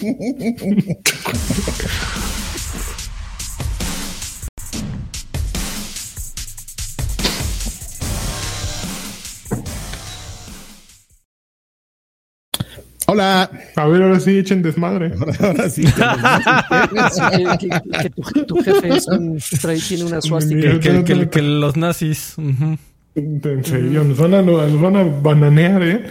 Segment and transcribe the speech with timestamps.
[13.06, 13.50] Hola.
[13.74, 15.12] A ver, ahora sí echen desmadre.
[15.40, 15.82] Ahora sí.
[15.82, 20.78] que, que- que tu, tu jefe es un, trae- tiene una suástica.
[20.78, 22.34] Que, que- que- que los nazis.
[22.38, 22.78] ujú.
[23.16, 26.04] En serio, nos van a, nos van a bananear, ¿eh?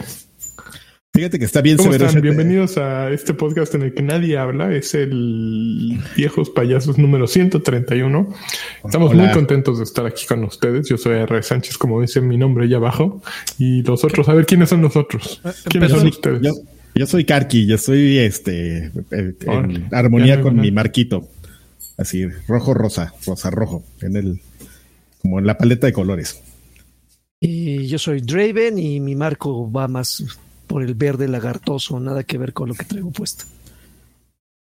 [1.20, 2.21] Fíjate que está bien ¿Cómo severo están?
[2.21, 4.73] Bienvenidos a este podcast en el que nadie habla.
[4.73, 8.33] Es el Viejos Payasos número 131.
[8.86, 9.24] Estamos Hola.
[9.25, 10.87] muy contentos de estar aquí con ustedes.
[10.87, 11.43] Yo soy R.
[11.43, 13.21] Sánchez, como dice mi nombre allá abajo.
[13.57, 15.41] Y los otros, a ver, ¿quiénes son los otros?
[15.69, 16.41] ¿Quiénes empezó- son ustedes?
[16.41, 16.54] Yo,
[16.96, 21.27] yo soy Karki, yo soy este eh, en armonía con mi marquito.
[21.97, 24.39] Así, rojo, rosa, rosa, rojo, en el,
[25.21, 26.41] como en la paleta de colores.
[27.41, 30.24] Y yo soy Draven y mi marco va más
[30.69, 33.44] por el verde lagartoso, nada que ver con lo que traigo puesto.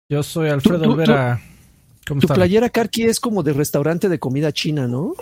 [0.09, 1.39] Yo soy Alfredo Tú- tú- Olvera.
[2.07, 5.13] ¿Cómo Tu playera Karki es como de restaurante de comida china, ¿no?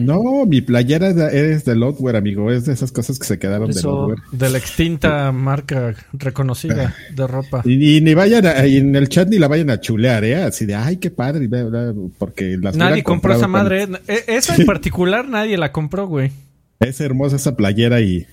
[0.00, 2.52] No, mi playera es de- Lotware, amigo.
[2.52, 3.82] Es de esas cosas que se quedaron de.
[3.82, 4.20] Lotware.
[4.30, 7.62] De la extinta marca reconocida de ropa.
[7.64, 10.36] Y, y ni vayan a- y en el chat ni la vayan a chulear, ¿eh?
[10.44, 11.48] Así de, ay, qué padre,
[12.18, 13.82] porque las Nadie compró esa madre.
[13.82, 13.88] ¿eh?
[14.06, 16.30] E- Esa en particular nadie la compró, güey.
[16.78, 18.24] con- Es hermosa esa playera y...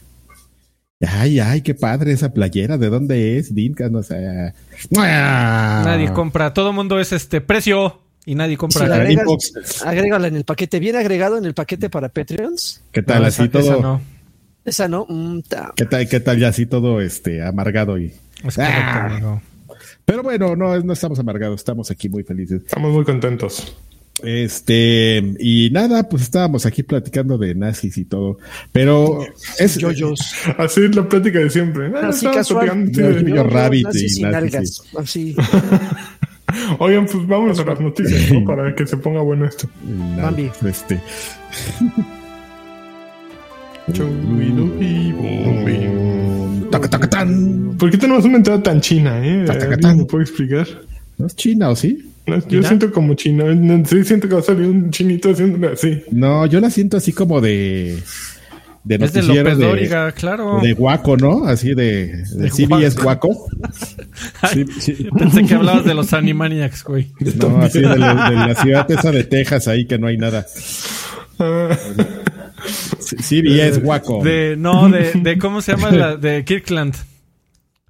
[1.02, 2.78] Ay, ay, qué padre esa playera.
[2.78, 3.54] ¿De dónde es?
[3.54, 4.54] Dinka, no sé.
[4.92, 6.54] Nadie compra.
[6.54, 8.88] Todo mundo es este precio y nadie Si compra.
[8.88, 10.80] la Para agregas, agrégala en el paquete.
[10.80, 12.82] ¿Bien agregado en el paquete para Patreons?
[12.92, 13.22] ¿Qué tal?
[13.22, 13.62] No, así esa- todo...
[13.62, 14.02] esa no.
[14.64, 15.06] Esa no.
[15.10, 15.74] Mm, ta.
[15.76, 18.14] ¿Qué tal, qué tal ya así todo este amargado y...
[18.44, 19.06] Es correcto, Ah.
[19.06, 19.42] amigo.
[20.06, 22.62] Pero bueno, no, no estamos amargados, estamos aquí muy felices.
[22.66, 23.76] Estamos muy contentos.
[24.24, 28.38] Este, y nada, pues estábamos aquí platicando de nazis y todo.
[28.72, 29.20] Pero
[29.60, 30.20] es Yoyos.
[30.58, 31.92] Así es la plática de siempre.
[32.02, 32.90] Así casual.
[32.92, 34.82] Yo- de- yo- Rabbit nazis y nazis.
[34.98, 35.36] Así.
[36.80, 38.46] Oigan, pues vamos a las noticias, ¿no?
[38.46, 39.68] Para que se ponga bueno esto.
[40.18, 40.50] Bambi.
[40.66, 41.02] este.
[47.78, 49.44] ¿Por qué tenemos una entrada tan china, eh?
[49.46, 49.74] Tacacatán.
[49.86, 50.68] ¿Alguien me puede explicar?
[51.18, 52.12] ¿No es China o sí?
[52.28, 53.54] No, yo siento como chino.
[53.54, 56.02] no, Sí, siento que va a salir un chinito haciendo así.
[56.12, 58.00] No, yo la siento así como de.
[58.84, 60.60] De Es de noticiero López de, Dóriga, claro.
[60.62, 61.46] de guaco, ¿no?
[61.46, 63.48] Así de, de, De CBS guaco.
[64.42, 65.08] Ay, Sí, sí.
[65.18, 67.12] Pensé que hablabas de los Animaniacs, güey.
[67.36, 70.46] No, así de la, de la ciudad esa de Texas ahí que no hay nada.
[73.00, 74.24] Sí, CBS guaco.
[74.24, 75.92] De, no, de, de ¿cómo se llama?
[75.92, 76.96] La, de Kirkland.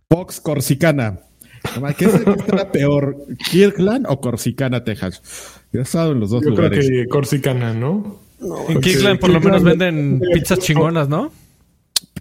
[0.09, 1.19] Fox Corsicana.
[1.97, 3.17] ¿Qué, es- qué estará peor?
[3.51, 5.21] ¿Kirkland o Corsicana, Texas?
[5.73, 6.89] Yo he estado en los dos yo creo lugares.
[6.89, 8.19] que corsicana, ¿no?
[8.69, 11.31] En Kirkland por lo menos venden pizzas chingonas, ¿no?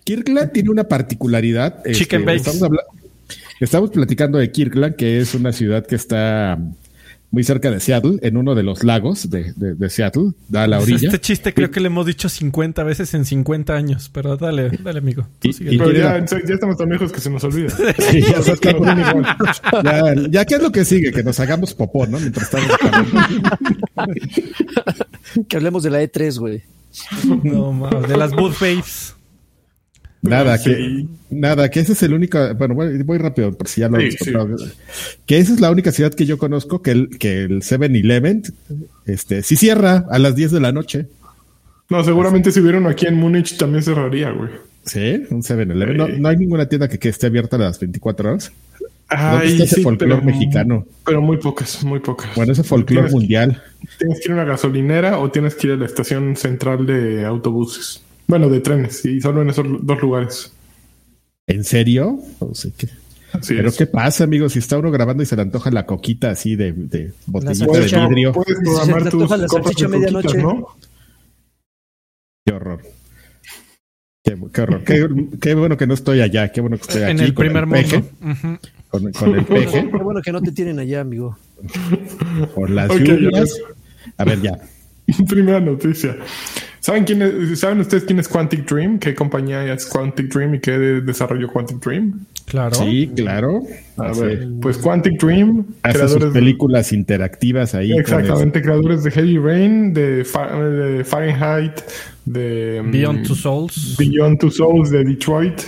[0.04, 1.78] Kirkland tiene una particularidad.
[1.86, 2.50] este, Chicken bakes.
[2.50, 2.78] Estamos,
[3.60, 6.58] estamos platicando de Kirkland, que es una ciudad que está
[7.34, 10.66] muy cerca de Seattle, en uno de los lagos de, de- de Seattle, da a
[10.68, 11.08] la orilla.
[11.08, 15.00] Este chiste creo que le hemos dicho 50 veces en 50 años, pero dale, dale,
[15.00, 15.26] amigo.
[15.40, 15.74] Tú Y- sigue.
[15.74, 17.68] y- Pero ya, la- ya estamos tan lejos que se nos olvida.
[17.98, 19.26] Sí, ya, igual.
[19.84, 21.10] ya, ya, ¿qué es lo que sigue?
[21.12, 22.18] Que nos hagamos popó, ¿no?
[22.20, 22.70] Mientras estamos.
[25.48, 26.62] Que hablemos de la E3, güey.
[27.42, 29.16] No, mames, de las Booth Babes.
[30.28, 30.70] Nada, Sí.
[30.70, 34.00] que nada, que ese es el único, bueno, voy, voy rápido por si ya lo
[34.00, 34.32] Sí, sí.
[35.26, 38.42] Que esa es la única ciudad que yo conozco que el que el 7-Eleven
[39.06, 41.06] este sí cierra a las 10 de la noche.
[41.90, 44.50] No, seguramente si hubiera uno aquí en Múnich también cerraría, güey.
[44.84, 45.96] Sí, un 7-Eleven.
[45.96, 48.52] No, no hay ninguna tienda que, que esté abierta a las 24 horas.
[49.10, 50.86] ¿Dónde está ese folclore mexicano?
[51.04, 52.30] Pero muy pocas, muy pocas.
[52.34, 53.62] Bueno, ese folclore que- mundial.
[53.98, 57.24] Tienes que ir a una gasolinera o tienes que ir a la estación central de
[57.24, 58.02] autobuses.
[58.26, 60.52] Bueno, de trenes, y solo en esos dos lugares.
[61.46, 62.18] ¿En serio?
[62.40, 62.88] No sé qué.
[63.32, 63.76] Así Pero es.
[63.76, 66.72] qué pasa, amigos, si está uno grabando y se le antoja la coquita así de,
[66.72, 68.32] de botellita de vidrio.
[68.32, 70.38] Puedes programar te tus la salchicha de coquitas, medianoche.
[70.42, 70.68] ¿no?
[72.46, 72.82] Qué horror.
[74.22, 74.84] Qué, qué horror.
[74.84, 75.08] Qué,
[75.40, 76.50] qué bueno que no estoy allá.
[76.52, 77.10] Qué bueno que estoy aquí.
[77.10, 78.38] En el con primer peje, mundo.
[78.48, 78.58] Ujú.
[78.88, 81.36] Con, con el peje, Qué bueno que no te tienen allá, amigo.
[82.54, 83.58] por las Ok, lluvias.
[84.16, 84.58] A ver, ya.
[85.28, 86.16] Primera noticia.
[86.80, 88.98] ¿Saben quién es- ¿Saben ustedes quién es Quantic Dream?
[88.98, 92.26] ¿Qué compañía es Quantic Dream y qué de- desarrolló Quantic Dream?
[92.46, 92.74] Claro.
[92.74, 93.62] Sí, claro.
[93.96, 97.92] A Hace, ver, pues Quantic Dream, hace sus creadores de, películas interactivas ahí.
[97.92, 101.80] exactamente, creadores de Heavy Rain, de, Fa- de Fahrenheit,
[102.26, 103.96] de mm, Beyond Two Souls.
[103.98, 105.60] Beyond Two Souls, de Detroit.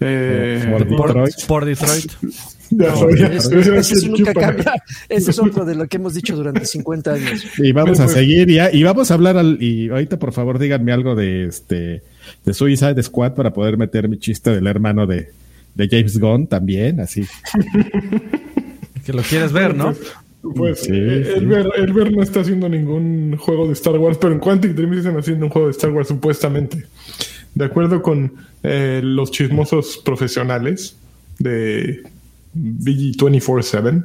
[0.00, 1.46] Eh, Por, Detroit.
[1.46, 2.10] por Detroit.
[2.70, 3.26] Ya sabía.
[3.28, 4.74] Ese es nunca cambia.
[5.42, 7.44] Otro de lo que hemos dicho durante 50 años.
[7.58, 8.72] Y vamos a seguir ya.
[8.72, 12.02] Y vamos a hablar al, y ahorita por favor díganme algo de este
[12.44, 15.30] de Suicide Squad para poder meter mi chiste del hermano de,
[15.74, 17.24] de James Gunn también, así.
[19.04, 19.94] Que lo quieres ver, ¿no?
[20.54, 21.32] Pues Sí, eh, sí.
[21.38, 24.72] El, ver, el ver no está haciendo ningún juego de Star Wars, pero en Quantic
[24.72, 26.84] Dream sí están haciendo un juego de Star Wars supuestamente.
[27.54, 28.32] De acuerdo con
[28.62, 30.96] eh, los chismosos profesionales
[31.38, 32.02] de
[32.54, 34.04] VG247,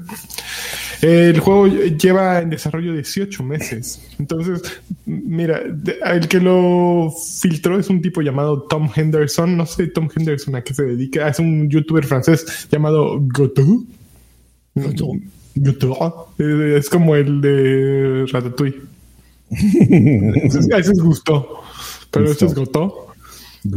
[1.01, 4.01] el juego lleva en desarrollo 18 meses.
[4.19, 4.62] Entonces,
[5.06, 5.62] mira,
[6.06, 9.57] el que lo filtró es un tipo llamado Tom Henderson.
[9.57, 11.27] No sé Tom Henderson a qué se dedica.
[11.27, 13.86] Es un youtuber francés llamado Gotou.
[14.75, 15.19] Gotou.
[16.39, 18.81] Eh, Es como el de Ratatouille.
[19.50, 21.62] Es- ese es Gusto.
[22.12, 23.07] Pero este es Goto.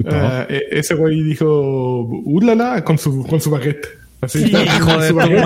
[0.06, 3.86] Ah, e- ese güey dijo, ulala, con su, con su baguette.
[4.20, 4.46] Así.
[4.50, 5.40] Hijo de tu madre,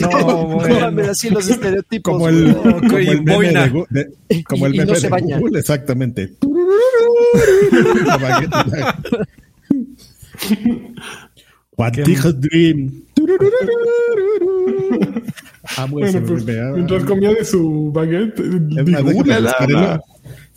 [0.00, 0.80] no, bueno.
[0.80, 2.12] mames, así los estereotipos.
[2.12, 3.72] Como el, como el meme boina.
[3.90, 4.92] de, como Y- meme.
[5.40, 6.32] Google, exactamente.
[12.40, 13.02] Dream.
[15.76, 16.72] Amo Bueno, pues, ah.
[16.74, 18.40] mientras comía de su baguette.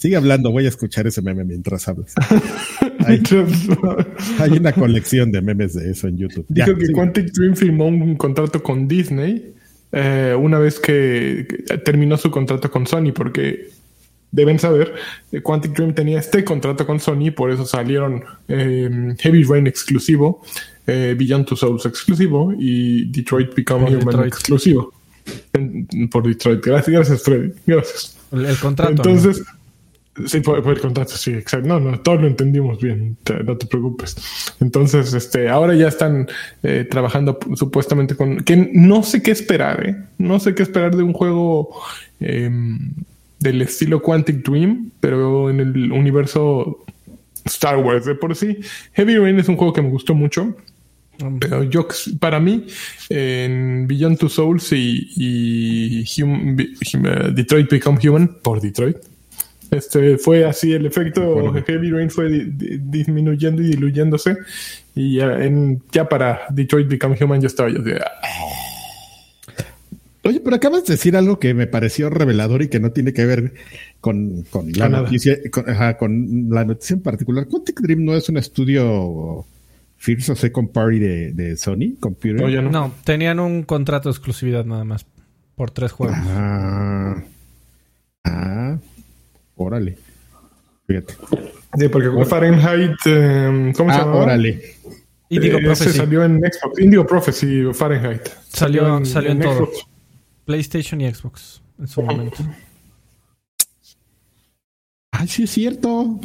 [0.06, 2.14] Sigue hablando, voy a escuchar ese meme mientras hablas.
[3.08, 6.46] Hay, una colección de memes de eso en YouTube.
[6.50, 6.94] Ya, Dijo que sigue.
[6.94, 9.56] Quantic Dream firmó un contrato con Disney
[9.92, 11.48] eh, una vez que,
[11.84, 13.70] terminó su contrato con Sony, porque
[14.30, 14.94] deben saber,
[15.32, 20.44] eh, Quantic Dream tenía este contrato con Sony, por eso salieron eh, Heavy Rain exclusivo,
[20.86, 24.28] eh, Beyond Two Souls exclusivo y Detroit Become Human Detroit.
[24.28, 24.94] exclusivo.
[25.54, 26.64] En- por Detroit.
[26.64, 27.54] Gracias, gracias, Freddy.
[27.66, 28.16] Gracias.
[28.32, 28.92] El, el contrato.
[28.92, 29.42] Entonces,
[30.26, 31.68] sí, por, por el contrato, sí, exacto.
[31.68, 34.16] No, no, todos lo entendimos bien, te- no te preocupes.
[34.60, 36.28] Entonces, este, ahora ya están
[36.64, 39.96] eh, trabajando supuestamente con, que no sé qué esperar, ¿eh?
[40.18, 41.70] No sé qué esperar de un juego
[42.20, 42.50] eh,
[43.40, 46.84] del estilo Quantic Dream, pero en el universo
[47.46, 48.58] Star Wars de por sí.
[48.94, 50.56] Heavy Rain es un juego que me gustó mucho.
[51.20, 51.38] Mm.
[51.40, 51.88] Pero yo,
[52.20, 52.66] para mí,
[53.10, 58.98] en Beyond Two Souls y, y Hum- Hum- eh, Detroit Become Human, por Detroit,
[59.72, 64.38] este fue así el efecto Heavy Rain fue di- di- disminuyendo y diluyéndose.
[64.96, 68.12] Y ya, en, ya para Detroit Become Human ya estaba yo de, "Ah,
[70.24, 73.26] Oye, pero acabas de decir algo que me pareció revelador y que no tiene que
[73.28, 73.54] ver
[74.02, 75.04] con, con la nada.
[75.04, 77.46] noticia, con, ajá, con la noticia en particular.
[77.48, 79.46] Quantic Dream no es un estudio
[79.98, 82.42] First o Second Party de, de Sony Computer.
[82.42, 82.72] no, ya no.
[82.72, 85.06] No, tenían un contrato de exclusividad nada más.
[85.56, 86.18] Por tres juegos.
[86.22, 87.24] Ah,
[88.24, 88.78] ah,
[89.56, 89.98] órale.
[90.88, 91.16] Fíjate.
[91.78, 94.16] Sí, porque Fahrenheit, eh, ¿cómo se Ah, llama?
[94.16, 94.62] órale.
[95.30, 96.80] Y digo, Eh, ese salió en Xbox.
[96.80, 98.22] Indigo Prophecy Fahrenheit.
[98.48, 99.56] Salió, salió en, todo.
[99.66, 99.86] Xbox.
[100.46, 102.38] PlayStation y Xbox en su momento.
[105.12, 106.20] Ay, sí es cierto.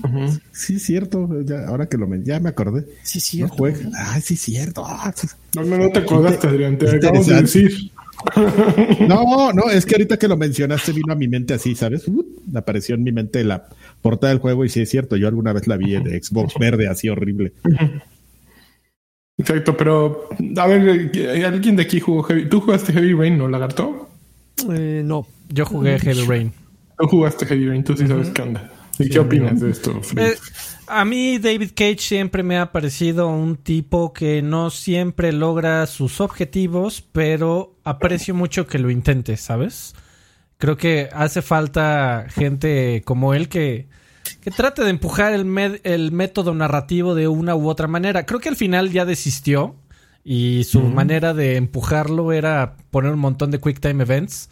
[0.52, 1.28] Sí es cierto.
[1.44, 2.86] Ya, ahora que lo men- ya me acordé.
[3.04, 3.40] Sí.
[3.40, 3.78] No juega.
[3.96, 4.84] Ay, sí es cierto.
[4.84, 5.28] Ah, sí.
[5.54, 6.76] No, no, no te acordaste, Adrián.
[6.76, 7.92] Te acabamos de decir.
[9.08, 12.06] No, no, es que ahorita que lo mencionaste vino a mi mente así, ¿sabes?
[12.08, 12.24] Uh,
[12.54, 13.68] apareció en mi mente la
[14.02, 16.88] portada del juego y sí es cierto, yo alguna vez la vi en Xbox verde
[16.88, 17.52] así horrible.
[19.38, 22.48] Exacto, pero a ver, ¿hay ¿alguien de aquí jugó Heavy?
[22.48, 24.10] ¿Tú jugaste Heavy Rain, no, Lagarto?
[24.70, 25.26] Eh, no.
[25.48, 26.52] Yo jugué Heavy Rain.
[26.98, 28.70] Tú jugaste Heavy Rain, tú sí sabes qué onda.
[28.98, 30.32] ¿Y qué opinas de esto, Fred?
[30.32, 30.36] Eh,
[30.90, 36.20] a mí David Cage siempre me ha parecido un tipo que no siempre logra sus
[36.20, 39.94] objetivos, pero aprecio mucho que lo intente, ¿sabes?
[40.58, 43.88] Creo que hace falta gente como él que,
[44.42, 48.26] que trate de empujar el, med- el método narrativo de una u otra manera.
[48.26, 49.76] Creo que al final ya desistió
[50.22, 54.50] y su manera de empujarlo era poner un montón de quick time events.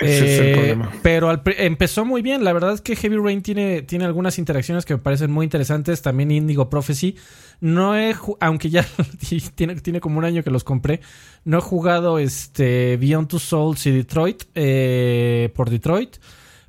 [0.00, 0.92] Ese es el Eh, problema.
[1.02, 2.42] Pero al empezó muy bien.
[2.44, 6.02] La verdad es que Heavy Rain tiene, tiene algunas interacciones que me parecen muy interesantes.
[6.02, 7.16] También Indigo Prophecy.
[7.60, 8.84] No he, aunque ya
[9.54, 11.00] tiene, tiene como un año que los compré.
[11.44, 16.16] No he jugado este Beyond Two Souls y Detroit eh, por Detroit.
[16.16, 16.26] ¿Cuánto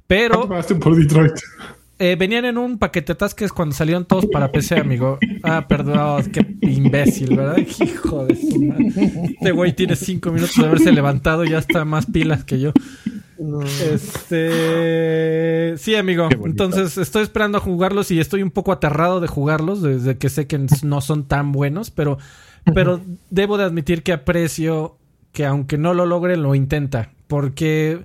[0.08, 0.48] Pero
[0.80, 1.34] por Detroit?
[1.98, 5.18] eh, venían en un paquete atasques cuando salieron todos para PC, amigo.
[5.44, 7.58] Ah, perdón, qué imbécil, ¿verdad?
[7.80, 8.92] Hijo de su madre.
[9.40, 12.72] Este güey tiene cinco minutos de haberse levantado y ya está más pilas que yo.
[13.40, 13.62] No.
[13.62, 15.26] Este.
[15.78, 16.30] Sí, amigo.
[16.46, 20.48] Entonces estoy esperando a jugarlos y estoy un poco aterrado de jugarlos desde que sé
[20.48, 22.18] que no son tan buenos, pero,
[22.74, 24.98] pero debo de admitir que aprecio
[25.34, 27.12] que aunque no lo logre, lo intenta.
[27.28, 28.04] Porque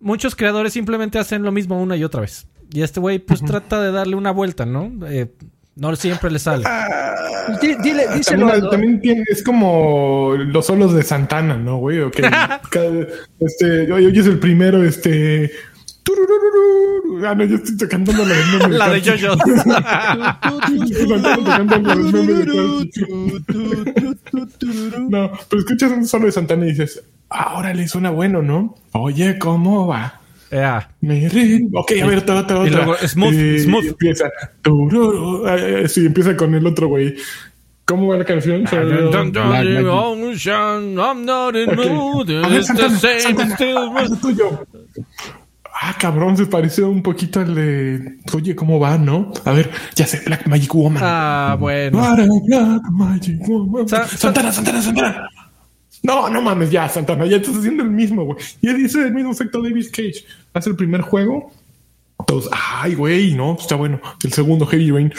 [0.00, 2.48] muchos creadores simplemente hacen lo mismo una y otra vez.
[2.72, 4.90] Y este güey, pues trata de darle una vuelta, ¿no?
[5.06, 5.32] Eh,
[5.76, 6.64] no siempre le sale.
[7.60, 8.46] Di- Dile, díselo.
[8.46, 8.70] También, ¿no?
[8.70, 12.00] también tiene, es como los solos de Santana, ¿no, güey?
[12.00, 12.16] Ok,
[12.70, 13.06] cada-
[13.40, 15.50] este, hoy, hoy es el primero, este...
[16.02, 17.26] tururururu.
[17.26, 19.00] Ah, no, yo estoy tocando la de La de.
[19.00, 19.36] Jojo.
[25.08, 28.74] No, pero escuchas un solo de Santana y dices, ahora le suena bueno, ¿no?
[28.92, 30.20] Oye, ¿cómo va?
[31.30, 32.84] Ri- Ok, a ver, otra, otra, Y otra.
[32.84, 33.84] luego, smooth, Y smooth.
[33.86, 34.26] Empieza.
[34.26, 37.14] Eh, eh, Sí, empieza con el otro güey.
[37.84, 38.64] ¿Cómo va la canción?
[45.84, 48.18] Ah, cabrón, se parece un poquito al de.
[48.34, 49.32] Oye, ¿cómo va, no?
[49.44, 51.02] A ver, ya sé, Black Magic Woman.
[51.04, 51.98] Ah, bueno.
[52.46, 53.88] Black Magic Woman.
[53.88, 55.28] Sa- Santana, Santana, Santana.
[56.02, 58.38] No, no mames, ya, Santana, ya estás haciendo el mismo, güey.
[58.60, 60.24] Y él dice el mismo efecto David Cage.
[60.52, 61.52] Hace el primer juego.
[62.26, 64.00] Todos, ay, güey, no, está bueno.
[64.22, 65.12] El segundo, Heavy Rain.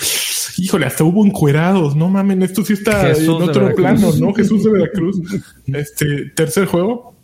[0.58, 1.96] Híjole, hasta hubo encuerados.
[1.96, 4.34] No mames, esto sí está Jesús en otro plano, ¿no?
[4.34, 5.20] Jesús de Veracruz.
[5.68, 7.16] Este, tercer juego.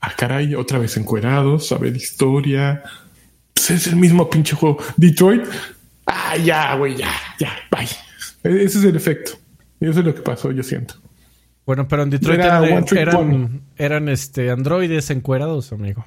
[0.00, 1.72] Ah, caray, otra vez encuerados.
[1.72, 2.82] A ver, historia.
[3.54, 4.78] Pues es el mismo pinche juego.
[4.96, 5.42] Detroit.
[6.06, 7.84] Ah, ya, güey, ya, ya, bye.
[8.44, 9.32] E- Ese es el efecto.
[9.80, 10.94] Y eso es lo que pasó, yo siento.
[11.68, 16.02] Bueno, pero en Detroit Era eran, eran, eran, este androides encuerados, amigo.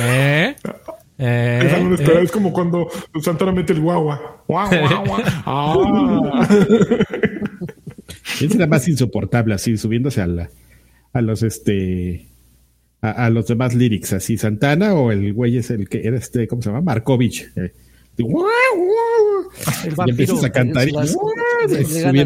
[0.00, 0.56] ¿Eh?
[1.18, 1.60] ¿Eh?
[1.62, 1.94] Esa no.
[1.94, 2.22] ¿Eh?
[2.22, 2.88] Es como cuando
[3.22, 4.42] Santana mete el guagua.
[4.48, 4.70] Guau,
[5.04, 5.22] guau.
[5.44, 6.48] Ah.
[8.38, 10.48] ¿Quién será más insoportable así, subiéndose a, la,
[11.12, 12.26] a los este
[13.02, 16.48] a, a los demás lyrics, así Santana o el güey es el que era este,
[16.48, 16.80] ¿cómo se llama?
[16.80, 17.52] Markovich.
[17.56, 17.74] eh.
[18.16, 18.26] El
[20.06, 21.16] Y empiezas a cantar y los-
[21.68, 22.24] siempre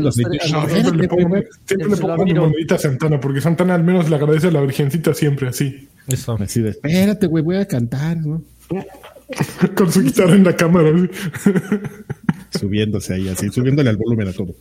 [0.96, 4.48] le pongo, siempre le pongo mi monedita a Santana, porque Santana al menos le agradece
[4.48, 5.88] a la virgencita siempre así.
[6.06, 6.36] Eso.
[6.40, 8.42] Así de, espérate, güey, voy a cantar, ¿no?
[9.76, 10.90] Con su guitarra en la cámara.
[12.58, 14.54] Subiéndose ahí, así, subiéndole al volumen a todo.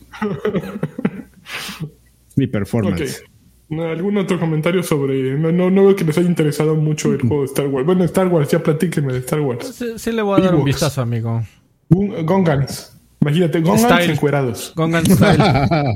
[2.36, 3.22] Mi performance.
[3.70, 5.34] ¿Algún otro comentario sobre.?
[5.38, 7.84] No, no, no veo que les haya interesado mucho el juego de Star Wars.
[7.86, 9.66] Bueno, Star Wars, ya platíquenme de Star Wars.
[9.74, 11.42] Sí, sí le voy a dar un vistazo, amigo.
[11.90, 12.94] Gongans.
[13.20, 14.12] Imagínate, Gongans Style.
[14.12, 14.72] encuerados.
[14.76, 15.38] Gongan Style.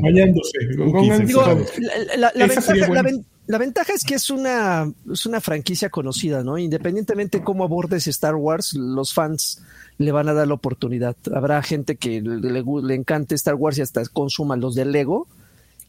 [0.03, 0.59] Bañándose.
[0.77, 3.03] Gongans Digo, la, la- la ventaja, la, buena.
[3.03, 6.59] ven- la ventaja es que es una, es una franquicia conocida, ¿no?
[6.59, 9.63] Independientemente de cómo abordes Star Wars, los fans
[9.99, 11.17] le van a dar la oportunidad.
[11.35, 15.29] Habrá gente que le, le le encante Star Wars y hasta consuma los de Lego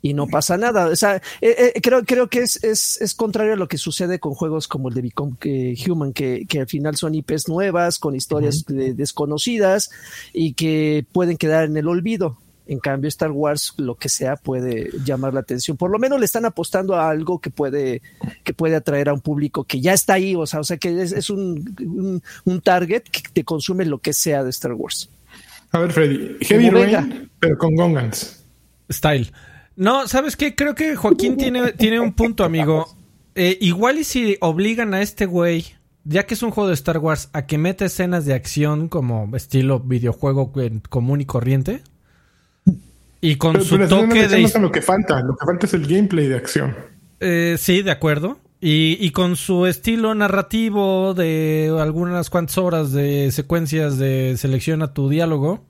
[0.04, 0.88] y no pasa nada.
[0.88, 4.20] O sea, eh, eh, creo, creo que es, es, es contrario a lo que sucede
[4.20, 7.98] con juegos como el de Become eh, Human, que, que al final son IPs nuevas,
[8.00, 9.90] con historias de- desconocidas
[10.34, 12.38] y que pueden quedar en el olvido.
[12.66, 15.76] En cambio, Star Wars, lo que sea, puede llamar la atención.
[15.78, 18.02] Por lo menos le están apostando a algo que puede,
[18.44, 20.36] que puede atraer a un público que ya está ahí.
[20.36, 24.00] O sea, o sea que es, es un, un, un target que te consume lo
[24.00, 25.10] que sea de Star Wars.
[25.72, 26.38] A ver, Freddy.
[26.42, 28.44] Heavy Rain, pero con Gongans.
[28.92, 29.32] Style.
[29.76, 30.56] No, ¿sabes qué?
[30.56, 32.88] Creo que Joaquín tiene, tiene un punto, amigo.
[33.36, 35.66] Eh, igual y si obligan a este güey,
[36.04, 39.36] ya que es un juego de Star Wars, a que meta escenas de acción como
[39.36, 40.52] estilo videojuego
[40.90, 41.82] común y corriente.
[43.22, 44.44] Y con Pero, su pero toque de...
[44.44, 45.22] es lo que falta.
[45.22, 46.76] Lo que falta es el gameplay de acción.
[47.22, 48.38] Eh, sí, de acuerdo.
[48.60, 55.10] Y, y con su estilo narrativo de algunas cuantas horas de secuencias de selecciona tu
[55.10, 55.66] diálogo.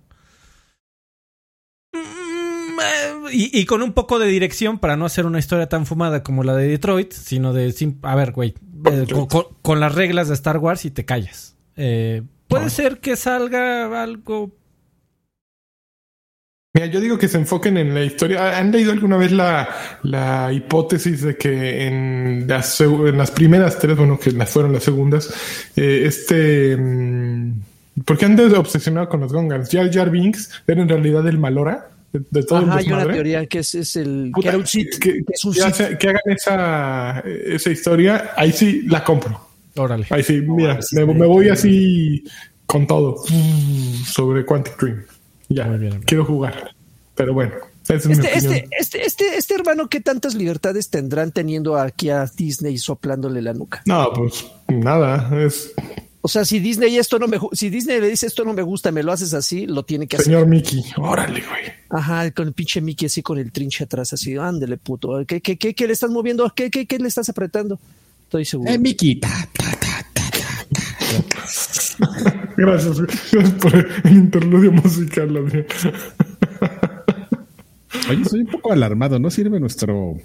[1.93, 5.85] Mm, eh, Y, y con un poco de dirección para no hacer una historia tan
[5.85, 7.73] fumada como la de Detroit, sino de...
[8.03, 8.53] A ver, güey,
[8.85, 11.55] eh, con, con- con las reglas de Star Wars y te callas.
[11.75, 14.51] Eh, puede ser que salga algo...
[16.75, 18.57] Mira, yo digo que se enfoquen en la historia.
[18.57, 19.69] ¿Han leído alguna vez la,
[20.01, 24.83] la hipótesis de que en las, en las primeras tres, bueno, que las fueron las
[24.83, 25.31] segundas,
[25.75, 26.75] eh, este...
[26.77, 27.51] mm,
[28.05, 29.69] ¿Por qué han de- obsesionado con los Gongans?
[29.71, 33.11] Jar Jar Binks era en realidad el Malora de, de todo Ajá, el hay una
[33.11, 35.59] teoría que es, es el Puta, que era un Sith, que, que es un que
[35.59, 35.67] Sith.
[35.67, 39.39] hace- que hagan esa, esa historia, ahí sí la compro.
[39.75, 40.05] Órale.
[40.11, 42.23] Ahí sí, mira, sí, me, voy así
[42.65, 43.23] con todo
[44.05, 45.03] sobre Quantic Dream.
[45.49, 46.05] Ya, Muy bien, amigo.
[46.07, 46.75] quiero jugar.
[47.15, 47.53] Pero bueno,
[47.89, 52.77] es Este, este, este, este, este hermano, ¿qué tantas libertades tendrán teniendo aquí a Disney
[52.77, 53.81] soplándole la nuca?
[53.85, 55.73] No, pues nada, es
[56.25, 58.93] O sea, si Disney esto no me, si Disney le dice esto no me gusta,
[58.93, 60.27] me lo haces así, lo tiene que hacer.
[60.27, 60.81] señor Mickey.
[60.95, 61.63] Órale, güey.
[61.89, 65.25] Ajá, con el pinche Mickey así con el trinche atrás, así, ándele puto.
[65.27, 66.49] ¿Qué, qué, qué, qué le estás moviendo?
[66.55, 67.77] ¿Qué, qué, qué le estás apretando?
[68.23, 68.71] Estoy seguro.
[68.71, 70.53] Eh, Miki, ta, ta, ta, ta, ta.
[72.55, 73.11] Gracias, güey.
[73.33, 75.65] gracias por el interludio musical, Adrián.
[78.09, 79.19] Oye, estoy un poco alarmado.
[79.19, 80.15] ¿No sirve nuestro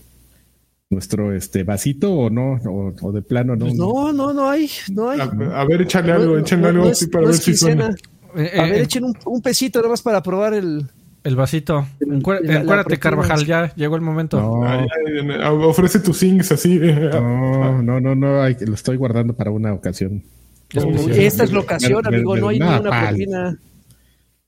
[0.92, 2.54] nuestro este vasito o no?
[2.64, 3.66] O, o de plano no.
[3.66, 5.20] Pues no, no, no hay, no hay.
[5.20, 7.54] A, a ver, échale algo, No, échale no, algo no es- para no ver si
[7.54, 7.88] suena.
[7.88, 8.08] quincena.
[8.36, 10.86] Eh, A eh, ver, echen un, un pesito nada más para probar el.
[11.24, 11.86] el vasito.
[12.00, 13.00] Encuérdate, proteína.
[13.00, 14.40] Carvajal, ya llegó el momento.
[14.40, 16.78] No, Ay, ay, ay, ofrece tus sings así.
[16.82, 20.22] eh, no, no, no, no, hay lo estoy guardando para una ocasión.
[20.70, 21.10] Especial.
[21.18, 23.26] Esta es la ocasión, amigo, no hay me- ni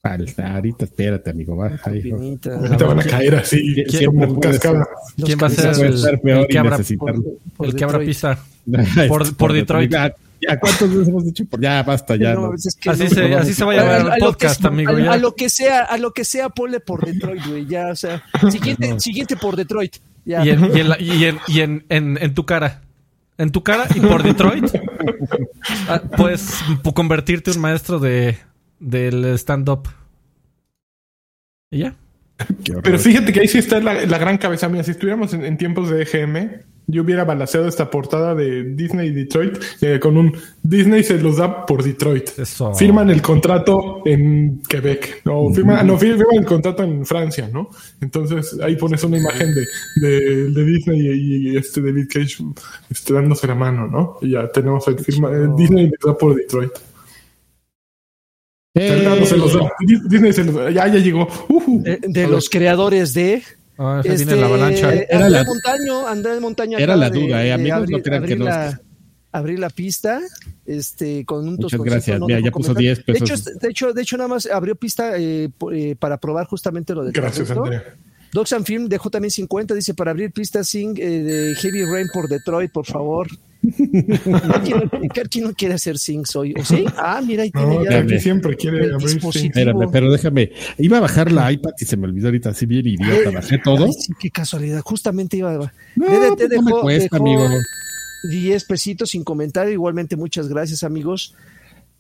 [0.03, 0.55] propina.
[0.55, 1.57] Ahorita espérate, amigo.
[1.57, 2.77] Va, ahí, Pinita.
[2.77, 4.89] Te van a caer así, ¿Quién- quién puede cascada.
[5.25, 6.79] ¿Quién va a ser el, estar peor el que abra,
[7.57, 8.09] Por el que abra Detroit.
[8.09, 8.39] pista?
[9.39, 9.91] Por, Detroit.
[9.91, 10.15] Ya,
[10.49, 11.45] ya, ¿cuántos veces hemos dicho?
[11.47, 12.35] Por, ya, basta, ya.
[12.35, 12.55] No, no.
[12.55, 14.65] es que Así no, se, así se va a llamar a- el a que podcast,
[14.65, 14.93] amigo.
[14.93, 15.13] A, ya.
[15.13, 17.67] a lo que sea, a lo que sea, ponle por Detroit, güey.
[17.67, 19.97] Ya, o sea, siguiente, siguiente por Detroit.
[20.25, 20.45] Ya.
[20.45, 22.83] Y, en, y, en, la- y en- y en- en- en tu cara.
[23.39, 24.67] En tu cara y por Detroit.
[25.89, 28.37] ah, puedes pu- convertirte en un maestro de
[28.81, 29.89] del stand-up.
[31.71, 31.95] Y ya.
[32.83, 34.83] Pero fíjate que ahí sí está la, la gran cabeza mía.
[34.83, 39.13] Si estuviéramos en, en tiempos de EGM, yo hubiera balanceado esta portada de Disney y
[39.13, 42.31] Detroit eh, con un Disney se los da por Detroit.
[42.39, 42.75] Eso.
[42.75, 45.21] Firman el contrato en Quebec.
[45.25, 47.69] No, firman, no, fir- firman el contrato en Francia, ¿no?
[48.01, 52.43] Entonces ahí pones una imagen de, de, de Disney y, y este David Cage
[52.89, 54.17] este, dándose la mano, ¿no?
[54.23, 55.31] Y ya tenemos el firma.
[55.31, 56.73] eh, Disney les da por Detroit.
[58.75, 59.61] Eh, Fernando se los da.
[59.81, 60.71] Dis- Disney se los da.
[60.71, 61.27] Ya, ya llegó.
[61.49, 61.83] Ujú.
[61.85, 63.43] Eh, de los creadores de
[63.83, 64.93] Ah, este, viene la avalancha.
[64.93, 68.39] Era Andrés la- Montaño, Andrés Montaño Era la duda, eh, amigos, no crean abrir que
[68.39, 68.81] no la,
[69.33, 70.21] abrir la pista,
[70.67, 72.21] este, con un Muchas gracias.
[72.21, 72.83] no Mira, ya puso comentar.
[72.83, 73.31] 10 De pesos.
[73.49, 77.05] hecho, de hecho, de hecho, nada más abrió pista eh, eh, para probar justamente lo
[77.05, 77.73] de Gracias, Toronto.
[77.73, 77.95] Andrea.
[78.33, 82.07] Docs and Film dejó también 50, dice para abrir pista Sing eh, de Heavy Rain
[82.13, 83.27] por Detroit, por favor.
[85.31, 86.55] ¿Quién no, quiere hacer Sing hoy?
[86.59, 86.85] ¿O sí?
[86.97, 87.99] Ah, mira, ahí tiene No, ya.
[87.99, 88.19] Dame.
[88.19, 89.19] siempre quiere El abrir.
[89.23, 90.51] Espérame, pero déjame.
[90.79, 92.51] Iba a bajar la iPad y se me olvidó ahorita.
[92.51, 93.31] Así bien idiota.
[93.31, 93.85] Bajé todo.
[93.87, 94.81] Ay, sí, qué casualidad.
[94.83, 95.73] Justamente iba a.
[95.97, 97.49] No, DDT pues no me dejó- cuesta, dejó amigo.
[98.31, 99.73] 10 pesitos sin comentario.
[99.73, 101.35] Igualmente, muchas gracias, amigos.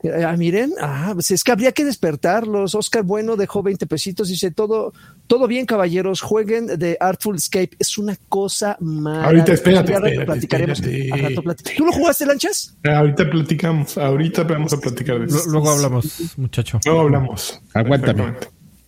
[0.02, 2.74] Eh, ah, miren, ah, pues es que habría que despertarlos.
[2.74, 4.28] Oscar Bueno dejó 20 pesitos.
[4.28, 4.92] Dice: Todo,
[5.26, 6.22] todo bien, caballeros.
[6.22, 7.70] Jueguen de Artful Escape.
[7.78, 9.26] Es una cosa maravillosa.
[9.28, 10.80] Ahorita, espérate, rato platicaremos.
[10.80, 11.42] espérate.
[11.42, 12.76] Rato ¿Tú lo jugaste, Lanchas?
[12.84, 13.98] Ahorita platicamos.
[13.98, 15.50] Ahorita vamos a platicar de Lu- eso.
[15.50, 16.80] Luego hablamos, muchacho.
[16.86, 17.60] Luego hablamos.
[17.74, 18.34] Aguántame.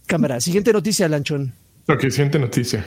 [0.07, 0.40] Cámara.
[0.40, 1.52] Siguiente noticia, Lanchón.
[1.88, 2.85] Ok, siguiente noticia.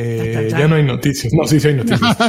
[0.00, 1.32] Eh, ya no hay noticias.
[1.32, 2.16] No, sí, sí hay noticias.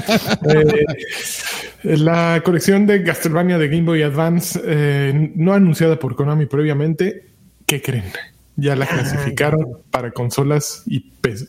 [1.82, 7.28] Eh, la colección de Castlevania de Game Boy Advance, eh, no anunciada por Konami previamente,
[7.66, 8.04] ¿qué creen?
[8.58, 11.48] Ya la clasificaron para consolas y PC.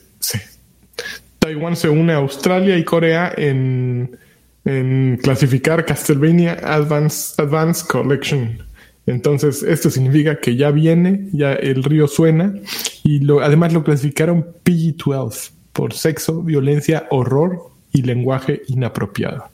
[1.40, 4.16] Taiwán se une a Australia y Corea en,
[4.64, 8.62] en clasificar Castlevania Advance, Advance Collection.
[9.06, 12.54] Entonces, esto significa que ya viene, ya el río suena
[13.02, 19.46] y lo, además lo clasificaron PG-12 por sexo, violencia, horror y lenguaje inapropiado.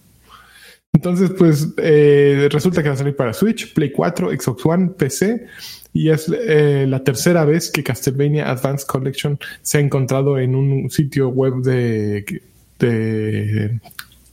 [0.93, 5.47] Entonces, pues eh, resulta que va a salir para Switch, Play 4, Xbox One, PC
[5.93, 10.91] y es eh, la tercera vez que Castlevania Advance Collection se ha encontrado en un
[10.91, 12.43] sitio web de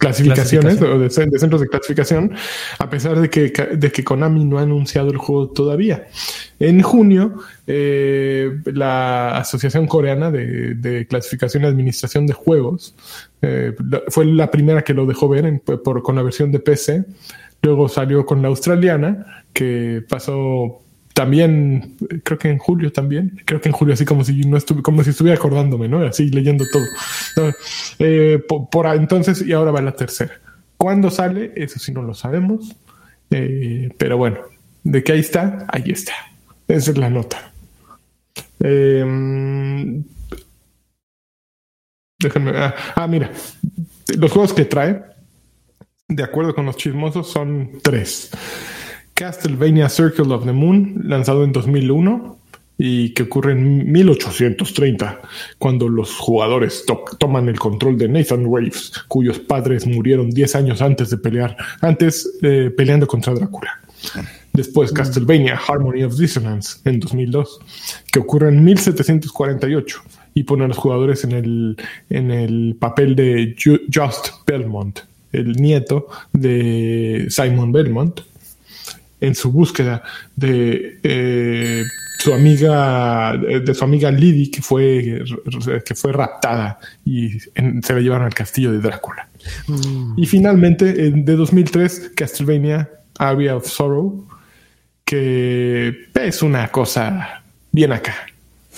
[0.07, 2.31] clasificaciones o de, cen- de centros de clasificación,
[2.79, 6.07] a pesar de que, de que Konami no ha anunciado el juego todavía.
[6.59, 7.35] En junio,
[7.67, 12.95] eh, la Asociación Coreana de, de Clasificación y Administración de Juegos
[13.41, 13.73] eh,
[14.09, 17.03] fue la primera que lo dejó ver en- por, con la versión de PC.
[17.61, 20.81] Luego salió con la australiana, que pasó
[21.13, 24.81] también, creo que en julio también, creo que en julio, así como si no estuve,
[24.81, 25.99] como si estuviera acordándome, ¿no?
[25.99, 27.53] Así leyendo todo.
[27.99, 30.39] Eh, por, entonces, y ahora va la tercera.
[30.77, 31.53] ¿Cuándo sale?
[31.55, 32.75] Eso sí no lo sabemos.
[33.29, 34.39] Eh, pero bueno,
[34.83, 36.13] de que ahí está, ahí está.
[36.67, 37.51] Esa es la nota.
[38.59, 40.03] Eh,
[42.19, 42.51] déjenme.
[42.55, 43.31] Ah, ah, mira.
[44.17, 45.01] Los juegos que trae,
[46.07, 48.31] de acuerdo con los chismosos, son tres.
[49.13, 52.37] Castlevania Circle of the Moon, lanzado en 2001
[52.77, 55.21] y que ocurre en 1830,
[55.59, 60.81] cuando los jugadores to- toman el control de Nathan Waves, cuyos padres murieron 10 años
[60.81, 63.79] antes de pelear, antes eh, peleando contra Drácula.
[64.51, 67.59] Después Castlevania Harmony of Dissonance en 2002,
[68.11, 70.01] que ocurre en 1748
[70.33, 71.77] y pone a los jugadores en el,
[72.09, 74.99] en el papel de Ju- Just Belmont,
[75.31, 78.19] el nieto de Simon Belmont,
[79.27, 80.03] en su búsqueda
[80.35, 81.83] de eh,
[82.19, 85.23] su amiga de su amiga Lily que fue
[85.85, 89.27] que fue raptada y en- se la llevaron al castillo de Drácula.
[90.17, 94.25] Y finalmente en- de 2003 Castlevania Aria of Sorrow
[95.05, 98.15] que es una cosa bien acá.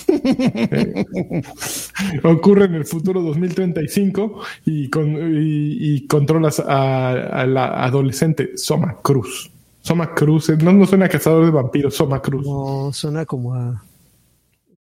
[0.08, 1.05] Eh,
[2.23, 8.97] ocurre en el futuro 2035 y, con, y, y controlas a, a la adolescente Soma
[9.01, 9.51] Cruz.
[9.86, 12.45] Soma Cruz, no, no suena a cazador de vampiros, Soma Cruz.
[12.45, 13.84] No, suena como a.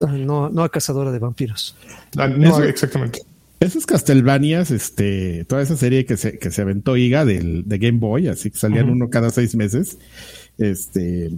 [0.00, 1.76] ah, No, no a cazadora de vampiros.
[2.16, 3.20] Ah, no, Eso- exactamente.
[3.58, 7.98] Esos Castlevanias, este, toda esa serie que se, que se aventó Iga del, de Game
[7.98, 9.96] Boy, así que salían uno cada seis meses.
[10.58, 11.30] Este,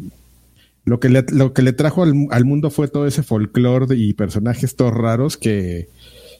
[0.84, 4.14] lo que le, lo que le trajo al, al mundo fue todo ese folclore y
[4.14, 5.88] personajes todos raros que,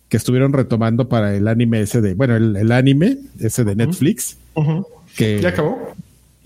[0.09, 4.37] que estuvieron retomando para el anime ese de, bueno, el, el anime ese de Netflix.
[5.17, 5.79] Que ¿Ya acabó?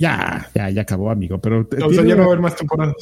[0.03, 1.39] Ya, ya, ya acabó, amigo.
[1.39, 2.95] Pero O sea, tiene ya no va a haber más temporadas.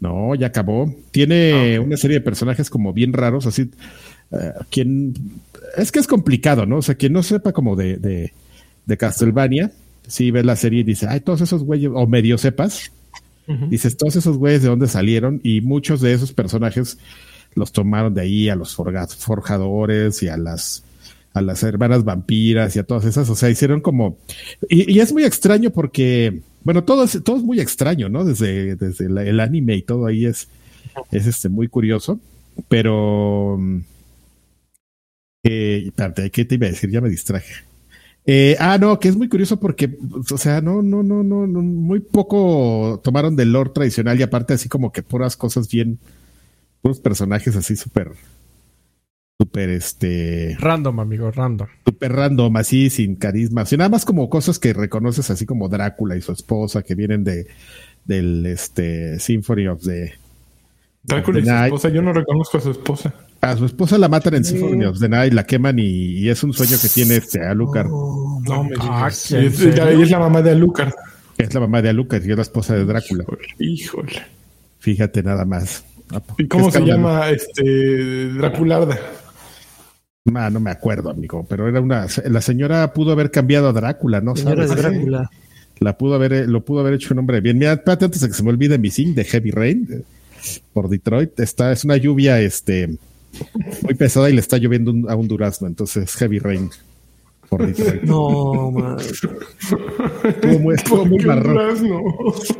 [0.00, 0.92] no, ya acabó.
[1.10, 3.70] Tiene una serie de personajes como bien raros, así.
[4.32, 5.14] eh, quien
[5.76, 6.78] es que es complicado, ¿no?
[6.78, 8.32] O sea, quien no sepa como de, de,
[8.86, 9.70] de Castlevania,
[10.06, 12.90] si ve la serie y dice, ay, todos esos güeyes, o medio sepas,
[13.70, 16.98] dices, todos esos güeyes de dónde salieron, y muchos de esos personajes
[17.54, 20.82] los tomaron de ahí a los forjadores y a las
[21.34, 24.18] a las hermanas vampiras y a todas esas, o sea, hicieron como
[24.68, 28.24] y, y es muy extraño porque bueno, todo es, todo es muy extraño, ¿no?
[28.24, 30.48] Desde, desde el anime y todo ahí es,
[31.10, 32.20] es este muy curioso,
[32.68, 33.80] pero mm,
[35.44, 36.90] eh, espérate, ¿qué te iba a decir?
[36.90, 37.52] Ya me distraje.
[38.24, 39.98] Eh, ah, no, que es muy curioso porque,
[40.30, 44.54] o sea, no, no, no, no, no, muy poco tomaron del lore tradicional y aparte
[44.54, 45.98] así como que puras cosas bien,
[46.80, 48.12] puros personajes así súper,
[49.42, 51.66] súper, este, Random, amigo, random.
[51.84, 56.16] súper random, así sin carisma, así nada más como cosas que reconoces así como Drácula
[56.16, 57.46] y su esposa que vienen de,
[58.04, 60.12] del, este, Symphony of the,
[61.02, 61.64] Drácula y su Night.
[61.66, 61.88] esposa.
[61.88, 63.12] Yo no reconozco a su esposa.
[63.40, 65.82] a su esposa la matan en Symphony of the Night, la queman y,
[66.20, 69.32] y es un sueño que tiene este Alucard, No me Ah, digas.
[69.32, 69.98] ¿en Y es, serio?
[69.98, 70.92] y es la mamá de Alucard.
[71.38, 73.24] es la mamá de Alucard y es la esposa de Drácula.
[73.58, 74.22] Híjole.
[74.78, 75.84] Fíjate nada más.
[76.38, 78.98] ¿Y cómo se llama este Dracularda?
[80.34, 82.06] Ah, no me acuerdo, amigo, pero era una.
[82.26, 84.36] La señora pudo haber cambiado a Drácula, ¿no?
[84.36, 84.66] Señora.
[84.66, 85.30] Drácula.
[85.80, 87.58] La pudo haber, lo pudo haber hecho un hombre bien.
[87.58, 90.04] Mira, espérate, antes de que se me olvide mi zinc de Heavy Rain
[90.72, 91.40] por Detroit.
[91.40, 92.96] Está, es una lluvia este
[93.82, 96.70] muy pesada y le está lloviendo un- a un durazno, entonces Heavy Rain
[97.48, 98.02] por Detroit.
[98.04, 98.98] No, man.
[99.00, 101.50] Estuvo muy, estuvo muy ¿Qué barroco.
[101.52, 102.00] durazno?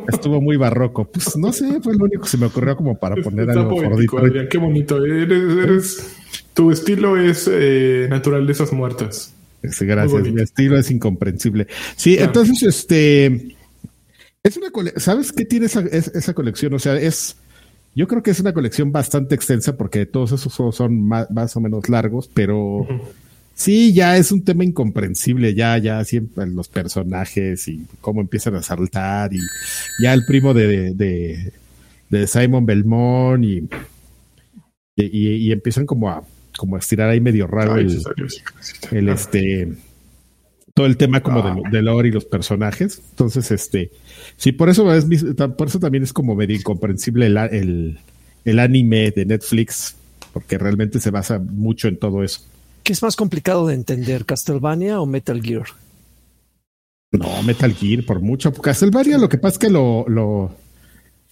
[0.09, 1.05] Estuvo muy barroco.
[1.05, 3.75] Pues no sé, fue lo único que se me ocurrió como para poner Está algo
[3.75, 4.31] por poético, Detroit.
[4.33, 4.47] Adrián.
[4.49, 5.05] Qué bonito.
[5.05, 6.15] Eres, eres-
[6.53, 9.33] tu estilo es eh, naturalezas muertas.
[9.61, 10.23] Gracias.
[10.23, 11.67] Mi estilo es incomprensible.
[11.95, 12.27] Sí, Claro.
[12.27, 13.55] entonces, este.
[14.43, 16.73] Es una cole- ¿Sabes qué tiene esa, es- esa colección?
[16.73, 17.37] O sea, es.
[17.95, 21.61] Yo creo que es una colección bastante extensa porque todos esos juegos son más, o
[21.61, 22.87] menos largos, pero
[23.53, 25.53] sí, ya es un tema incomprensible.
[25.53, 29.39] Ya, ya siempre los personajes y cómo empiezan a saltar y
[30.01, 31.53] ya el primo de, de,
[32.09, 33.69] de Simon Belmont y,
[34.95, 36.23] y, y empiezan como a,
[36.57, 38.95] como estirar ahí medio raro Ay, el, Cesario, sí, sí, sí.
[38.95, 39.73] el este
[40.73, 41.55] todo el tema como Ah.
[41.71, 43.01] de, de lore y los personajes.
[43.11, 43.91] Entonces, este,
[44.37, 45.05] sí, por eso es
[45.57, 47.99] por eso también es como medio incomprensible el, el,
[48.43, 49.95] el anime de Netflix,
[50.33, 52.41] porque realmente se basa mucho en todo eso.
[52.83, 55.65] ¿Qué es más complicado de entender, Castlevania o Metal Gear?
[57.11, 58.51] No, Metal Gear, por mucho.
[58.51, 60.55] Castlevania, lo que pasa es que lo, lo,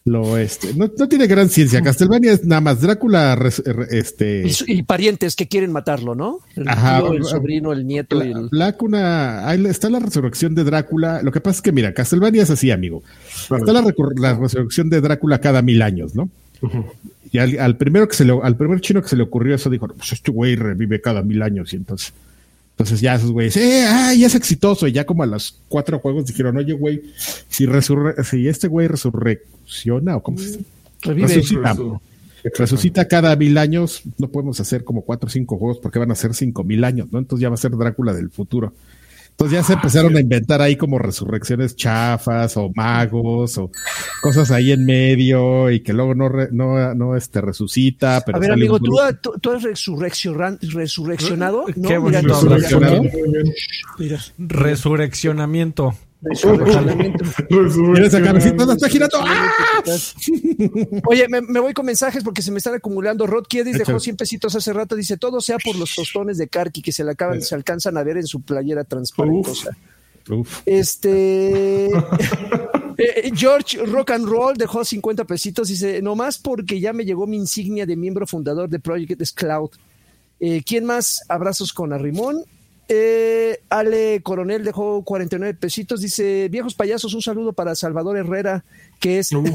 [0.03, 1.81] lo, este, no, no tiene gran ciencia.
[1.81, 3.61] Castlevania es nada más Drácula, res-
[3.91, 6.39] este, Y, su- y parientes que quieren matarlo, ¿no?
[6.55, 8.49] El Ajá, tío, el Bla- sobrino, el nieto y Bla- el...
[8.49, 11.21] Black, una, ahí está la resurrección de Drácula.
[11.21, 13.03] Lo que pasa es que, mira, Castlevania es así, amigo.
[13.43, 13.83] Está la,
[14.17, 16.29] la resurrección de Drácula cada mil años, ¿no?
[17.31, 19.69] Y al, al primero que se le, al primer chino que se le ocurrió eso
[19.69, 22.13] dijo, pues este güey revive cada mil años y entonces,
[22.81, 25.99] entonces ya esos güeyes, eh, ah, ya es exitoso y ya como a los cuatro
[25.99, 27.01] juegos dijeron, oye güey,
[27.49, 30.59] si resurre, si este güey resurrecciona o cómo se dice?
[31.01, 31.27] Revive.
[31.27, 31.73] Resucita.
[31.75, 31.99] Resu-
[32.57, 36.15] resucita cada mil años, no podemos hacer como cuatro o cinco juegos porque van a
[36.15, 37.19] ser cinco mil años, ¿no?
[37.19, 38.73] Entonces ya va a ser Drácula del futuro.
[39.31, 43.71] Entonces ya se empezaron a inventar ahí como resurrecciones chafas o magos o
[44.21, 48.21] cosas ahí en medio y que luego no re- no, no este resucita.
[48.23, 48.91] Pero A ver, amigo, ¿tú,
[49.21, 51.65] tú, tú eres resurrecciona- resurreccionado?
[51.65, 52.59] Qué No, mira, no, hablar.
[52.59, 53.03] Resurreccionado.
[53.97, 55.95] Mira, Resurreccionamiento.
[58.23, 59.17] cabecita, está girando.
[59.21, 59.81] ¡Ah!
[61.07, 63.25] Oye, me, me voy con mensajes porque se me están acumulando.
[63.25, 64.01] Rod Kiedis dejó Échale.
[64.01, 64.95] 100 pesitos hace rato.
[64.95, 68.03] Dice, todo sea por los tostones de Karki que se le acaban, se alcanzan a
[68.03, 69.75] ver en su playera transparentosa.
[70.29, 70.61] Uf.
[70.67, 71.87] Este
[72.97, 75.69] eh, George Rock and Roll dejó 50 pesitos.
[75.69, 79.71] Dice, nomás porque ya me llegó mi insignia de miembro fundador de Project Cloud.
[80.39, 81.21] Eh, ¿Quién más?
[81.29, 82.43] Abrazos con Arrimón.
[82.93, 86.01] Eh, Ale Coronel dejó 49 pesitos.
[86.01, 88.65] Dice, viejos payasos, un saludo para Salvador Herrera,
[88.99, 89.45] que es, Uh,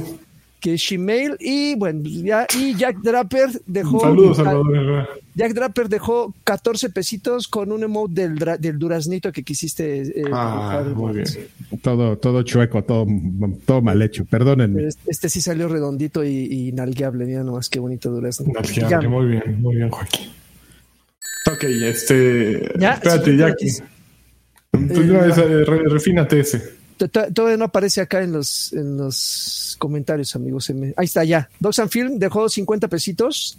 [0.58, 1.36] que es Gmail.
[1.38, 4.00] Y bueno, ya, y Jack Draper dejó.
[4.00, 4.74] Saludos, Salvador.
[4.74, 5.08] Herrera.
[5.34, 10.00] Jack Draper dejó 14 pesitos con un emote del, dra- del duraznito que quisiste.
[10.02, 11.26] eh, Ah, dibujar, muy bien.
[11.82, 13.06] Todo, todo chueco, todo,
[13.66, 14.24] todo mal hecho.
[14.24, 14.86] Perdónenme.
[14.88, 18.50] Este, este sí salió redondito y, y nalgueable, mira nomás qué bonito durazno.
[18.50, 19.08] Nalgueable.
[19.08, 20.28] Muy bien, muy bien, Joaquín.
[21.50, 22.72] Ok, este.
[22.78, 23.36] Ya, espérate.
[24.72, 26.76] Tú una vez, eh, re- refínate ese.
[27.34, 30.70] todavía no aparece acá en los, en los comentarios, amigos.
[30.96, 31.48] Ahí está, ya.
[31.60, 33.58] Dogs and Film dejó 50 pesitos.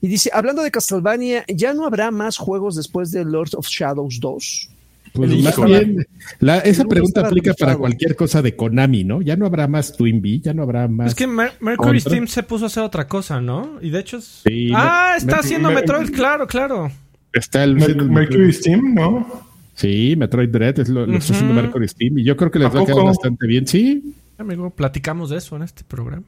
[0.00, 4.20] Y dice, hablando de Castlevania, ¿ya no habrá más juegos después de Lord of Shadows
[4.20, 4.68] 2?
[5.14, 6.06] Pues uno bien,
[6.40, 9.22] la- esa pregunta aplica para cualquier cosa de Konami, ¿no?
[9.22, 11.08] Ya no habrá más Twin Bee, ya no habrá más.
[11.08, 12.00] Es que Mer- Mercury.
[12.00, 13.78] Steam se puso a hacer otra cosa, ¿no?
[13.80, 14.42] Y de hecho es...
[14.46, 16.90] Sí, ah, Mer- está Mer- haciendo Mer- Metroid, claro, claro.
[17.34, 19.44] Está el, Mer- el- Mercury Steam, ¿no?
[19.74, 21.54] Sí, Metroid Dread es lo, lo está haciendo.
[21.54, 22.18] Mercury Steam.
[22.18, 23.06] Y yo creo que les ¿A va a quedar poco?
[23.08, 23.66] bastante bien.
[23.66, 26.26] Sí, Amigo, platicamos de eso en este programa.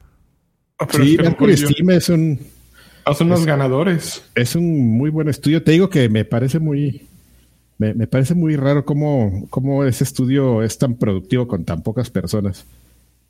[0.79, 2.39] Ah, sí, es que Mercury yo- Steam es un,
[3.17, 4.23] son los ganadores.
[4.35, 5.63] es un muy buen estudio.
[5.63, 7.07] Te digo que me parece muy.
[7.79, 12.09] Me, me parece muy raro cómo, cómo ese estudio es tan productivo con tan pocas
[12.09, 12.65] personas.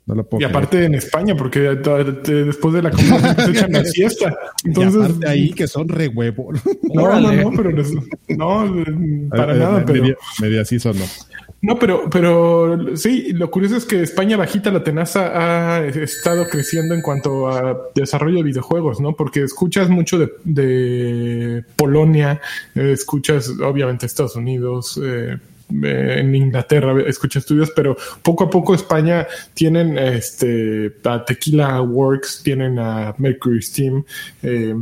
[0.08, 0.56] No lo puedo Y creer.
[0.56, 4.34] aparte en España, porque después de la comida se echan la siesta.
[4.64, 6.50] Y Entonces, aparte ahí que son re huevo.
[6.94, 7.70] no, no, no, pero
[8.28, 8.74] no,
[9.30, 11.04] para Eh, nada, eh, pero media- media así son, ¿no?
[11.60, 16.94] no, pero, pero sí, lo curioso es que España bajita la tenaza ha estado creciendo
[16.94, 19.14] en cuanto a desarrollo de videojuegos, ¿no?
[19.14, 22.40] Porque escuchas mucho de, de Polonia,
[22.74, 25.36] eh, escuchas obviamente Estados Unidos, eh,
[25.70, 32.78] en Inglaterra escuchas estudios, pero poco a poco España tienen este a Tequila Works, tienen
[32.78, 34.04] a Mercury Steam,
[34.42, 34.74] eh,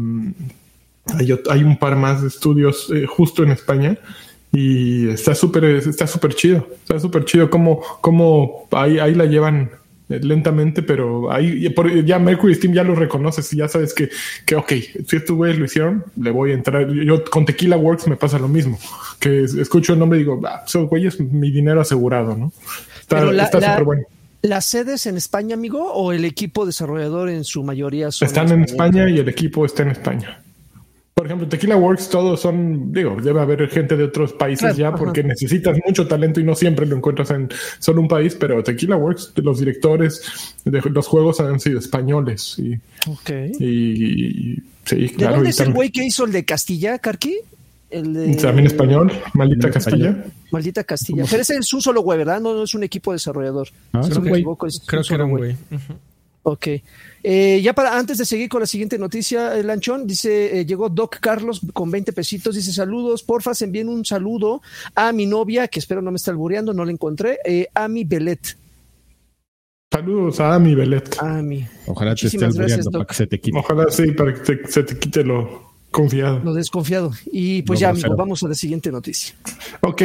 [1.18, 3.98] hay, hay un par más de estudios eh, justo en España
[4.52, 9.70] y está súper está súper chido, está súper chido como como ahí, ahí la llevan
[10.08, 11.68] lentamente, pero ahí
[12.04, 14.08] ya Mercury Steam ya lo reconoces y ya sabes que,
[14.44, 14.72] que ok,
[15.06, 16.88] si estos güeyes lo hicieron, le voy a entrar.
[16.92, 18.78] Yo con Tequila Works me pasa lo mismo,
[19.18, 22.52] que es- escucho el nombre y digo, ah, esos güeyes, mi dinero asegurado, ¿no?
[23.00, 24.02] Está Pero la- está la- súper bueno.
[24.42, 28.62] ¿Las sedes en España, amigo, o el equipo desarrollador en su mayoría son Están en?
[28.62, 30.40] España y el equipo está en España.
[31.16, 34.88] Por ejemplo, Tequila Works, todos son, digo, debe haber gente de otros países Claro, ya
[34.88, 34.98] ajá.
[34.98, 37.48] porque necesitas mucho talento y no siempre lo encuentras en
[37.78, 40.20] solo un país, pero Tequila Works, los directores
[40.66, 42.74] de los juegos han sido españoles y,
[43.10, 43.30] Ok.
[43.58, 43.64] y-
[44.56, 45.36] y- sí, ¿De claro.
[45.36, 47.38] dónde y es el güey que hizo el de Castilla, Carqui?
[47.88, 48.34] El de...
[48.34, 50.10] también español, maldita Castilla.
[50.10, 50.32] español.
[50.50, 51.24] Maldita Castilla.
[51.30, 52.42] Pero ese es un solo güey, ¿verdad?
[52.42, 53.68] No, no es un equipo desarrollador.
[53.94, 54.40] Ah, si es no un me güey.
[54.42, 55.52] equivoco, es Creo que era un güey.
[55.70, 55.94] Ujú.
[56.42, 56.66] Ok.
[57.28, 60.88] Eh, ya para antes de seguir con la siguiente noticia, eh, Lanchón dice: eh, llegó
[60.88, 62.54] Doc Carlos con 20 pesitos.
[62.54, 64.62] Dice: Saludos, porfas, envíen un saludo
[64.94, 68.04] a mi novia, que espero no me está albureando, no la encontré, eh, a mi
[68.04, 68.56] Belet.
[69.92, 71.16] Saludos a Ami Belet.
[71.20, 71.66] Ami.
[71.86, 73.58] Ojalá te esté Muchísimas gracias, albureando para que se te quite.
[73.58, 76.40] Ojalá sí, para que te- se te quite lo confiado.
[76.44, 77.10] Lo desconfiado.
[77.32, 79.34] Y pues No, ya, amigo, vamos a la siguiente noticia.
[79.80, 80.02] Ok,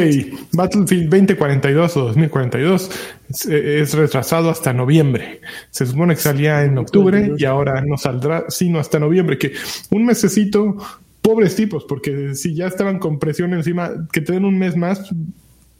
[0.52, 2.90] Battlefield 2042 o 2042
[3.28, 5.42] es, es retrasado hasta noviembre.
[5.70, 9.52] Se supone que salía en octubre y ahora no saldrá sino hasta noviembre, que
[9.90, 10.78] un mesecito,
[11.20, 15.10] pobres tipos, porque si ya estaban con presión encima, que te den un mes más,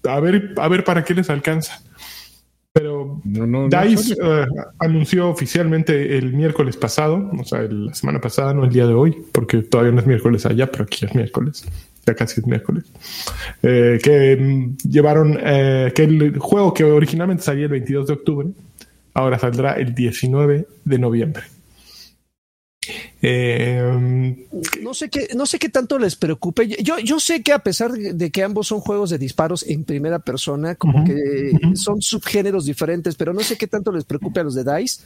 [0.05, 1.81] a ver, a ver para qué les alcanza.
[2.72, 4.46] Pero No, DICE eh,
[4.78, 8.94] anunció oficialmente el miércoles pasado, o sea, el- la semana pasada, no el día de
[8.94, 11.66] hoy, porque todavía no es miércoles allá, pero aquí es miércoles,
[12.06, 12.85] ya casi es miércoles,
[13.62, 18.48] eh, que mm, llevaron, eh, que el juego que originalmente salía el 22 de octubre,
[19.12, 21.42] ahora saldrá el 19 de noviembre.
[23.22, 24.46] Eh,
[24.82, 26.66] No sé qué, no sé qué tanto les preocupe.
[26.82, 30.18] Yo, yo sé que a pesar de que ambos son juegos de disparos en primera
[30.18, 34.54] persona, como que son subgéneros diferentes, pero no sé qué tanto les preocupe a los
[34.54, 35.02] de DICE.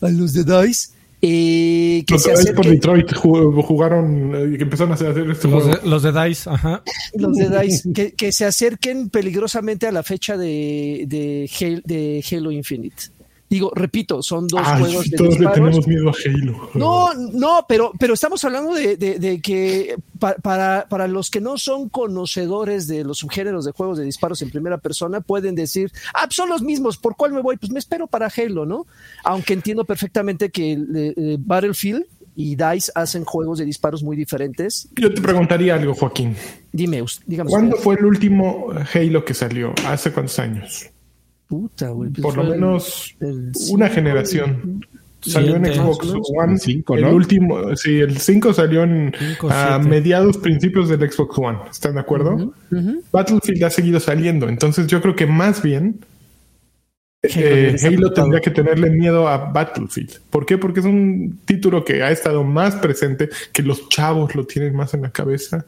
[0.00, 0.88] A los de DICE.
[1.22, 4.94] eh, que los se de Dice por Detroit ju- jugaron eh, y que empezaron a
[4.96, 5.78] hacer este Los juego.
[5.80, 6.82] de, los de DICE, ajá.
[7.14, 12.24] los de DICE, que, que se acerquen peligrosamente a la fecha de, de, Halo, de
[12.30, 12.96] Halo Infinite.
[13.48, 16.70] Digo, repito, son dos Ay, juegos de todos le tenemos miedo a Halo.
[16.74, 21.40] No, no, pero, pero estamos hablando de, de- de que pa- para, para los que
[21.40, 25.92] no son conocedores de los subgéneros de juegos de disparos en primera persona, pueden decir,
[26.14, 27.56] ah, son los mismos, ¿por cuál me voy?
[27.56, 28.86] Pues me espero para Halo, ¿no?
[29.22, 30.78] Aunque entiendo perfectamente que eh,
[31.16, 32.04] eh, Battlefield
[32.34, 34.88] y DICE hacen juegos de disparos muy diferentes.
[34.96, 36.34] Yo te preguntaría algo, Joaquín.
[36.72, 37.48] Dime, dígame.
[37.48, 37.84] ¿Cuándo usted.
[37.84, 39.72] fue el último Halo que salió?
[39.86, 40.90] ¿Hace cuántos años?
[41.48, 44.84] Puta, güey, pues Por lo el- menos el una cinco, generación.
[45.20, 45.66] Salió en.
[45.66, 46.06] Xbox.
[46.36, 46.52] One.
[46.52, 51.58] El cinco, último, sí, el 5 salió en Cinco, a mediados, principios del Xbox One.
[51.68, 52.52] ¿Están de acuerdo?
[53.10, 54.48] Battlefield ha seguido saliendo.
[54.48, 55.98] Entonces yo creo que más bien
[57.34, 60.20] eh, Halo tendría que tenerle miedo a Battlefield.
[60.30, 60.58] ¿Por qué?
[60.58, 64.94] Porque es un título que ha estado más presente, que los chavos lo tienen más
[64.94, 65.64] en la cabeza,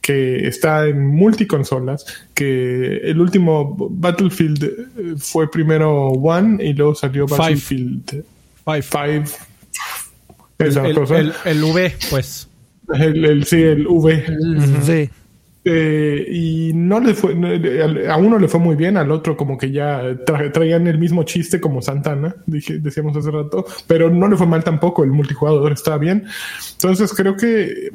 [0.00, 7.26] que está en multiconsolas, que el último Battlefield eh, fue primero One y luego salió
[7.26, 7.38] Five.
[7.38, 8.24] Battlefield
[8.64, 8.82] Five.
[9.26, 9.36] 5.
[10.58, 11.18] El, Esa el- cosa.
[11.18, 12.48] el- el V, pues.
[12.92, 14.24] El, el- sí, el V.
[14.86, 15.10] V.
[15.62, 17.32] Eh, y no le fue,
[18.08, 21.60] a uno le fue muy bien, al otro como que ya traían el mismo chiste
[21.60, 25.98] como Santana, dije, decíamos hace rato, pero no le fue mal tampoco, el multijugador estaba
[25.98, 26.24] bien.
[26.72, 27.90] Entonces creo que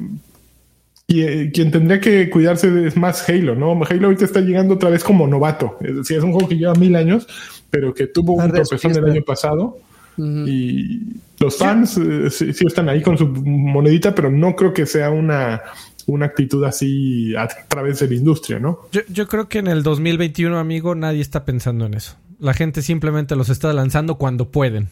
[1.08, 3.72] y, quien tendría que cuidarse es más Halo, ¿no?
[3.84, 6.74] Halo ahorita está llegando otra vez como novato, es decir, es un juego que lleva
[6.74, 7.26] mil años,
[7.70, 9.78] pero que tuvo un profesor el año pasado.
[10.18, 15.10] Y los fans eh, sí, están ahí con su monedita, pero no creo que sea
[15.10, 15.60] una
[16.06, 18.80] una actitud así a través de la industria, ¿no?
[19.08, 22.16] Yo, creo que en el 2021, amigo, nadie está pensando en eso.
[22.38, 24.88] La gente simplemente los está lanzando cuando pueden.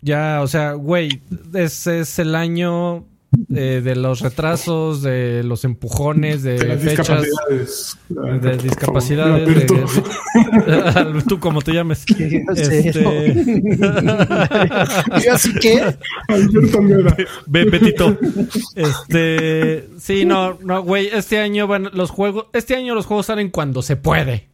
[0.00, 1.20] Ya, o sea, güey,
[1.52, 3.04] ese es el año
[3.54, 7.96] eh, de los retrasos, de los empujones, de, de fechas, discapacidades.
[8.42, 9.64] de discapacidades, de,
[11.28, 12.04] tú como te llames.
[12.56, 12.90] Este...
[15.30, 15.96] así que
[17.46, 18.18] Betito.
[18.74, 23.50] Este, sí, no, no, güey, este año van los juegos, este año los juegos salen
[23.50, 24.48] cuando se puede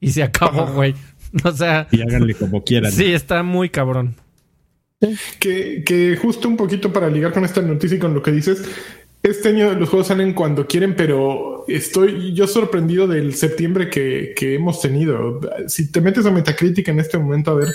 [0.00, 0.94] y se acabó, güey.
[1.44, 2.92] O sea, y háganle como quieran.
[2.92, 4.16] Sí, está muy cabrón.
[5.40, 8.62] Que, que justo un poquito para ligar con esta noticia y con lo que dices,
[9.22, 14.54] este año los juegos salen cuando quieren, pero estoy yo sorprendido del septiembre que, que
[14.54, 15.40] hemos tenido.
[15.68, 17.68] Si te metes a Metacritic en este momento a ver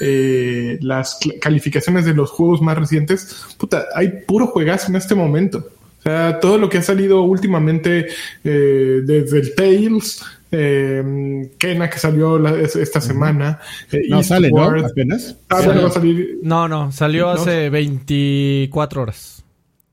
[0.00, 5.66] eh, las calificaciones de los juegos más recientes, puta, hay puro juegazo en este momento.
[6.00, 8.08] O sea, todo lo que ha salido últimamente
[8.44, 13.58] eh, desde el Tales, eh, Kena que salió la, esta semana.
[13.90, 14.62] Eh, no sale, ¿no?
[14.64, 15.36] Apenas.
[15.48, 16.38] Ah, bueno, va a salir.
[16.42, 17.30] No, no, salió No.
[17.32, 19.42] hace 24 horas.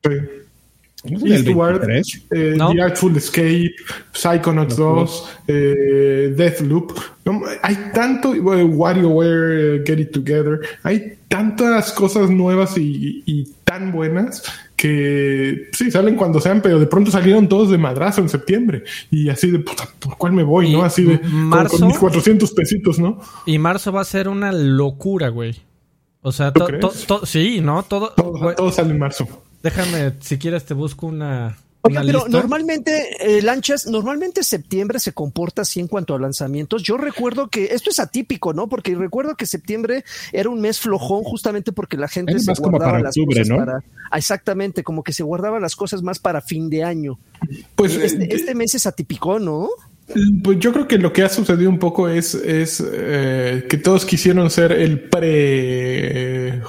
[0.03, 0.11] Sí.
[1.05, 2.25] ¿No Eastward, 23?
[2.31, 2.73] eh, No.
[2.73, 3.71] The Artful Escape,
[4.11, 6.91] Psychonauts 2, eh, Deathloop.
[7.23, 10.59] No, hay tanto, bueno, WarioWare, eh, Get It Together.
[10.83, 14.43] Hay tantas cosas nuevas y, y tan buenas
[14.79, 18.83] que sí, salen cuando sean, pero de pronto salieron todos de madrazo en septiembre.
[19.11, 20.71] Y así de puta, ¿por cuál me voy?
[20.71, 20.83] ¿No?
[20.83, 23.19] Así de con- marzo- con, mis 400 pesitos, ¿no?
[23.45, 25.55] Y marzo va a ser una locura, güey.
[26.21, 26.81] O sea, ¿Tú to- crees?
[26.81, 27.83] to- to- sí, ¿no?
[27.83, 29.27] Todo, Todo, todo sale en marzo.
[29.63, 32.37] déjame, si quieres te busco una, Oiga, una pero lista.
[32.41, 36.83] normalmente, eh, Lanchas, normalmente septiembre se comporta así en cuanto a lanzamientos.
[36.83, 38.67] Yo recuerdo que esto es atípico, ¿no?
[38.67, 42.91] Porque recuerdo que septiembre era un mes flojón justamente porque la gente Es se guardaba
[42.91, 43.57] para las octubre, cosas ¿no?
[43.57, 43.83] para...
[44.11, 47.17] Ah, exactamente, como que se guardaba las cosas más para fin de año.
[47.75, 49.69] Pues, este, eh, este mes es atípico, ¿no?
[50.43, 54.05] Pues yo creo que lo que ha sucedido un poco es, es eh, que todos
[54.05, 56.61] quisieron ser el pre-holiday,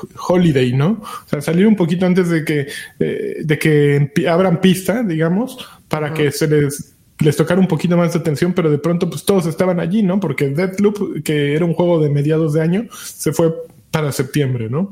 [0.74, 1.00] ¿no?
[1.02, 2.66] O sea, salir un poquito antes de que,
[2.98, 5.56] eh, de que abran pista, digamos,
[5.88, 9.24] para que se les, les tocara un poquito más de atención, pero de pronto pues
[9.24, 10.20] todos estaban allí, ¿no?
[10.20, 13.54] Porque Deathloop, que era un juego de mediados de año, se fue
[13.90, 14.90] para septiembre, ¿no?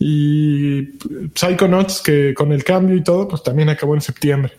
[0.00, 0.98] Y
[1.34, 4.52] Psychonauts, que con el cambio y todo, pues también acabó en septiembre.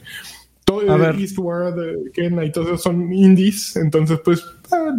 [0.89, 1.15] A ver.
[1.19, 1.75] Eastward,
[2.13, 4.91] Kena y todos esos son indies, entonces pues ah,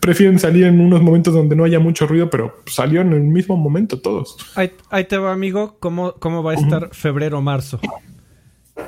[0.00, 3.56] prefieren salir en unos momentos donde no haya mucho ruido, pero salió en el mismo
[3.56, 4.36] momento todos.
[4.54, 7.80] Ahí, ahí te va, amigo, cómo, cómo va a estar febrero-marzo.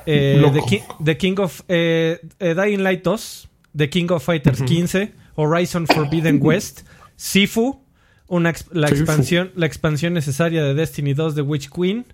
[0.07, 0.43] Eh.
[0.53, 5.13] The, King, The King of eh, eh, Dying Light 2, The King of Fighters 15,
[5.37, 6.83] Horizon Forbidden West,
[7.17, 7.81] Sifu,
[8.29, 9.01] una ex- la, Sifu.
[9.03, 12.05] expansión, la expansión necesaria de Destiny 2 de Witch Queen.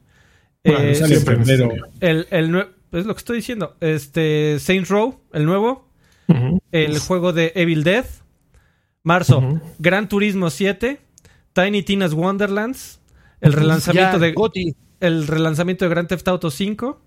[0.64, 1.86] Bueno, eh, Sale en siempre febrero.
[2.00, 3.76] el, el es lo que estoy diciendo.
[3.80, 5.88] Este Saints Row, el nuevo.
[6.72, 8.06] El juego de Evil Dead.
[9.02, 9.60] Marzo.
[9.78, 11.00] Gran Turismo 7.
[11.52, 13.00] Tiny Tina's Wonderlands.
[13.40, 14.74] El relanzamiento Ya, de Goti.
[15.00, 17.00] el relanzamiento de Grand Theft Auto 5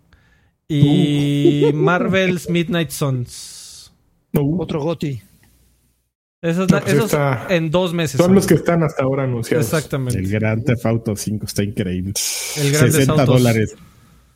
[0.67, 3.91] y Marvel's Midnight Suns.
[4.33, 5.21] Uh, Otro Goti.
[6.41, 8.19] Esos, No, pues esos está- en dos meses.
[8.21, 9.65] son los que están hasta ahora anunciados.
[9.65, 10.19] Exactamente.
[10.19, 12.13] El Gran Theft Auto 5 está increíble.
[12.57, 13.27] El Grand Theft 60 Autos.
[13.27, 13.75] dólares.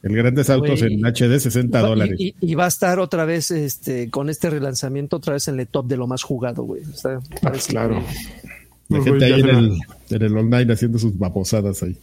[0.03, 2.15] El Grandes Autos en HD, 60 dólares.
[2.17, 5.85] Y, va a estar otra vez este con este relanzamiento, otra vez en el top
[5.87, 6.81] de lo más jugado, güey.
[7.05, 7.99] Ah, parece claro.
[7.99, 8.51] que-
[8.89, 9.77] La Los gente ahí en el,
[10.09, 11.95] en el online haciendo sus babosadas ahí.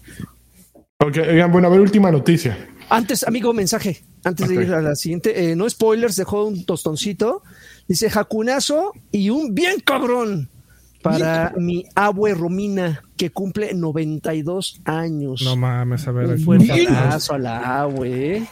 [1.01, 2.57] Ok, oigan, bueno, a ver, última noticia.
[2.89, 4.03] Antes, amigo, mensaje.
[4.25, 5.51] Antes de ir a la siguiente.
[5.51, 7.43] eh, no spoilers, dejó un tostoncito.
[7.87, 10.49] Dice Jacunazo y un bien cabrón
[11.03, 15.43] para mi abue Romina, que cumple 92 años.
[15.45, 16.27] No mames, a ver.
[16.27, 16.45] un aquí.
[16.45, 18.43] fuerte abrazo a la abue.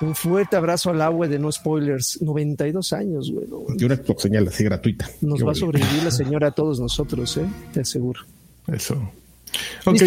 [0.00, 2.20] Un fuerte abrazo al abue de no spoilers.
[2.20, 3.46] 92 años, güey.
[3.48, 5.08] no, Y una top señal así gratuita.
[5.20, 7.46] Nos Qué va a sobrevivir la señora a todos nosotros, ¿eh?
[7.72, 8.20] Te aseguro.
[8.66, 9.10] Eso.
[9.84, 10.00] Ok.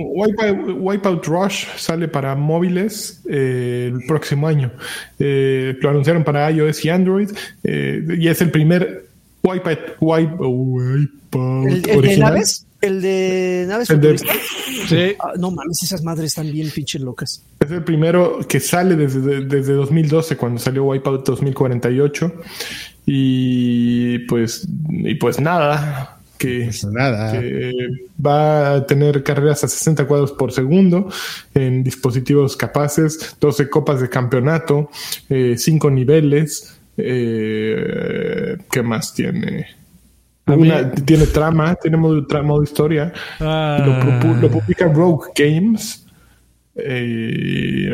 [0.00, 4.72] Wipeout, Wipeout Rush sale para móviles eh, el próximo año.
[5.18, 7.30] Eh, lo anunciaron para iOS y Android
[7.64, 9.07] eh, y es el primer
[9.42, 12.64] Wipeout, Wipe- Wipeout ¿El, el de naves?
[12.80, 14.18] El de naves El de-.
[14.18, 15.16] Sí.
[15.20, 17.42] Ah, no mames, esas madres están bien pinches locas.
[17.60, 22.32] Es el primero que sale desde, desde 2012, cuando salió Wipeout 2048.
[23.06, 27.32] Y pues, y pues nada, que, Pues nada.
[27.40, 27.72] que
[28.24, 31.08] va a tener carreras a 60 cuadros por segundo
[31.54, 34.90] en dispositivos capaces, 12 copas de campeonato,
[35.28, 36.74] 5 niveles.
[36.98, 39.66] Eh, ¿Qué más tiene?
[40.46, 43.12] Una- tiene trama, tiene modo, modo historia.
[43.38, 43.82] Ah.
[43.84, 46.04] Lo, publica Rogue Games.
[46.80, 47.90] Eh,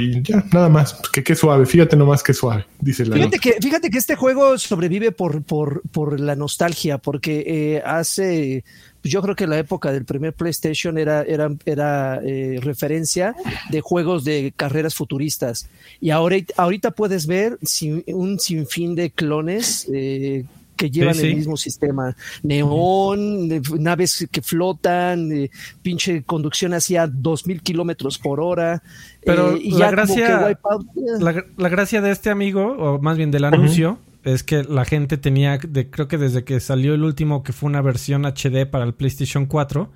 [0.00, 1.00] y ya, nada más.
[1.12, 1.64] Que qué suave.
[1.64, 3.38] Fíjate nomás que suave, dice la Fíjate nota.
[3.38, 8.64] que, fíjate que este juego sobrevive por, por, por la nostalgia, porque eh, hace,
[9.04, 13.34] yo creo que la época del primer PlayStation era, era, era eh, referencia
[13.70, 15.68] de juegos de carreras futuristas.
[16.00, 20.44] Y ahora, ahorita puedes ver sin- un sinfín de clones eh,
[20.76, 21.26] que llevan Sí, sí.
[21.28, 22.14] el mismo sistema.
[22.42, 25.50] Neón, naves que flotan, eh,
[25.82, 28.82] pinche conducción hacia 2000 kilómetros por hora.
[29.24, 33.16] Pero eh, y la gracia- Wipeout, eh, La, la gracia de este amigo, o más
[33.16, 33.98] bien del anuncio,
[34.34, 37.68] es que la gente tenía, de, creo que desde que salió el último, que fue
[37.68, 39.90] una versión HD para el PlayStation 4,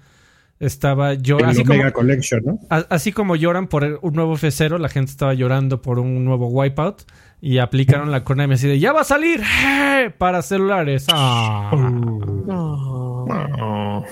[0.60, 2.58] estaba yo, El así Omega como, Collection, ¿no?
[2.70, 6.46] a- así como lloran por un nuevo F0, la gente estaba llorando por un nuevo
[6.48, 7.02] Wipeout
[7.40, 10.14] y aplicaron la corona y me decía, ya va a salir ¡eh!
[10.16, 11.06] para celulares.
[11.12, 11.72] Ah.
[11.74, 14.04] Oh.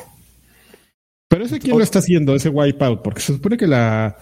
[1.29, 4.17] Pero ese quién lo está haciendo, ese Wipeout, porque se supone que la,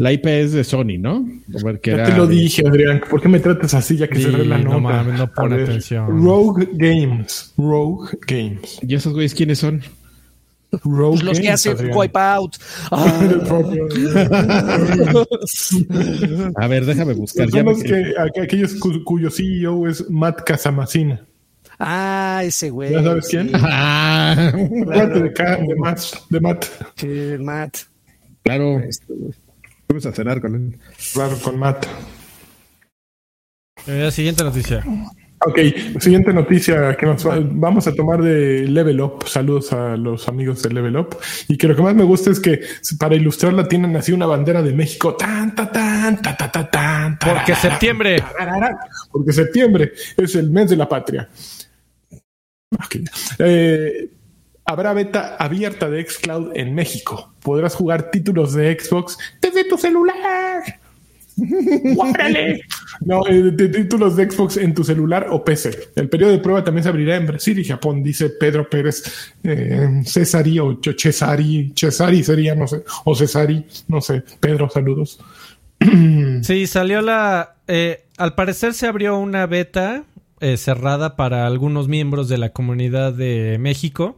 [0.00, 1.26] la IP es de Sony, ¿no?
[1.60, 3.02] A ver, que Ya era te lo dije, Adrián.
[3.10, 4.78] ¿Por qué me tratas así ya que Sí, cerré la no nota?
[4.80, 6.22] mames, no pone A ver, atención.
[6.24, 7.52] Rogue Games.
[7.58, 8.78] Rogue Games.
[8.82, 9.82] ¿Y esos güeyes quiénes son?
[10.84, 11.96] Rogue Pues los que hacen Adrián.
[11.98, 12.56] Wipeout.
[12.92, 13.20] Ah.
[16.56, 17.48] A ver, déjame buscar.
[17.50, 21.20] Ya me que, aqu- aquellos cu- cuyo CEO es Matt Casamacina.
[21.78, 22.92] Ah, ese güey.
[22.92, 23.50] ¿Ya sabes quién?
[23.54, 26.00] Ah, Acuérdate de, Ca- de Matt.
[26.28, 26.64] De Matt.
[26.94, 27.76] Que Matt.
[28.42, 28.80] claro.
[29.90, 30.78] Vamos a cenar con él.
[31.12, 31.84] Claro, con Matt.
[33.88, 34.84] Eh, siguiente noticia.
[35.44, 35.58] Ok,
[35.98, 39.24] siguiente noticia que nos va- vamos a tomar de Level Up.
[39.26, 41.16] Saludos a los amigos de Level Up.
[41.48, 42.60] Y que lo que más me gusta es que
[43.00, 45.16] para ilustrarla tienen así una bandera de México.
[45.16, 48.20] Tan, ta, tan, ta, ta, ta, tan, Porque tararara, septiembre.
[48.20, 48.78] tararara.
[49.10, 51.28] Porque septiembre es el mes de la patria.
[52.74, 52.96] Ok.
[53.40, 54.08] Eh,
[54.70, 57.32] habrá beta abierta de Xcloud en México.
[57.42, 60.62] Podrás jugar títulos de Xbox desde tu celular.
[61.96, 62.62] ¡Órale!
[63.00, 65.92] No, eh, de títulos de Xbox en tu celular o PC.
[65.96, 69.02] El periodo de prueba también se abrirá en Brasil y Japón, dice Pedro Pérez.
[69.42, 74.22] Eh, Cesari o Cesari, Cesari sería, no sé, o Cesari, no sé.
[74.38, 75.18] Pedro, saludos.
[76.42, 77.56] Sí, salió la...
[77.66, 80.04] eh, al parecer se abrió una beta
[80.40, 84.16] eh, cerrada para algunos miembros de la comunidad de México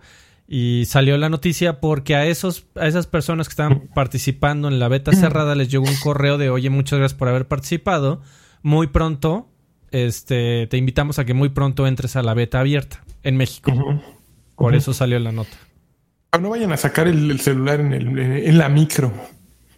[0.55, 4.89] y salió la noticia porque a esos a esas personas que estaban participando en la
[4.89, 8.21] beta cerrada les llegó un correo de oye muchas gracias por haber participado.
[8.61, 9.49] Muy pronto
[9.93, 13.73] este te invitamos a que muy pronto entres a la beta abierta en México
[14.55, 15.57] por eso salió la nota.
[16.33, 19.11] Ah, No vayan a sacar el, el celular en, el, en la micro.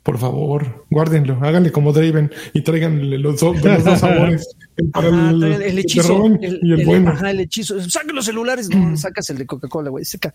[0.04, 4.46] Por favor, guárdenlo, háganle como Draven y tráiganle los, dos- los dos sabores.
[4.76, 6.26] El, para Ajá, el, el, el que hechizo.
[6.26, 7.10] el, y el, bueno.
[7.10, 7.80] Ajá, el hechizo.
[7.88, 8.68] Saquen los celulares.
[8.68, 10.04] No, sacas el de Coca-Cola, güey.
[10.04, 10.34] Saca.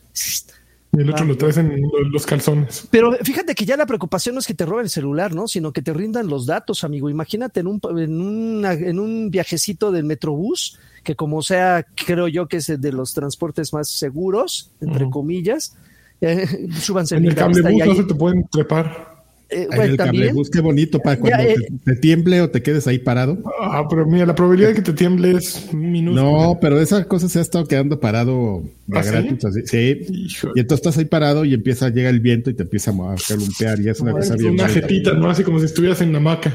[0.92, 2.88] Y el otro lo traes en lo- los calzones.
[2.90, 5.48] Pero fíjate que ya la preocupación no es que te roben el celular, ¿no?
[5.48, 7.08] Sino que te rindan los datos, amigo.
[7.12, 12.48] Imagínate en un, en una- en un viajecito del Metrobús, que como sea, creo yo
[12.48, 15.12] que es de los transportes más seguros, entre Ujú.
[15.12, 15.76] comillas.
[16.22, 19.09] eh, súbanse En el cablebús no se te pueden trepar.
[19.50, 20.36] Eh, el también.
[20.52, 21.56] qué bonito para cuando Ya, eh.
[21.84, 23.38] te, te tiemble o te quedes ahí parado.
[23.62, 26.22] Ah, pero mira, la probabilidad de que te tiemble es minúscula.
[26.22, 29.10] No, pero esa cosa se ha estado quedando parado ¿Ah, sí?
[29.10, 29.40] gratis.
[29.66, 30.06] Sí.
[30.10, 33.16] Hijo, Y entonces estás ahí parado y empieza, llega el viento y te empieza a
[33.28, 35.30] columpear y es una cosa es bien una jetita, ¿no?
[35.30, 36.54] Así como si estuvieras en la hamaca.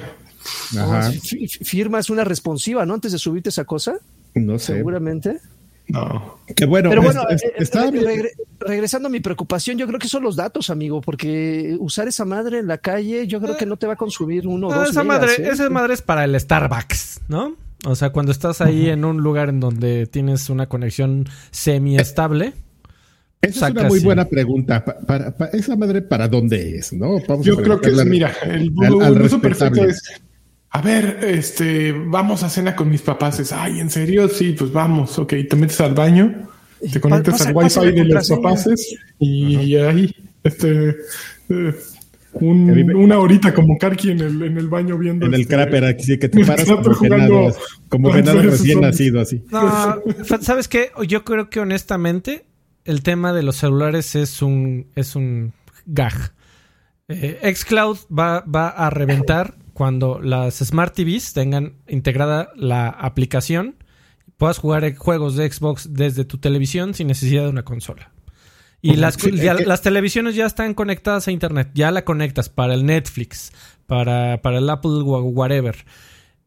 [0.78, 1.11] Ajá.
[1.11, 2.95] Fi- fi- Firmas una responsiva, ¿no?
[2.95, 3.95] Antes de subirte esa cosa,
[4.34, 4.74] No sé.
[4.74, 5.38] seguramente.
[5.87, 6.39] No.
[6.57, 9.87] Que bueno, Pero es- bueno, es- eh, eh, está regre- regresando a mi preocupación, yo
[9.87, 13.57] creo que son los datos, amigo, porque usar esa madre en la calle, yo creo
[13.57, 15.51] que no te va a consumir uno o Ah, dos esa megas, madre ¿eh?
[15.53, 17.57] esa madre es para el Starbucks ¿no?
[17.87, 22.55] o sea cuando estás ahí en un lugar en donde tienes una conexión semi estable
[23.43, 24.82] Esa es una muy buena pregunta.
[24.82, 26.95] Pa- ¿Esa madre para dónde es?
[26.95, 27.20] ¿no?
[27.28, 30.03] Vamos a Yo creo que, preguntarle mira, el, al- al el uso perfecto es,
[30.76, 33.38] a ver, este, vamos a cena con mis papás.
[33.38, 34.28] Es, ay, ¿en serio?
[34.28, 35.16] Sí, pues vamos.
[35.20, 36.48] Ok, te metes al baño,
[36.92, 38.68] te conectas pasa- al wifi de los papás
[39.20, 40.12] y, ahí,
[40.42, 40.96] este,
[41.48, 41.74] eh,
[42.32, 45.26] un- una horita como Karki en el, en el baño viendo.
[45.26, 47.56] En el este, crapper, así que te paras como venado,
[47.88, 49.44] como recién nacido, así.
[49.52, 50.02] no,
[50.40, 50.90] ¿sabes qué?
[51.06, 52.46] yo creo que honestamente
[52.84, 55.52] el tema de los celulares es un, es un
[55.86, 56.32] gag.
[57.06, 63.76] Eh, Xcloud va, va a reventar cuando las Smart TVs tengan integrada la aplicación
[64.36, 68.12] puedas jugar juegos de Xbox desde tu televisión sin necesidad de una consola.
[68.80, 73.50] Y las, las televisiones ya están conectadas a internet, ya la conectas para el Netflix,
[73.86, 75.74] para, para el Apple whatever,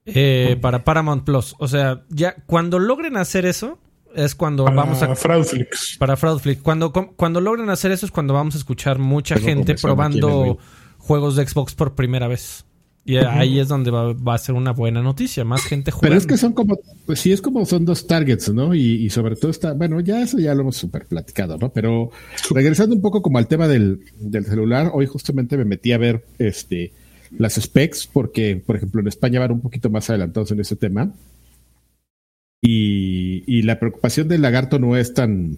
[0.05, 1.55] eh, para Paramount Plus.
[1.57, 3.80] O sea, ya cuando logren hacer eso,
[4.13, 5.15] es cuando vamos a...
[5.15, 5.95] Fraudflix.
[5.97, 6.61] Para Fraudflix.
[6.61, 10.59] Cuando, cuando logren hacer eso es cuando vamos a escuchar mucha gente probando
[10.99, 12.66] juegos de Xbox por primera vez.
[13.08, 16.10] Y ahí es donde va, a ser una buena noticia, más gente jugando.
[16.10, 18.76] Pero es que son como, pues sí, es como son dos targets, ¿no?
[18.76, 21.72] Y, sobre todo está, bueno, ya eso ya lo hemos super platicado, ¿no?
[21.72, 22.12] Pero
[22.51, 24.01] regresando un poco como al tema del,
[24.45, 26.91] celular, hoy justamente me metí a ver este
[27.38, 31.14] las specs, porque, por ejemplo, en España van un poquito más adelantados en ese tema.
[32.62, 35.58] Y, y la preocupación del lagarto no es tan,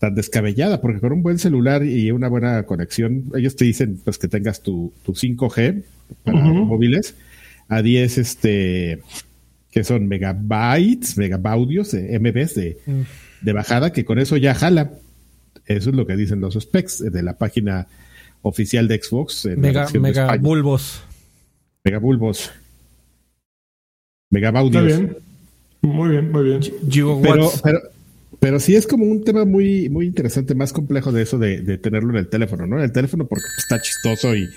[0.00, 4.16] tan descabellada, porque con un buen celular y una buena conexión, ellos te dicen pues
[4.16, 5.82] que tengas tu, tu 5G
[6.24, 7.14] para móviles
[7.68, 9.02] a 10 este
[9.70, 12.78] que son megabytes, megabaudios, de MBs de,
[13.42, 14.90] de, bajada, que con eso ya jala.
[15.66, 17.86] Eso es lo que dicen los specs de la página
[18.42, 19.46] oficial de Xbox.
[19.56, 21.02] Mega, megabulbos.
[21.84, 22.50] Megabulbos.
[24.30, 24.86] Megabaudios.
[24.86, 25.16] bien.
[25.82, 26.60] Muy bien, muy bien.
[27.22, 27.80] Pero, pero,
[28.40, 32.10] pero sí es como un tema muy, muy interesante, más complejo de eso de, tenerlo
[32.10, 32.78] en el teléfono, ¿no?
[32.78, 34.48] En el teléfono porque está chistoso y,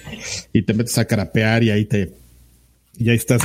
[0.64, 2.14] te metes a carapear y ahí te,
[2.98, 3.42] y ahí estás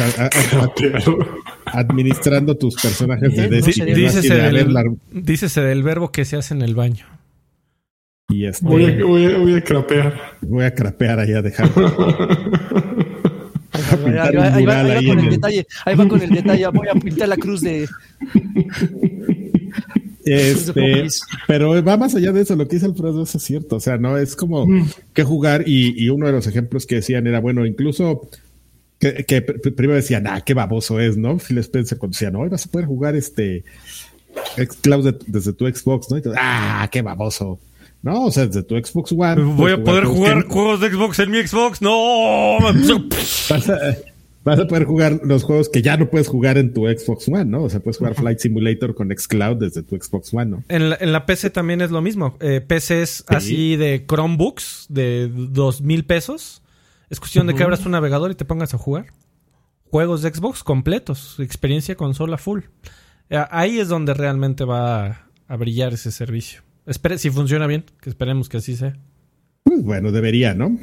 [1.67, 3.95] administrando tus personajes de Destiny.
[3.95, 4.73] dícese, del,
[5.69, 7.05] del, verbo que se hace en el baño.
[8.29, 10.15] Y este, voy, a, voy, a, crapear.
[10.43, 11.69] Voy a crapear ahí a dejar.
[14.53, 15.67] ahí, va, con el detalle.
[15.85, 16.67] Ahí va con el detalle.
[16.69, 17.89] Voy a pintar la cruz de.
[20.39, 21.07] Este,
[21.47, 24.19] pero va más allá de eso, lo que dice Alfredo es cierto, o sea, no
[24.19, 24.91] es como mm.
[25.15, 28.29] que jugar y, uno de los ejemplos que decían era, bueno, incluso
[28.99, 31.39] que, primero decían, ah, qué baboso es, ¿no?
[31.39, 33.65] Phil Spencer cuando decían, no, vas a poder jugar este
[34.57, 36.21] Xcloud desde tu Xbox, ¿no?
[36.37, 37.61] ah, qué baboso.
[38.03, 39.43] No, o sea, desde tu Xbox One.
[39.55, 42.59] Voy a poder jugar, juegos de Xbox en mi Xbox, no.
[44.45, 47.47] vas a poder jugar los juegos que ya no puedes jugar en tu Xbox One,
[47.47, 47.65] ¿no?
[47.65, 50.65] O sea, puedes jugar Flight Simulator con Xcloud desde tu Xbox One, ¿no?
[50.69, 52.37] En la, en la PC también es lo mismo.
[52.41, 56.63] Eh, PCs así de Chromebooks de dos mil pesos.
[57.11, 59.07] Es cuestión de que abras tu navegador y te pongas a jugar.
[59.91, 61.37] Juegos de Xbox completos.
[61.39, 62.61] Experiencia consola full.
[63.31, 66.63] Eh, ahí es donde realmente va a, brillar ese servicio.
[66.87, 68.99] Espere, si funciona bien, que esperemos que así sea.
[69.63, 70.79] Pues bueno, debería, ¿no?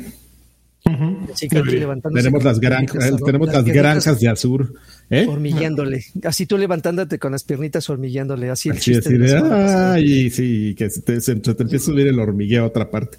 [2.12, 4.72] Tenemos las, granjas, tenemos las, granjas de Azur.
[5.10, 5.26] ¿eh?
[5.28, 6.06] Hormigueándole.
[6.24, 8.52] Así tú levantándote con las piernitas hormigueándole.
[8.52, 9.18] Así el chiste.
[9.52, 13.18] ay, sí, que se te, empieza a subir el hormigueo a otra parte.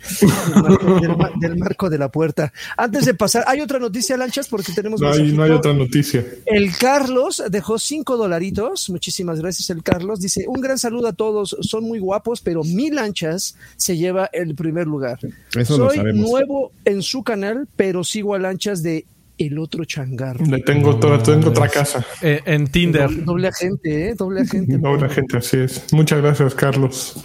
[1.40, 2.52] Del marco, de la puerta.
[2.76, 5.00] Antes de pasar, hay otra noticia, Lanchas, porque tenemos.
[5.00, 6.24] No hay, no hay otra noticia.
[6.46, 8.90] El Carlos dejó cinco dolaritos.
[8.90, 10.20] Muchísimas gracias, el Carlos.
[10.20, 11.56] Dice: Un gran saludo a todos.
[11.62, 15.18] Son muy guapos, pero mi Lanchas se lleva el primer lugar.
[15.56, 16.30] Eso Soy lo sabemos.
[16.30, 19.06] nuevo en su canal pero sigo a lanchas de
[19.38, 20.40] el otro changar.
[20.46, 22.04] Le tengo, tengo otra casa.
[22.22, 23.24] Eh, en Tinder.
[23.24, 24.14] Doble, agente, ¿eh?
[24.14, 24.78] Doble agente.
[24.78, 25.92] Doble agente, así es.
[25.92, 27.20] Muchas gracias, Carlos.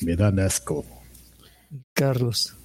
[0.00, 0.84] Me dan asco.
[1.92, 2.56] Carlos.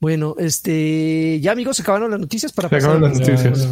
[0.00, 1.40] Bueno, este.
[1.40, 3.00] Ya, amigos, se acabaron las noticias para se pasar.
[3.00, 3.68] las noticias.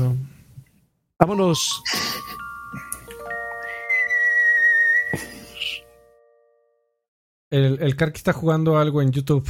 [1.18, 1.82] Vámonos.
[7.50, 9.46] El, el Karki está jugando algo en YouTube.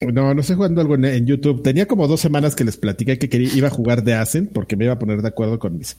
[0.00, 1.62] No, no estoy jugando algo en, YouTube.
[1.62, 4.76] Tenía como dos semanas que les platicé que quería, iba a jugar de Ascent porque
[4.76, 5.96] me iba a poner de acuerdo con mis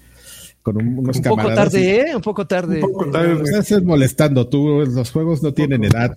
[0.61, 1.29] con unos camaradas.
[1.29, 2.15] Un poco tarde, ¿eh?
[2.15, 2.75] Un poco tarde.
[2.83, 3.35] Un poco tarde.
[3.35, 4.83] Me estás molestando tú.
[4.85, 6.15] Los juegos no tienen edad.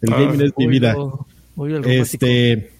[0.00, 0.96] El ah, gaming es mi vida.
[1.84, 2.70] este.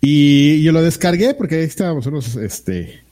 [0.00, 3.02] Y yo lo descargué porque ahí estábamos unos, este,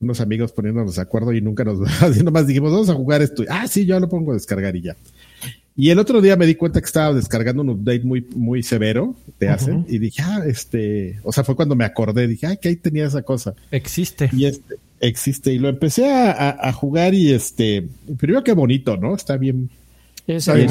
[0.00, 3.44] unos amigos poniéndonos de acuerdo y nunca nos, haciendo más dijimos, vamos a jugar esto.
[3.48, 4.96] Ah, sí, yo lo pongo a descargar y ya.
[5.78, 9.14] Y el otro día me di cuenta que estaba descargando un update muy, muy severo
[9.38, 12.68] te hacen y dije, ah, este, o sea, fue cuando me acordé, dije, ah, que
[12.68, 13.54] ahí tenía esa cosa.
[13.70, 14.30] Existe.
[14.32, 15.52] Y este, existe.
[15.52, 17.86] Y lo empecé a, jugar y este,
[18.18, 19.14] primero qué bonito, ¿no?
[19.14, 19.68] Está bien.
[20.26, 20.70] está bien.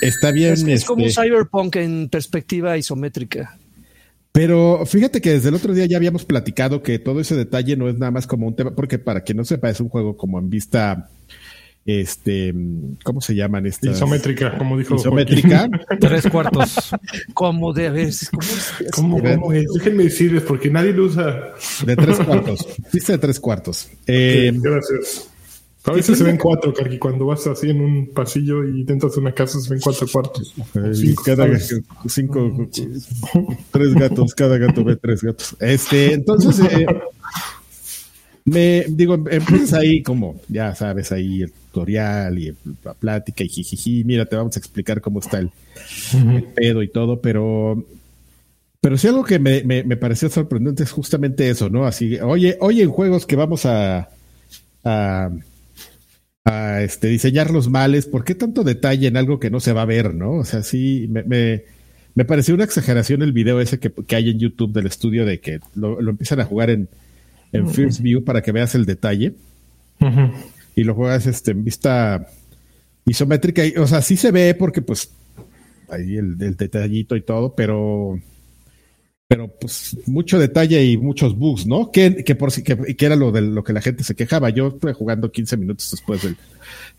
[0.00, 0.68] Está bien.
[0.68, 3.58] Es, como un este cyberpunk en perspectiva isométrica.
[4.32, 7.86] Pero fíjate que desde el otro día ya habíamos platicado que todo ese detalle no
[7.90, 10.38] es nada más como un tema, porque para quien no sepa, es un juego como
[10.38, 11.10] en vista
[11.84, 12.54] este,
[13.02, 13.96] ¿cómo se llaman estas?
[13.96, 14.94] Isométrica, como dijo.
[14.94, 15.68] Isométrica.
[16.00, 16.90] Tres cuartos.
[17.34, 18.30] como de veces.
[18.92, 19.66] ¿Cómo, ¿Cómo, es?
[19.74, 21.54] Déjenme decirles, porque nadie lo usa.
[21.84, 22.66] De tres cuartos.
[22.92, 23.88] Dice de tres cuartos.
[24.06, 25.28] Eh, gracias.
[25.84, 29.18] A veces se ven cuatro, Carqui, cuando vas así en un pasillo y dentro de
[29.18, 30.54] una casa se ven cuatro cuartos.
[30.76, 31.58] Eh, Cinco, cada
[32.06, 32.68] cinco,
[33.72, 35.56] tres gatos, cada gato ve tres gatos.
[35.58, 36.86] Este, entonces, eh,
[38.44, 42.54] me digo, empiezas ahí como, ya sabes, ahí el tutorial y
[42.84, 45.50] la plática y jijiji, mira, te vamos a explicar cómo está el,
[46.12, 47.84] el pedo y todo, pero
[48.80, 51.86] pero sí algo que me, me, me pareció sorprendente es justamente eso, ¿no?
[51.86, 54.10] Así, oye, oye, en juegos que vamos a,
[54.84, 55.30] a,
[56.44, 59.82] a, este, diseñar los males, ¿por qué tanto detalle en algo que no se va
[59.82, 60.32] a ver, no?
[60.32, 61.62] O sea, sí, me, me,
[62.14, 65.38] me pareció una exageración el video ese que, que hay en YouTube del estudio de
[65.38, 66.88] que lo, lo empiezan a jugar en,
[67.52, 69.34] en First View para que veas el detalle
[70.02, 70.32] Ujú.
[70.74, 72.26] Y lo juegas este, en vista
[73.04, 73.64] isométrica.
[73.66, 75.10] y, o sea, sí se ve porque pues
[75.88, 78.18] ahí el, detallito y todo, pero
[79.28, 81.90] pero pues mucho detalle y muchos bugs, ¿no?
[81.90, 84.50] Que, que por que, que era lo de lo que la gente se quejaba.
[84.50, 86.36] Yo estuve jugando 15 minutos después del,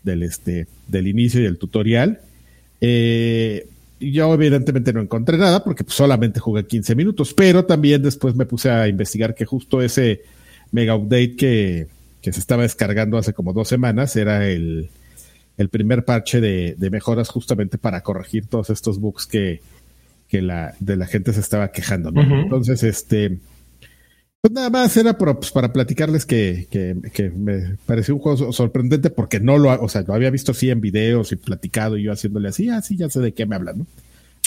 [0.02, 2.20] del este del inicio y del tutorial.
[2.80, 3.68] Eh,
[4.00, 8.46] yo evidentemente no encontré nada porque pues, solamente jugué 15 minutos, pero también después me
[8.46, 10.22] puse a investigar que justo ese
[10.72, 11.86] mega update que,
[12.24, 14.88] que se estaba descargando hace como dos semanas era el,
[15.58, 19.60] el primer parche de, de mejoras justamente para corregir todos estos bugs que,
[20.26, 22.22] que la, de la gente se estaba quejando, ¿no?
[22.40, 23.40] Entonces, este,
[24.40, 28.38] pues nada más era para, pues, para platicarles que, que, que me pareció un juego
[28.38, 31.98] so- sorprendente porque no lo, o sea, lo había visto así en videos y platicado
[31.98, 33.86] y yo haciéndole así, así ya sé de qué me hablan, ¿no?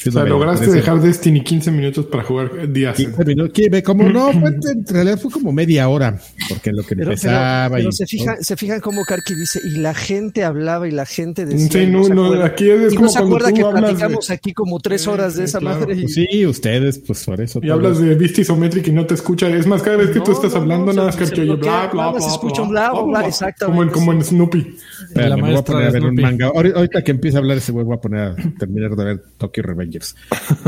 [0.06, 2.96] O sea, lograste dejar Destiny 15 minutos para jugar días.
[2.96, 6.84] 15 minutos, que ve como no, fue- en realidad fue como media hora, porque lo
[6.84, 9.94] que Pero, pero- empezaba pero y se, fijan, se fijan cómo Karki dice, y la
[9.96, 11.68] gente hablaba y la gente decía.
[11.72, 12.46] Sí, y no, se no, acuerda.
[12.46, 15.34] aquí es y como no se acuerda que hablas de- platicamos aquí como tres horas
[15.36, 15.80] de sí, esa claro.
[15.80, 15.96] madre.
[15.96, 17.60] y- Pues sí, ustedes, pues por eso.
[17.60, 17.74] Y todo.
[17.74, 19.50] hablas de vista isométrica y no te escucha.
[19.50, 21.36] Es más, cada vez que tú No, estás no, hablando, no, nada se- más se
[21.36, 24.76] que oye bla, bla, bla, bla, escucha un bla, bla, exactamente, Como, en- como Snoopy.
[25.16, 26.50] Voy a poner a ver un manga.
[26.52, 29.24] Ahori- Ahorita que empiece a hablar ese güey, voy a poner a terminar de ver
[29.38, 29.64] Tokyo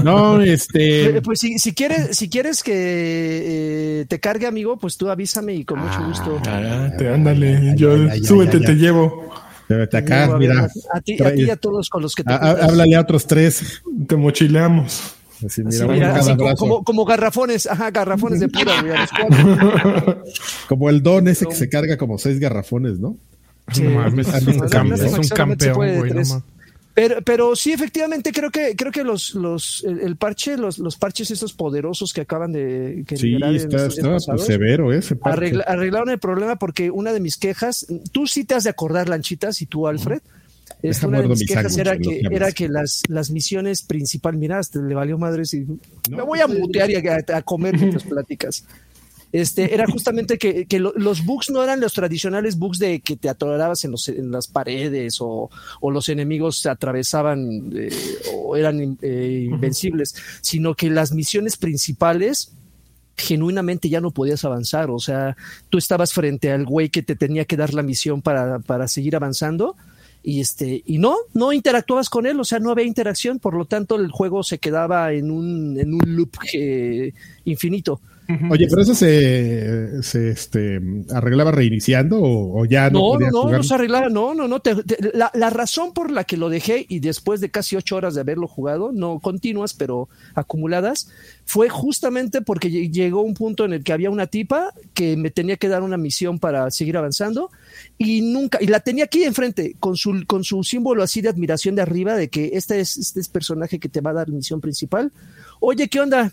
[0.04, 1.22] No, Eh, este.
[1.22, 2.74] Pues si, si quieres, si quieres que
[4.02, 6.42] eh, te cargue, amigo, pues tú avísame y con mucho gusto.
[6.48, 7.58] Ah, te ándale.
[7.58, 8.78] ay, yo, ay, ay, súbete, ay, te ay.
[8.78, 9.30] llevo.
[9.68, 10.62] Luego, acá, a mira.
[10.94, 12.70] a, a ti, a ti y a todos con los que te a- a- juntas.
[12.70, 13.82] háblale a otros tres.
[14.08, 15.14] Te mochileamos.
[15.46, 18.74] Así, Así, mira, uno mira, así como, como, como garrafones, ajá, garrafones de pura.
[20.68, 23.16] Como el don ese que se carga como seis garrafones, ¿no?
[23.72, 23.84] Sí.
[23.84, 26.12] No mames, es un, es un campeón, güey.
[26.12, 26.44] no.
[27.02, 30.98] Pero, pero sí, efectivamente, creo que, creo que los, los, el, el parche, los, los
[30.98, 35.16] parches estos poderosos que acaban de que Sí, está, pues, pasados, severo ese.
[35.16, 35.38] parche.
[35.38, 39.08] arregla- arreglaron el problema porque una de mis quejas, tú sí te has de acordar,
[39.08, 40.20] Lanchitas, y tú, Alfred.
[40.82, 44.60] Este, una de mis mi quejas era que, era que las, las misiones principales, mira,
[44.60, 45.78] hasta le valió madres y No,
[46.18, 48.66] me voy a pues, mutear y a, a comer mientras platicas.
[49.32, 53.16] Este, era justamente que, que lo- los bugs no eran los tradicionales bugs de que
[53.16, 55.52] te atorabas en, los, en las paredes o,
[55.82, 57.90] o los enemigos se atravesaban eh,
[58.36, 62.54] o eran eh, invencibles, sino que las misiones principales
[63.18, 64.90] genuinamente ya no podías avanzar.
[64.90, 65.36] O sea,
[65.70, 69.16] tú estabas frente al güey que te tenía que dar la misión para, para seguir
[69.16, 69.76] avanzando.
[70.24, 73.66] Y este, y no, no interactuabas con él, o sea, no había interacción, por lo
[73.66, 77.14] tanto el juego se quedaba en un, en un loop eh,
[77.46, 78.02] infinito.
[78.52, 80.80] Oye, pero eso se, se este,
[81.12, 83.58] arreglaba reiniciando o, o ya no, No, no, jugar?
[83.58, 84.60] no se arreglaba, no, no, no.
[84.60, 87.96] te- te- la, la razón por la que lo dejé y después de casi ocho
[87.96, 91.10] horas de haberlo jugado, no continuas, pero acumuladas,
[91.46, 95.32] fue justamente porque lle- llegó un punto en el que había una tipa que me
[95.32, 97.50] tenía que dar una misión para seguir avanzando
[97.98, 101.74] y nunca, y la tenía aquí enfrente con su, con su símbolo así de admiración
[101.76, 104.62] de arriba de que este es, este es personaje que te va a dar misión
[104.62, 105.12] principal.
[105.60, 106.32] Oye, ¿qué onda?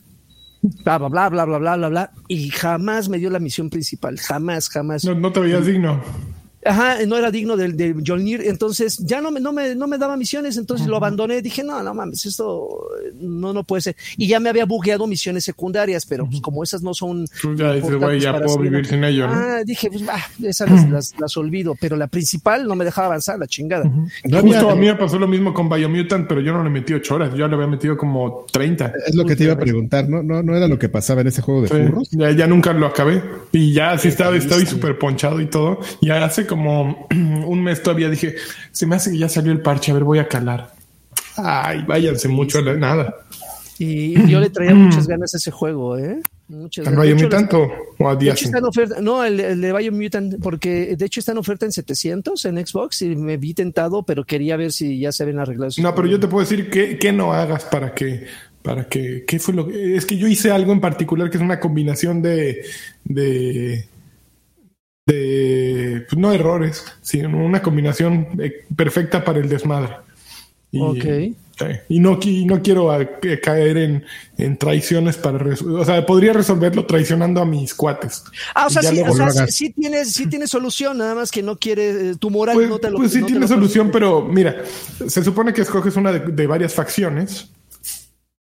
[0.85, 2.11] Bla, bla, bla, bla, bla, bla, bla, bla.
[2.29, 4.19] Y jamás me dio la misión principal.
[4.19, 5.05] Jamás, jamás.
[5.05, 6.01] No, no te veías digno.
[6.67, 9.99] Ajá, no era digno del de Jolnir, entonces ya no me, no me, no me
[9.99, 12.69] daba misiones, entonces lo abandoné, dije, no, no mames, esto
[13.21, 13.97] no, no puede ser.
[14.17, 17.27] Y ya me había bugueado misiones secundarias, pero pues como esas no son...
[17.41, 19.33] Tú ya dices, güey, importantes ya puedo seguir- vivir sin ello, ¿no?
[19.35, 23.07] Ah, dije, pues bah, esas las, las, las olvido, pero la principal no me dejaba
[23.09, 23.85] avanzar, la chingada.
[23.85, 26.93] No Justo a mí me pasó lo mismo con Biomutant, pero yo no le metí
[26.95, 28.93] ocho horas, yo le había metido como 30.
[29.07, 30.23] Es lo que te iba a preguntar, ¿no?
[30.23, 32.09] ¿No, no era lo que pasaba en ese juego de Sí, furros?
[32.13, 33.23] ya, ya nunca lo acabé.
[33.53, 35.79] Y ya sí estaba, estaba súper ponchado y todo.
[36.01, 36.56] Ya hace como
[37.11, 38.35] un mes todavía dije,
[38.73, 40.73] se me hace que ya salió el parche, a ver, voy a calar.
[41.37, 43.15] Ay, váyanse mucho a la nada.
[43.79, 46.21] Y, yo le traía muchas ganas a ese juego, ¿eh?
[46.49, 48.17] Muchas ¿Al Biomutant o, a
[48.69, 52.65] oferta, no, el, el de Biomutant, porque de hecho está en oferta en 700 en
[52.65, 55.71] Xbox y me vi tentado, pero quería ver si ya se habían arreglado.
[55.71, 58.27] esos No, pero yo te puedo decir que, que no hagas para que,
[58.63, 59.97] para que, ¿qué fue lo que?
[59.97, 62.65] Es que yo hice algo en particular que es una combinación de,
[63.05, 63.89] de,
[65.07, 69.97] de pues, no errores, sino una combinación eh, perfecta para el desmadre.
[70.73, 70.81] Y,
[71.89, 74.05] y no, qui- no quiero a- que caer en,
[74.37, 78.25] en traiciones para o sea, podría resolverlo traicionando a mis cuates.
[78.55, 81.57] Ah, o sea, sí, o sea, sí, tienes, sí tienes solución, nada más que no
[81.57, 84.65] quiere, eh, tu moral Pues, no te lo pues sí no tiene solución, pero mira,
[85.07, 87.49] se supone que escoges una de, de varias facciones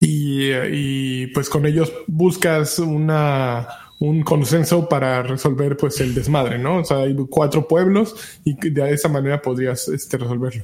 [0.02, 3.68] y, eh, y, pues con ellos buscas una
[4.00, 6.78] un consenso para resolver pues el desmadre, ¿no?
[6.78, 10.64] O sea, hay cuatro pueblos y de esa manera podrías este, resolverlo.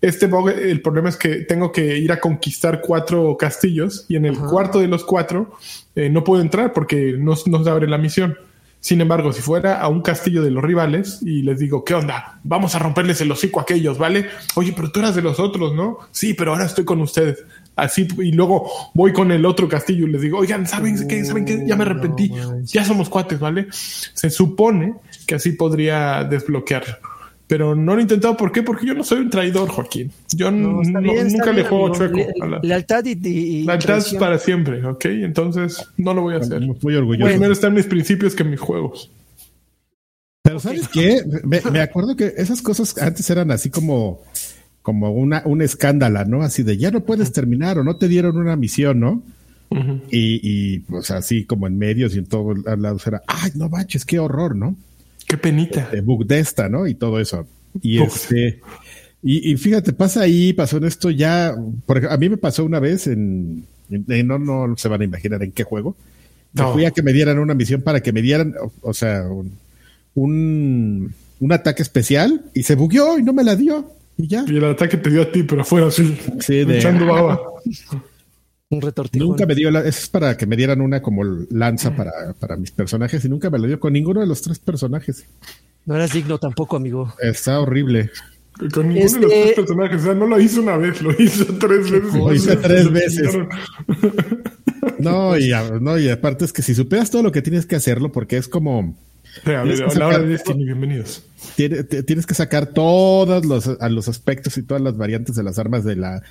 [0.00, 4.26] Este bug, el problema es que tengo que ir a conquistar cuatro castillos y en
[4.26, 5.52] el cuarto de los cuatro
[5.94, 8.36] eh, no puedo entrar porque no, no se abre la misión.
[8.86, 12.38] Sin embargo, si fuera a un castillo de los rivales y les digo, ¿qué onda?
[12.44, 14.26] Vamos a romperles el hocico a aquellos, ¿vale?
[14.54, 15.98] Oye, pero tú eras de los otros, ¿no?
[16.12, 17.42] Sí, pero ahora estoy con ustedes.
[17.76, 21.24] Así, y luego voy con el otro castillo y les digo, oigan, ¿saben qué?
[21.24, 21.62] ¿Saben qué?
[21.66, 22.32] Ya me arrepentí.
[22.64, 23.66] Ya somos cuates, ¿vale?
[23.70, 24.94] Se supone
[25.26, 27.00] que así podría desbloquear.
[27.48, 28.36] Pero no lo he intentado.
[28.36, 28.62] ¿Por qué?
[28.64, 30.10] Porque yo no soy un traidor, Joaquín.
[30.34, 31.96] Yo No, está no- bien, está nunca le bien, juego amigo.
[31.98, 32.16] chueco.
[32.16, 34.20] Le- la- lealtad y, y- lealtad es traición.
[34.20, 35.04] para siempre, ¿ok?
[35.04, 36.60] Entonces no lo voy a hacer.
[36.82, 37.28] Muy orgulloso.
[37.30, 39.10] Primero están mis principios que mis juegos.
[40.42, 41.22] Pero ¿sabes qué?
[41.44, 44.22] Me, me acuerdo que esas cosas antes eran así como,
[44.86, 46.42] como una, un escándalo, ¿no?
[46.42, 49.20] Así de ya no puedes terminar o no te dieron una misión, ¿no?
[50.12, 54.04] Y, y pues así como en medios y en todos lados era, ay, no manches,
[54.04, 54.76] qué horror, ¿no?
[55.26, 55.88] Qué penita.
[55.90, 56.86] De bug de esta, ¿no?
[56.86, 57.48] Y todo eso.
[57.82, 58.60] Y este,
[59.24, 61.52] y, y fíjate, pasa ahí, pasó en esto ya,
[61.84, 65.04] porque a mí me pasó una vez en, en- en- no, no se van a
[65.04, 65.96] imaginar en qué juego.
[66.52, 66.72] No.
[66.72, 69.50] Fui a que me dieran una misión para que me dieran, o, o sea, un,
[70.14, 73.95] un, un ataque especial y se bugueó y no me la dio.
[74.18, 74.44] Y ya.
[74.46, 77.40] Y el ataque te dio a ti, pero afuera así, Sí, de- echando baba.
[78.68, 79.28] Un retortijón.
[79.28, 82.56] Nunca me dio la, eso es para que me dieran una como lanza para, para
[82.56, 85.24] mis personajes y nunca me lo dio con ninguno de los tres personajes.
[85.84, 87.14] No eras digno tampoco, amigo.
[87.20, 88.10] Está horrible.
[88.74, 90.00] Con ninguno de los Este- tres personajes.
[90.00, 92.14] O sea, no lo hizo una vez, lo hizo tres veces.
[92.14, 93.36] Lo hice tres veces.
[94.98, 98.10] No, y, no, y aparte es que si superas todo lo que tienes que hacerlo,
[98.12, 98.96] porque es como
[99.44, 101.22] Que a la hora sacar- de Destiny, bienvenidos.
[101.56, 105.84] tienes que sacar todos los, a los aspectos y todas las variantes de las armas
[105.84, 106.22] de la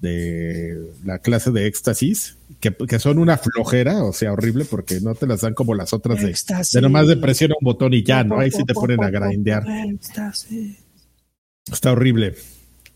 [0.00, 5.14] de la clase de éxtasis, que, que son una flojera, o sea, horrible, porque no
[5.16, 6.36] te las dan como las otras de,
[6.72, 8.38] de nomás de presiona un botón y ya, ¿no?
[8.38, 9.64] Ahí sí te ponen a grindear.
[9.88, 10.76] Éxtasis.
[11.70, 12.34] Está horrible.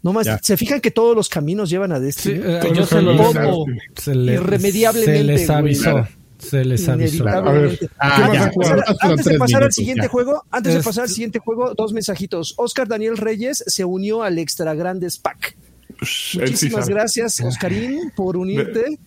[0.05, 0.39] No más, Ya.
[0.43, 2.41] se fijan que todos los caminos llevan a Sí, Destiny.
[2.45, 6.07] eh, yo se, les, Irremediablemente, se les avisó.
[6.49, 7.22] Se les avisó.
[7.22, 7.90] Inevitablemente.
[7.99, 10.09] Ah, ¿Qué antes de pasar, antes de al siguiente ya.
[10.09, 12.55] juego, antes de pasar al siguiente juego, dos mensajitos.
[12.57, 15.57] Oscar Daniel Reyes se unió al Extra Grandes Pack.
[16.03, 18.99] Sí Muchísimas gracias, Oscarín, por unirte.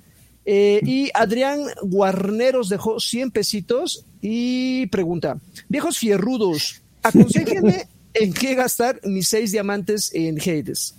[0.46, 9.02] Eh, y Adrián Guarneros dejó 100 pesitos y pregunta: Viejos fierrudos, aconsejenme en qué gastar
[9.04, 10.96] mis seis diamantes en Hades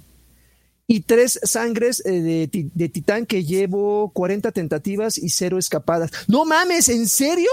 [0.87, 6.11] y tres sangres eh, de, de titán que llevo 40 tentativas y cero escapadas.
[6.29, 7.51] No mames, ¿en serio?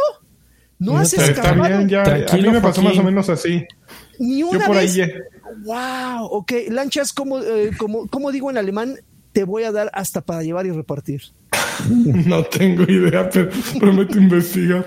[0.80, 2.02] ¿No No has te- Está escapado bien, ya.
[2.02, 2.98] a Tranquilo, mí me pasó Joaquín.
[2.98, 3.64] más o menos así.
[4.20, 4.94] ni Yo una ahí vez?
[4.96, 5.08] ya.
[5.66, 6.52] Wow, ok.
[6.70, 8.98] Lanchas, como, eh, como, como digo en alemán,
[9.32, 11.22] te voy a dar hasta para llevar y repartir.
[11.90, 14.86] No tengo idea, pero prometo investigar.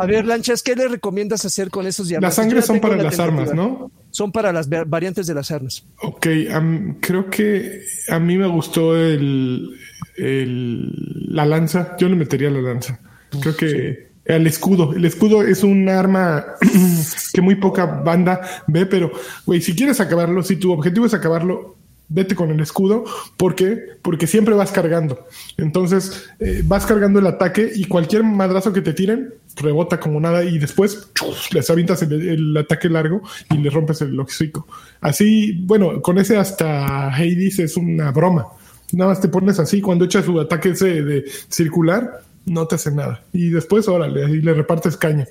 [0.00, 2.28] A ver, Lanchas, ¿qué le recomiendas hacer con esos diamantes?
[2.28, 3.52] Las sangres Yo son para la las armas.
[3.54, 3.90] ¿no?
[4.18, 5.86] Son para las va- variantes de las armas.
[6.02, 9.70] Ok, am- creo que a mí me gustó el,
[10.16, 10.92] el-
[11.28, 11.96] la lanza.
[12.00, 12.98] Yo le metería la lanza.
[13.40, 14.92] Creo que el escudo.
[14.92, 16.44] El escudo es un arma
[17.32, 19.12] que muy poca banda ve, pero,
[19.46, 21.77] güey, si quieres acabarlo, si tu objetivo es acabarlo,
[22.08, 23.04] vete con el escudo.
[23.36, 23.78] ¿Por qué?
[24.02, 25.26] Porque siempre vas cargando.
[25.56, 30.44] Entonces, eh, vas cargando el ataque y cualquier madrazo que te tiren rebota como nada
[30.44, 31.10] y después
[31.52, 34.66] les avientas el, ataque largo y le rompes el hocico.
[35.00, 38.46] Así, bueno, con ese hasta Hades es una broma.
[38.92, 42.90] Nada más te pones así, cuando echas su ataque ese de circular, no te hace
[42.90, 43.22] nada.
[43.32, 45.26] Y después, órale, ahí le repartes caña.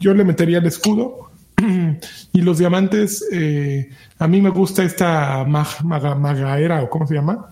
[0.00, 1.27] Yo le metería el escudo
[2.32, 7.14] y los diamantes, eh, a mí me gusta esta mag- maga- magaera o cómo se
[7.14, 7.48] llama.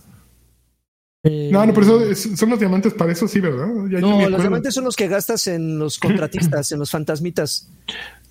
[1.51, 3.67] No, no, pero eso es- son los diamantes para eso, sí, ¿verdad?
[3.91, 7.69] Ya- No, los diamantes son los que gastas en los contratistas, en los fantasmitas.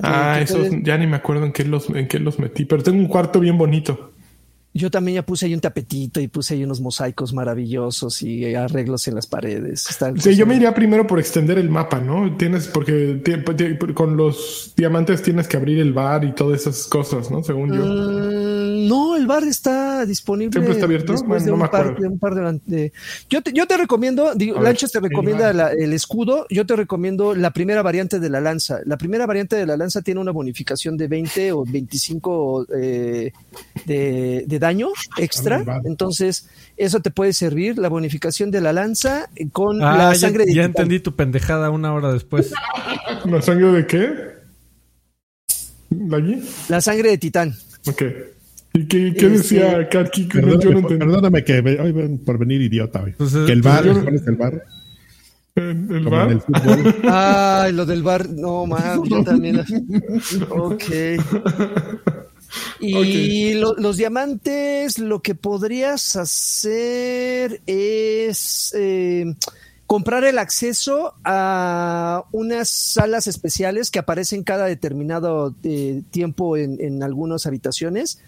[0.02, 2.64] Ah, que esos pueden- ya ni me acuerdo en qué los en qué los metí,
[2.66, 4.14] pero tengo un cuarto bien bonito.
[4.78, 9.08] Yo también ya puse ahí un tapetito y puse ahí unos mosaicos maravillosos y arreglos
[9.08, 9.90] en las paredes.
[9.90, 12.36] Está Sí, yo me iría primero por extender el mapa, ¿no?
[12.36, 13.24] Tienes, porque
[13.94, 17.42] con los diamantes tienes que abrir el bar y todas esas cosas, ¿no?
[17.42, 17.86] Según yo.
[17.86, 18.55] Mm,
[18.88, 20.52] no, el bar está disponible.
[20.54, 21.12] ¿Siempre está abierto?
[21.14, 22.94] después Bueno, de no un me par, de un par de- de-
[23.30, 26.46] yo, te, yo te recomiendo, digo, Lanchas te recomienda la- el escudo.
[26.50, 28.80] Yo te recomiendo la primera variante de la lanza.
[28.86, 33.32] La primera variante de la lanza tiene una bonificación de 20 o 25 eh,
[33.86, 35.64] de, de daño extra.
[35.68, 35.82] Ah.
[35.86, 37.78] Entonces, eso te puede servir.
[37.78, 40.66] La bonificación de la lanza con Ah, la ya, sangre de ya titán.
[40.84, 42.52] entendí tu pendejada una hora después.
[43.26, 44.14] ¿La sangre de qué?
[45.90, 46.40] ¿La?
[46.70, 47.56] La sangre de titán.
[47.88, 48.04] Ok.
[48.76, 50.28] ¿Y qué, qué Este- decía Karki?
[50.28, 51.06] Que no- yo Perdóname, no entendí.
[51.06, 53.14] perdóname que ven por venir idiota, güey.
[53.14, 54.64] Pues, que el pues, bar, yo- ¿cuál es el bar?
[55.56, 56.42] ¿En ¿El Como en el bar?
[56.42, 56.96] fútbol.
[57.10, 59.62] Ay, lo del bar, no mames, yo también.
[60.50, 60.84] Ok.
[62.80, 69.36] Y lo- los diamantes, lo que podrías hacer es eh,
[69.88, 77.04] comprar el acceso a unas salas especiales que aparecen cada determinado eh, tiempo en, en
[77.04, 78.20] algunas habitaciones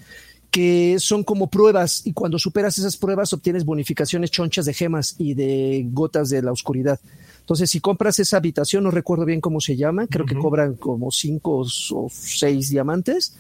[0.52, 5.34] que son como pruebas y cuando superas esas pruebas obtienes bonificaciones chonchas de gemas y
[5.34, 7.00] de gotas de la oscuridad.
[7.40, 11.12] Entonces, si compras esa habitación, no recuerdo bien cómo se llama, creo que cobran como
[11.12, 13.38] cinco o seis diamantes.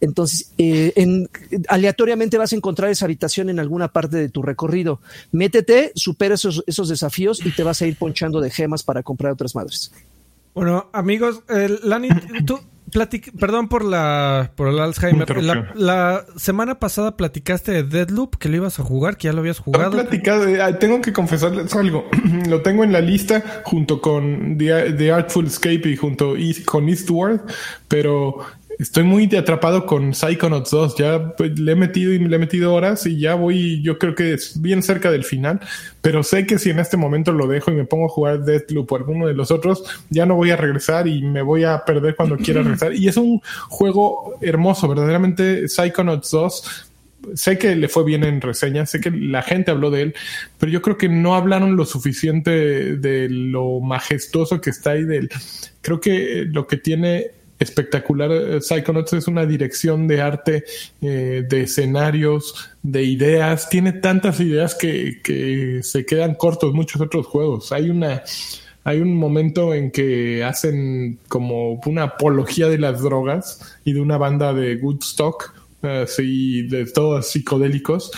[0.00, 1.28] Entonces, eh, en-
[1.68, 5.00] aleatoriamente vas a encontrar esa habitación en alguna parte de tu recorrido.
[5.30, 9.32] Métete, supera esos, esos desafíos y te vas a ir ponchando de gemas para comprar
[9.32, 9.92] otras madres.
[10.52, 12.08] Bueno, amigos, el, Lani,
[12.46, 12.58] tú
[12.92, 15.28] platic- perdón por la por el Alzheimer.
[15.74, 19.58] La, semana pasada platicaste de Deadloop, que lo ibas a jugar, que ya lo habías
[19.58, 19.92] jugado.
[19.92, 20.46] platicado,
[20.78, 22.06] tengo que confesarles algo.
[22.48, 26.34] Lo tengo en la lista junto con The, The Artful Escape y junto
[26.66, 27.40] con Eastward,
[27.88, 28.38] pero
[28.78, 30.96] estoy muy atrapado con Psychonauts 2.
[30.96, 34.14] Ya pues, le he metido y le he metido horas y ya voy, yo creo
[34.14, 35.60] que es bien cerca del final,
[36.00, 38.90] pero sé que si en este momento lo dejo y me pongo a jugar Deathloop
[38.92, 42.16] o alguno de los otros, ya no voy a regresar y me voy a perder
[42.16, 42.94] cuando quiera regresar.
[42.94, 46.90] Y es un juego hermoso, verdaderamente Psychonauts 2
[47.34, 50.14] sé que le fue bien en reseñas, sé que la gente habló de él,
[50.58, 55.30] pero yo creo que no hablaron lo suficiente de lo majestuoso que está ahí del.
[55.80, 60.64] Creo que lo que tiene espectacular eh, Psychonauts es una dirección de arte,
[61.00, 63.68] eh, de escenarios, de ideas.
[63.68, 67.72] Tiene tantas ideas que, que se quedan cortos muchos otros juegos.
[67.72, 68.22] Hay una
[68.86, 74.18] hay un momento en que hacen como una apología de las drogas y de una
[74.18, 75.54] banda de Woodstock,
[75.84, 78.10] así de todos psicodélicos.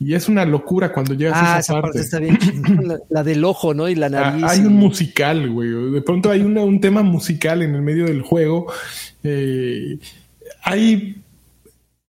[0.00, 2.00] Y es una locura cuando llegas Ah, a esa esa parte parte.
[2.00, 2.38] está bien.
[2.38, 3.88] chingona, La, la del ojo, ¿no?
[3.88, 4.44] Y la Ah, nariz.
[4.46, 5.68] hay y- un musical, güey.
[5.92, 8.70] De pronto hay una- un tema musical en el medio del juego.
[9.24, 9.98] Eh,
[10.62, 11.16] hay.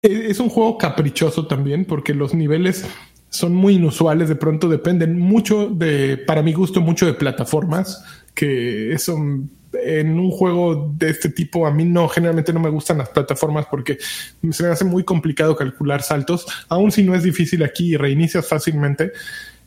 [0.04, 2.86] e- Es un juego caprichoso también porque los niveles
[3.30, 4.30] son muy inusuales.
[4.30, 8.04] De pronto dependen mucho de, para mi gusto, mucho de plataformas.
[8.34, 9.18] Que eso
[9.74, 13.66] en un juego de este tipo a mí no generalmente no me gustan las plataformas
[13.70, 13.98] porque
[14.52, 16.46] se me hace muy complicado calcular saltos.
[16.70, 19.12] Aun si no es difícil aquí y reinicias fácilmente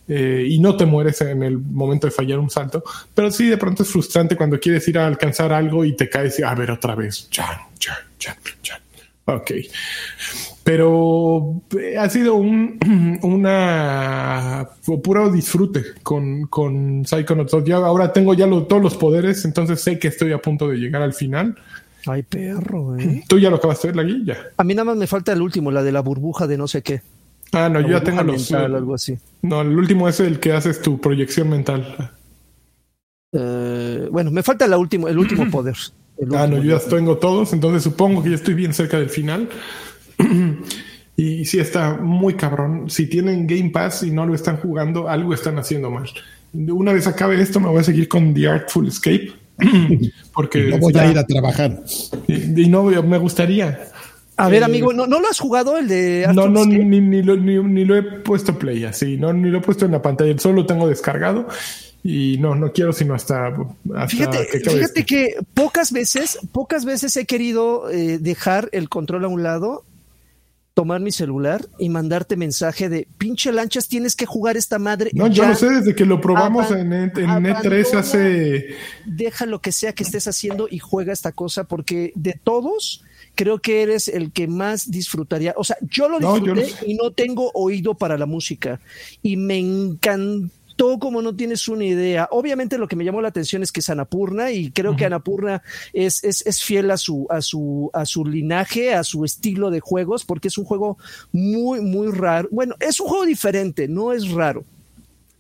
[0.06, 2.84] eh, y no te mueres en el momento de fallar un salto.
[3.14, 6.38] Pero sí, de pronto es frustrante cuando quieres ir a alcanzar algo y te caes
[6.38, 7.28] y a ver otra vez.
[7.30, 8.80] Chan, chan, chan, chan.
[9.26, 9.52] Ok.
[10.64, 12.78] Pero eh, ha sido un
[13.22, 14.68] una
[15.02, 17.64] puro disfrute con, con Psychonauts 2.
[17.64, 20.78] Ya ahora tengo ya lo- todos los poderes, entonces sé que estoy a punto de
[20.78, 21.54] llegar al final.
[22.06, 23.22] Ay, perro, ¿eh?
[23.28, 24.36] ¿Tú ya lo acabaste de ver, la guía?
[24.56, 26.82] A mí nada más me falta el último, la de la burbuja de no sé
[26.82, 27.02] qué.
[27.52, 28.50] Ah, no, La yo ya tengo los.
[28.50, 29.16] mental, algo así.
[29.42, 32.10] No, el último es el que haces tu proyección mental.
[33.32, 35.76] Eh, bueno, me falta la último, el último poder.
[36.16, 39.10] El Ah, no, yo ya tengo todos, entonces supongo que ya estoy bien cerca del
[39.10, 39.48] final.
[41.16, 42.90] y sí está muy cabrón.
[42.90, 46.08] Si tienen Game Pass y no lo están jugando, algo están haciendo mal.
[46.52, 49.32] Una vez acabe esto, me voy a seguir con The Artful Escape.
[50.34, 51.80] Porque No voy está- a ir a trabajar.
[52.26, 53.88] y, y no me gustaría.
[54.36, 56.84] A ver, Eh, amigo, ¿no, ¿no lo has jugado el de No, Arthur no, Escape?
[56.84, 59.84] ni, ni lo, ni, ni lo he puesto play así, no, ni lo he puesto
[59.84, 61.46] en la pantalla, solo lo tengo descargado
[62.02, 67.16] y no, no quiero sino hasta, hasta Fíjate, que fíjate que pocas veces, pocas veces
[67.16, 69.84] he querido eh, dejar el control a un lado,
[70.74, 75.10] tomar mi celular y mandarte mensaje de pinche lanchas, tienes que jugar esta madre.
[75.14, 77.62] No, yo lo sé desde que lo probamos en, E- en abandona.
[77.62, 78.74] E3 hace...
[79.06, 83.04] Deja lo que sea que estés haciendo y juega esta cosa, porque de todos,
[83.36, 85.54] creo que eres el que más disfrutaría.
[85.56, 88.80] O sea, yo lo No, yo disfruté y no tengo oído para la música.
[89.22, 92.28] Y me encantó gustó como no tienes una idea.
[92.30, 95.62] Obviamente lo que me llamó la atención es que es Anapurna y creo que Anapurna
[95.92, 99.80] es, es, es, fiel a su, a, su, a su linaje, a su estilo de
[99.80, 100.98] juegos, porque es un juego
[101.32, 102.48] muy, muy raro.
[102.50, 104.64] Bueno, es un juego diferente, no es raro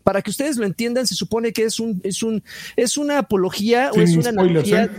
[0.04, 2.42] para que ustedes lo entiendan, se supone que es un, es un,
[2.76, 4.84] es una apología o es una analogía.
[4.84, 4.90] ¿eh?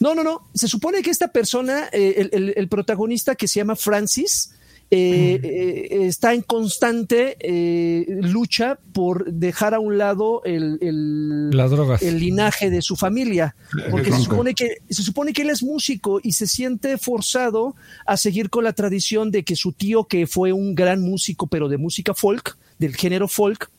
[0.00, 0.48] No, no, no.
[0.54, 4.54] Se supone que esta persona, eh, el, el, protagonista que se llama Francis,
[4.88, 11.72] eh, eh, está en constante eh, lucha por dejar a un lado el, el, Las
[11.72, 12.02] drogas.
[12.02, 13.56] el linaje de su familia,
[13.90, 17.74] porque se supone, que, se supone que él es músico y se siente forzado
[18.06, 21.68] a seguir con la tradición de que su tío, que fue un gran músico, pero
[21.68, 23.70] de música folk, del género folk,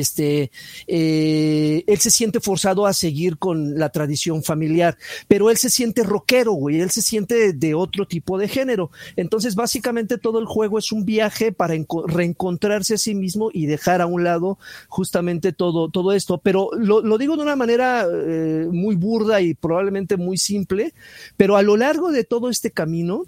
[0.00, 0.50] este,
[0.86, 4.96] eh, él se siente forzado a seguir con la tradición familiar,
[5.28, 8.90] pero él se siente rockero, güey, él se siente de, otro tipo de género.
[9.16, 11.74] Entonces, básicamente todo el juego es un viaje para
[12.06, 16.38] reencontrarse a sí mismo y dejar a un lado justamente todo, todo esto.
[16.38, 20.94] Pero lo, digo de una manera eh, muy burda y probablemente muy simple,
[21.36, 23.24] pero a lo largo de todo este camino,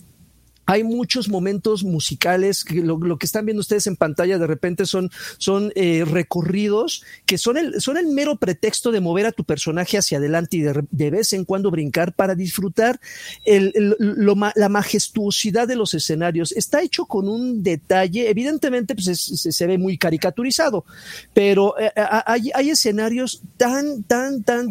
[0.68, 5.10] hay muchos momentos musicales, que lo, que están viendo ustedes en pantalla de repente son,
[5.38, 9.96] son eh, recorridos que son el, son el mero pretexto de mover a tu personaje
[9.96, 13.00] hacia adelante y de, vez en cuando brincar para disfrutar
[13.46, 16.52] el, la majestuosidad de los escenarios.
[16.52, 20.84] Está hecho con un detalle, evidentemente pues se, ve muy caricaturizado,
[21.32, 21.90] pero eh,
[22.26, 24.70] hay, hay, escenarios tan, tan, tan,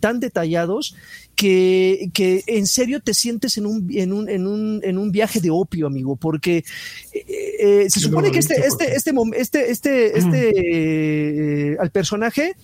[0.00, 0.96] tan detallados
[1.36, 5.40] que, que en serio te sientes en un, en un, en un, en un viaje
[5.40, 6.64] de opio, amigo, porque
[7.12, 7.24] eh,
[7.60, 12.56] eh, se supone que este, este, este, este, este, este, eh, al personaje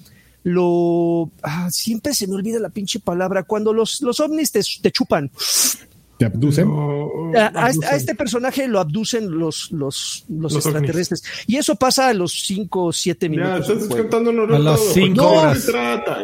[0.44, 4.90] lo, ah, siempre se me olvida la pinche palabra, cuando los, los ovnis te, te
[4.90, 5.30] chupan.
[6.18, 6.68] ¿Te abducen?
[7.36, 11.22] a, este personaje lo abducen los, los, los, extraterrestres.
[11.46, 13.68] Y eso pasa a los 5 o 7 minutos.
[13.68, 15.66] Ya, estás contando a los 5 horas.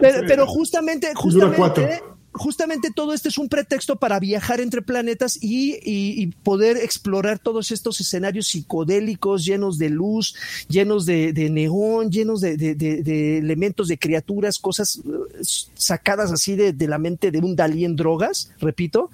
[0.00, 2.00] Pero, pero, justamente, justamente
[2.38, 8.00] justamente todo esto es un pretexto para viajar entre planetas y, poder explorar todos estos
[8.00, 10.34] escenarios psicodélicos llenos de luz,
[10.68, 15.26] llenos de, neón, llenos de, elementos de criaturas, cosas uh,
[15.74, 19.10] sacadas así de, la mente de un Dalí en drogas, repito,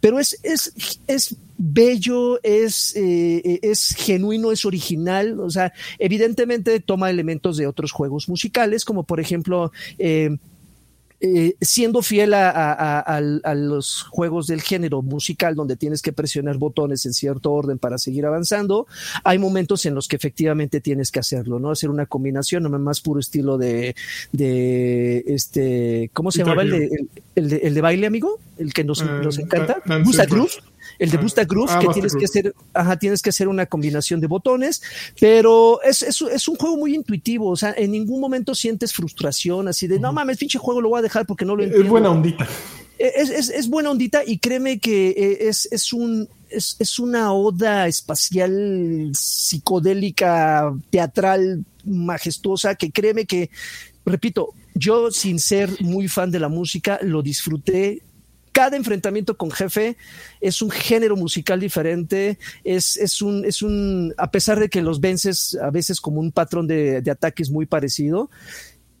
[0.00, 0.72] pero es, es,
[1.06, 7.92] es bello, es, eh, es genuino, es original, o sea, evidentemente toma elementos de otros
[7.92, 9.72] juegos musicales, como por ejemplo...
[9.98, 10.36] Eh,
[11.20, 13.20] eh, siendo fiel a,
[13.54, 18.26] los juegos del género musical donde tienes que presionar botones en cierto orden para seguir
[18.26, 18.86] avanzando,
[19.24, 21.70] hay momentos en los que efectivamente tienes que hacerlo, ¿no?
[21.70, 23.96] Hacer una combinación, no más puro estilo de,
[24.32, 28.38] de este, ¿cómo se llamaba el de, el, de, baile, amigo?
[28.58, 29.82] El que nos, nos encanta.
[30.04, 30.52] Gusta Groove
[30.98, 34.20] el de Busta Groove, ah, que tienes que hacer, ajá, tienes que hacer una combinación
[34.20, 34.82] de botones,
[35.20, 39.68] pero es, es, es, un juego muy intuitivo, o sea, en ningún momento sientes frustración
[39.68, 41.84] así de, no mames, pinche juego lo voy a dejar porque no lo entiendo.
[41.84, 42.48] Es buena ondita.
[42.98, 47.32] Es, es, es buena ondita y créeme que eh, es, es un, es, es, una
[47.32, 53.50] oda espacial, psicodélica, teatral, majestuosa, que créeme que,
[54.06, 58.02] repito, yo sin ser muy fan de la música, lo disfruté
[58.56, 59.98] cada enfrentamiento con jefe
[60.40, 64.98] es un género musical diferente, es, es, un, es un, a pesar de que los
[64.98, 68.30] vences a veces como un patrón de, ataques muy parecido,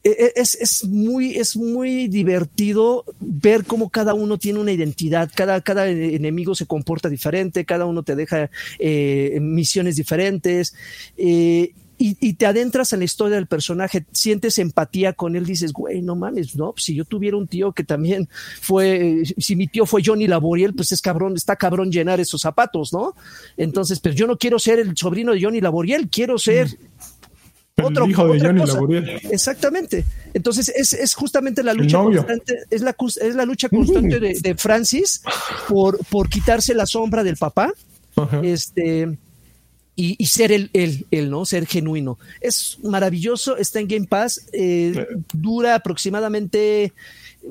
[0.04, 5.30] e, e, es, es, muy, es muy divertido ver cómo cada uno tiene una identidad,
[5.34, 10.74] cada, cada enemigo se comporta diferente, cada uno te deja eh, misiones diferentes.
[11.16, 16.02] Eh, y, te adentras en la historia del personaje, sientes empatía con él, dices, güey,
[16.02, 18.28] no mames, no, si yo tuviera un tío que también
[18.60, 22.92] fue, si mi tío fue Johnny Laboriel, pues es cabrón, está cabrón llenar esos zapatos,
[22.92, 23.14] ¿no?
[23.56, 26.68] Entonces, pero yo no quiero ser el sobrino de Johnny Laboriel, quiero ser
[27.76, 27.84] mm.
[27.84, 29.20] otro hijo de Johnny Laboriel.
[29.30, 30.04] Exactamente.
[30.34, 34.54] Entonces, es, es justamente la lucha constante, es la, es la lucha constante de, de,
[34.54, 35.22] Francis
[35.66, 37.72] por, por quitarse la sombra del papá.
[38.42, 39.18] Este
[39.96, 41.46] y, ser el, el, el, ¿no?
[41.46, 42.18] Ser genuino.
[42.42, 46.92] Es maravilloso, está en Game Pass, eh, dura aproximadamente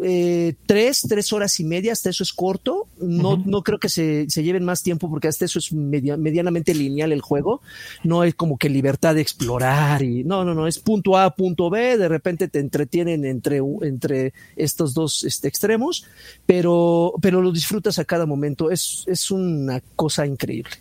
[0.03, 2.87] eh, tres, tres horas y media, hasta eso es corto.
[2.99, 7.11] No, no creo que se, se, lleven más tiempo porque hasta eso es medianamente lineal
[7.11, 7.61] el juego.
[8.03, 11.69] No es como que libertad de explorar y no, no, no, es punto A, punto
[11.69, 11.97] B.
[11.97, 16.05] De repente te entretienen entre, entre estos dos este, extremos,
[16.45, 18.69] pero, pero lo disfrutas a cada momento.
[18.69, 20.71] Es, es una cosa increíble.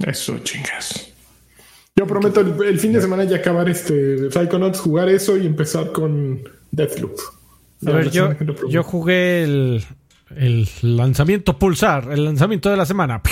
[0.00, 1.13] Eso, chingas.
[1.96, 6.42] Yo prometo el, fin de semana ya acabar este Psychonauts, jugar eso y empezar con
[6.72, 7.16] Deathloop.
[7.86, 8.32] A ver, yo,
[8.68, 9.84] yo jugué el,
[10.34, 13.22] el, lanzamiento Pulsar, el lanzamiento de la semana.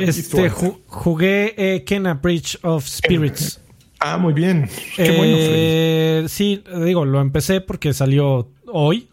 [0.00, 3.60] Este, jugué eh, Kena Bridge of Spirits.
[4.00, 4.68] Ah, muy bien.
[4.96, 5.52] Qué bueno, Freddy.
[5.52, 9.08] Eh, sí, digo, lo empecé porque salió hoy.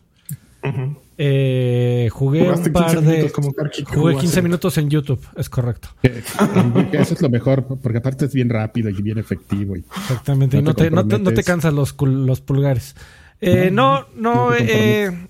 [1.23, 3.11] Eh, jugué un par 15 de.
[3.11, 5.89] minutos como Karki que Jugué jugó 15 hace- minutos en YouTube, es correcto.
[6.01, 9.75] Eso es lo mejor, porque aparte es bien rápido y bien efectivo.
[9.75, 10.57] Y, Exactamente.
[10.57, 12.95] y No no te te, no te, no te cansan los, los pulgares.
[13.39, 15.27] Eh, no, no, no eh,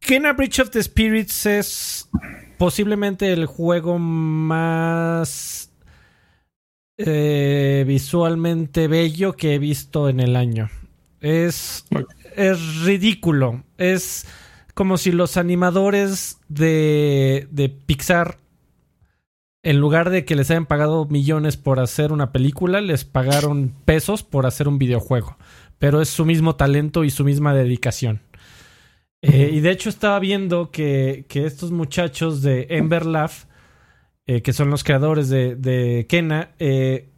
[0.00, 2.08] Kena Bridge of the Spirits es
[2.58, 5.70] posiblemente el juego más
[6.98, 10.68] eh, visualmente bello que he visto en el año.
[11.20, 11.84] Es,
[12.36, 13.64] es ridículo.
[13.78, 14.26] Es
[14.76, 18.36] como si los animadores de, de Pixar,
[19.62, 24.22] en lugar de que les hayan pagado millones por hacer una película, les pagaron pesos
[24.22, 25.38] por hacer un videojuego.
[25.78, 28.20] Pero es su mismo talento y su misma dedicación.
[29.22, 33.04] Eh, y de hecho estaba viendo que, que estos muchachos de Ember
[34.26, 37.08] eh, que son los creadores de, de Kena, eh,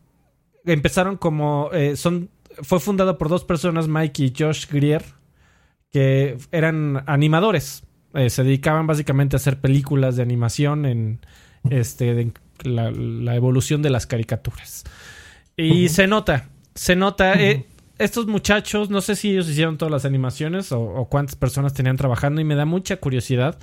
[0.65, 1.71] empezaron como...
[1.97, 2.31] son,
[2.63, 5.18] fue fundado por dos personas, Mike y Josh Grier,
[5.93, 7.85] que eran animadores.
[8.15, 11.21] Eh, se dedicaban básicamente a hacer películas de animación en
[11.71, 12.33] este, de
[12.63, 14.85] la, la evolución de las caricaturas.
[15.57, 17.35] Y se nota, se nota.
[17.35, 17.67] Eh,
[17.99, 21.97] estos muchachos, no sé si ellos hicieron todas las animaciones o, o cuántas personas tenían
[21.97, 23.59] trabajando y me da mucha curiosidad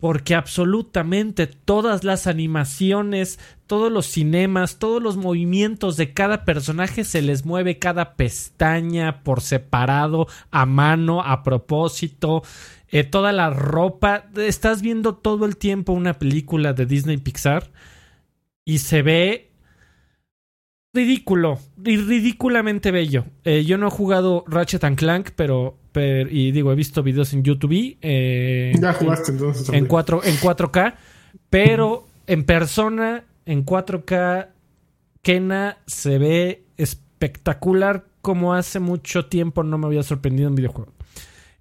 [0.00, 7.22] porque absolutamente todas las animaciones, todos los cinemas, todos los movimientos de cada personaje se
[7.22, 12.42] les mueve cada pestaña por separado, a mano, a propósito,
[12.88, 14.24] eh, toda la ropa.
[14.36, 17.70] Estás viendo todo el tiempo una película de Disney Pixar
[18.64, 19.50] y se ve
[20.92, 23.26] ridículo y ridículamente bello.
[23.44, 27.32] Eh, yo no he jugado Ratchet and Clank, pero, pero- y digo, he visto videos
[27.32, 27.96] en YouTube.
[28.00, 29.68] Eh, Ya jugaste entonces.
[29.68, 29.88] en, hombre.
[29.88, 30.94] 4, en 4K,
[31.48, 34.48] pero en persona, en 4K,
[35.22, 40.92] Kena se ve espectacular como hace mucho tiempo no me había sorprendido en videojuego.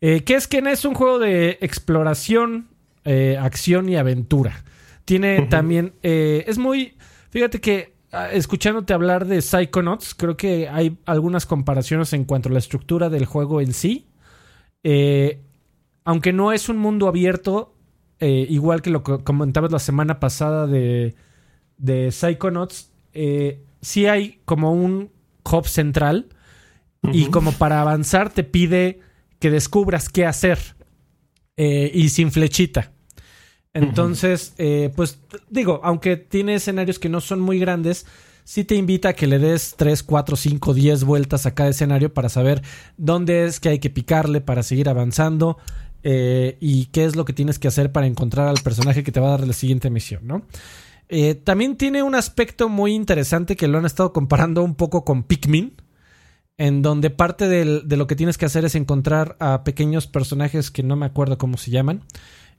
[0.02, 0.72] Eh, ¿Qué es Kena?
[0.72, 2.68] Es un juego de exploración,
[3.06, 4.64] eh, acción y aventura.
[5.06, 6.94] Tiene también, eh, es muy,
[7.32, 12.52] fíjate que ah, escuchándote hablar de Psychonauts, creo que hay algunas comparaciones en cuanto a
[12.52, 14.06] la estructura del juego en sí.
[14.84, 15.42] Eh,
[16.04, 17.76] aunque no es un mundo abierto,
[18.20, 21.16] eh, igual que lo que comentabas la semana pasada de,
[21.78, 25.10] de Psychonauts, eh, sí hay como un
[25.50, 26.28] hub central
[27.14, 29.00] y como para avanzar te pide
[29.40, 30.60] que descubras qué hacer
[31.56, 32.92] eh, y sin flechita.
[33.74, 34.54] Entonces,
[34.96, 38.06] pues digo, aunque tiene escenarios que no son muy grandes,
[38.50, 42.12] sí te invita a que le des 3, 4, 5, 10 vueltas a cada escenario
[42.12, 42.64] para saber
[42.98, 45.60] dónde es que hay que picarle para seguir avanzando
[46.02, 49.20] eh, y qué es lo que tienes que hacer para encontrar al personaje que te
[49.20, 50.42] va a dar la siguiente misión, ¿no?
[51.10, 55.22] Eh, también tiene un aspecto muy interesante que lo han estado comparando un poco con
[55.22, 55.76] Pikmin,
[56.58, 60.82] en donde parte de lo que tienes que hacer es encontrar a pequeños personajes que
[60.82, 62.04] no me acuerdo cómo se llaman,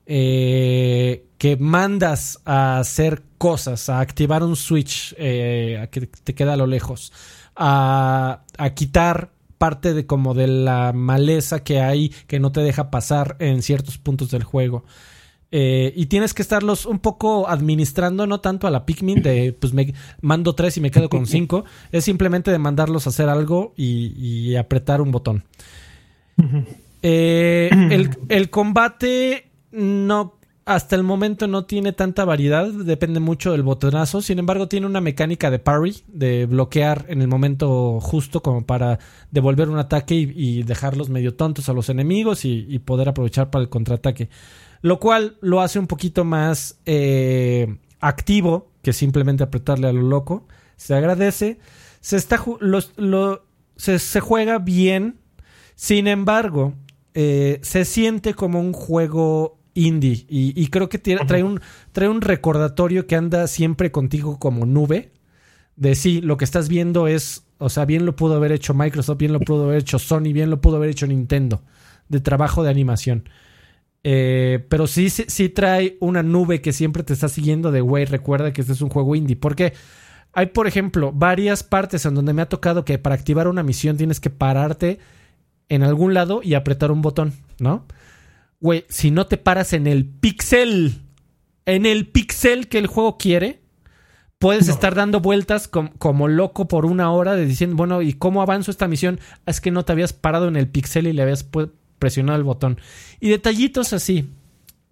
[0.05, 6.53] eh, que mandas a hacer cosas, a activar un switch eh, a que te queda
[6.53, 7.11] a lo lejos,
[7.55, 12.91] a, a quitar parte de como de la maleza que hay que no te deja
[12.91, 14.85] pasar en ciertos puntos del juego.
[15.49, 19.73] Eh, y tienes que estarlos un poco administrando, no tanto a la Pikmin de pues
[19.73, 21.65] me mando tres y me quedo con cinco.
[21.91, 25.43] es simplemente de mandarlos a hacer algo y, y apretar un botón.
[27.01, 30.35] Eh, el, el combate no
[30.65, 34.21] hasta el momento no tiene tanta variedad, depende mucho del botonazo.
[34.21, 38.99] Sin embargo, tiene una mecánica de parry, de bloquear en el momento justo como para
[39.31, 43.69] devolver un ataque y, dejarlos medio tontos a los enemigos y, poder aprovechar para el
[43.69, 44.29] contraataque.
[44.81, 50.47] Lo cual lo hace un poquito más eh, activo que simplemente apretarle a lo loco.
[50.75, 51.59] Se agradece.
[52.01, 53.45] Se, está, lo-
[53.75, 55.19] se, se juega bien.
[55.75, 56.73] Sin embargo,
[57.13, 60.25] eh, se siente como un juego indie.
[60.29, 61.59] Y, y creo que tiene- trae, un,
[61.91, 65.11] trae un recordatorio que anda siempre contigo como nube.
[65.75, 67.45] De sí, lo que estás viendo es.
[67.57, 70.49] O sea, bien lo pudo haber hecho Microsoft, bien lo pudo haber hecho Sony, bien
[70.49, 71.61] lo pudo haber hecho Nintendo.
[72.09, 73.29] De trabajo de animación.
[74.03, 78.05] Eh, pero sí, sí, sí trae una nube que siempre te está siguiendo de, güey,
[78.05, 79.35] recuerda que este es un juego indie.
[79.35, 79.73] Porque
[80.33, 83.97] hay, por ejemplo, varias partes en donde me ha tocado que para activar una misión
[83.97, 84.99] tienes que pararte
[85.69, 87.85] en algún lado y apretar un botón, ¿no?
[88.61, 91.01] Güey, si no te paras en el pixel,
[91.65, 93.59] en el pixel que el juego quiere,
[94.39, 94.73] puedes No.
[94.73, 98.71] estar dando vueltas com- como loco por una hora de diciendo, bueno, ¿y cómo avanzo
[98.71, 99.19] esta misión?
[99.45, 101.45] Es que no te habías parado en el pixel y le habías
[101.99, 102.79] presionado el botón.
[103.19, 104.29] Y detallitos así,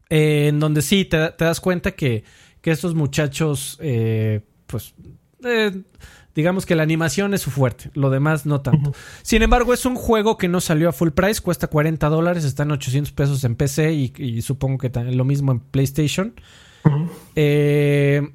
[0.10, 2.24] eh, en donde sí te, te das cuenta que,
[2.62, 4.94] que estos muchachos, eh, pues,
[5.44, 5.82] eh,
[6.36, 8.94] digamos que la animación es su fuerte, lo demás no tanto.
[9.22, 12.64] Sin embargo, es un juego que no salió a full price, cuesta 40 dólares, está
[12.64, 16.34] en 800 pesos en PC y, supongo que lo mismo en PlayStation.
[17.36, 18.34] Eh,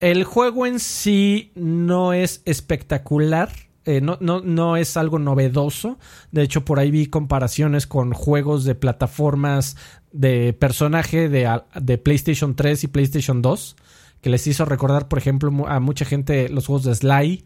[0.00, 3.50] el juego en sí no es espectacular.
[3.84, 5.98] Eh, no, no, no, es algo novedoso.
[6.32, 9.76] De hecho, por ahí vi comparaciones con juegos de plataformas
[10.10, 13.76] de personaje de, de PlayStation 3 y PlayStation 2
[14.26, 17.44] que les hizo recordar, por ejemplo, a mucha gente los juegos de Sly,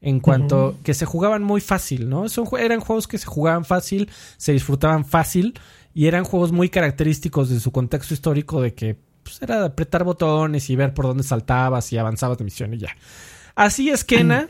[0.00, 2.30] en cuanto que se jugaban muy fácil, ¿no?
[2.30, 5.52] Son, eran juegos que se jugaban fácil, se disfrutaban fácil
[5.92, 10.70] y eran juegos muy característicos de su contexto histórico de que pues, era apretar botones
[10.70, 12.96] y ver por dónde saltabas y avanzabas de misión y ya.
[13.54, 14.48] Así es Kena.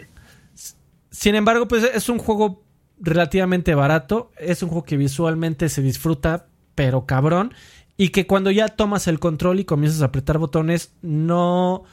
[1.10, 2.62] Sin embargo, pues es un juego
[3.00, 6.46] relativamente barato, es un juego que visualmente se disfruta,
[6.76, 7.52] pero cabrón,
[7.96, 11.84] y que cuando ya tomas el control y comienzas a apretar botones, no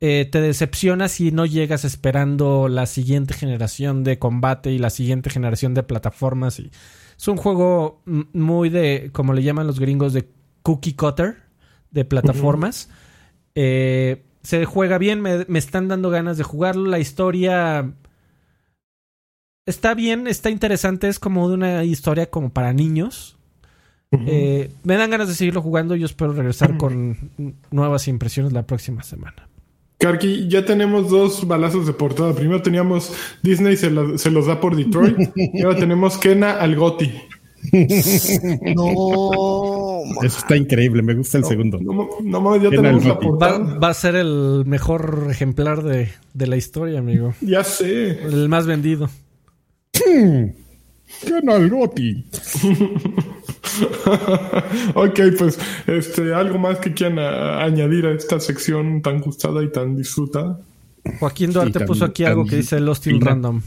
[0.00, 5.30] eh, te decepcionas si no llegas esperando la siguiente generación de combate y la siguiente
[5.30, 6.58] generación de plataformas.
[6.58, 6.70] Y
[7.16, 10.28] es un juego muy de, como le llaman los gringos, de
[10.62, 11.36] cookie cutter,
[11.90, 12.90] de plataformas.
[13.54, 16.86] Eh, se juega bien, me, me están dando ganas de jugarlo.
[16.86, 17.92] La historia
[19.66, 23.38] está bien, está interesante, es como de una historia como para niños.
[24.12, 25.94] Eh, me dan ganas de seguirlo jugando.
[25.94, 27.30] Yo espero regresar con
[27.70, 29.48] nuevas impresiones la próxima semana.
[29.98, 32.34] Karki, ya tenemos dos balazos de portada.
[32.34, 33.12] Primero teníamos
[33.42, 35.16] Disney se, los da por Detroit.
[35.36, 37.12] y ahora tenemos Kena al Goti.
[38.74, 40.00] no.
[40.22, 41.02] Eso está increíble.
[41.02, 41.78] Me gusta el segundo.
[41.78, 43.58] No, ya tenemos la portada.
[43.78, 47.34] Va, a ser el mejor ejemplar de, la historia, amigo.
[47.42, 48.22] Ya sé.
[48.24, 49.10] El más vendido.
[51.26, 52.24] Kena al Goti.
[54.94, 59.96] ok, pues este, algo más que quieran añadir a esta sección tan gustada y tan
[59.96, 60.60] disfrutada.
[61.18, 63.62] Joaquín Duarte puso aquí algo que dice Lost in Random.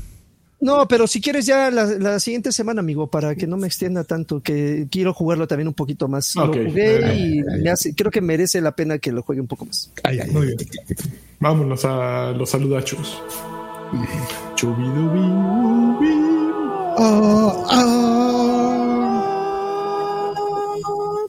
[0.63, 4.39] No, pero si quieres ya la, siguiente semana, amigo, para que no me extienda tanto,
[4.39, 6.33] que quiero jugarlo también un poquito más.
[6.37, 7.43] Lo jugué y
[7.95, 9.91] creo que merece la pena que lo juegue un poco más.
[10.31, 10.57] Muy bien.
[11.41, 13.21] Vámonos a los saludachos.
[16.95, 18.03] Oh, oh.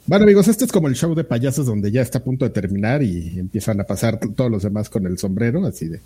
[0.07, 2.51] Bueno, amigos, este es como el show de payasos donde ya está a punto de
[2.51, 6.01] terminar y empiezan a pasar todos los demás con el sombrero, así de.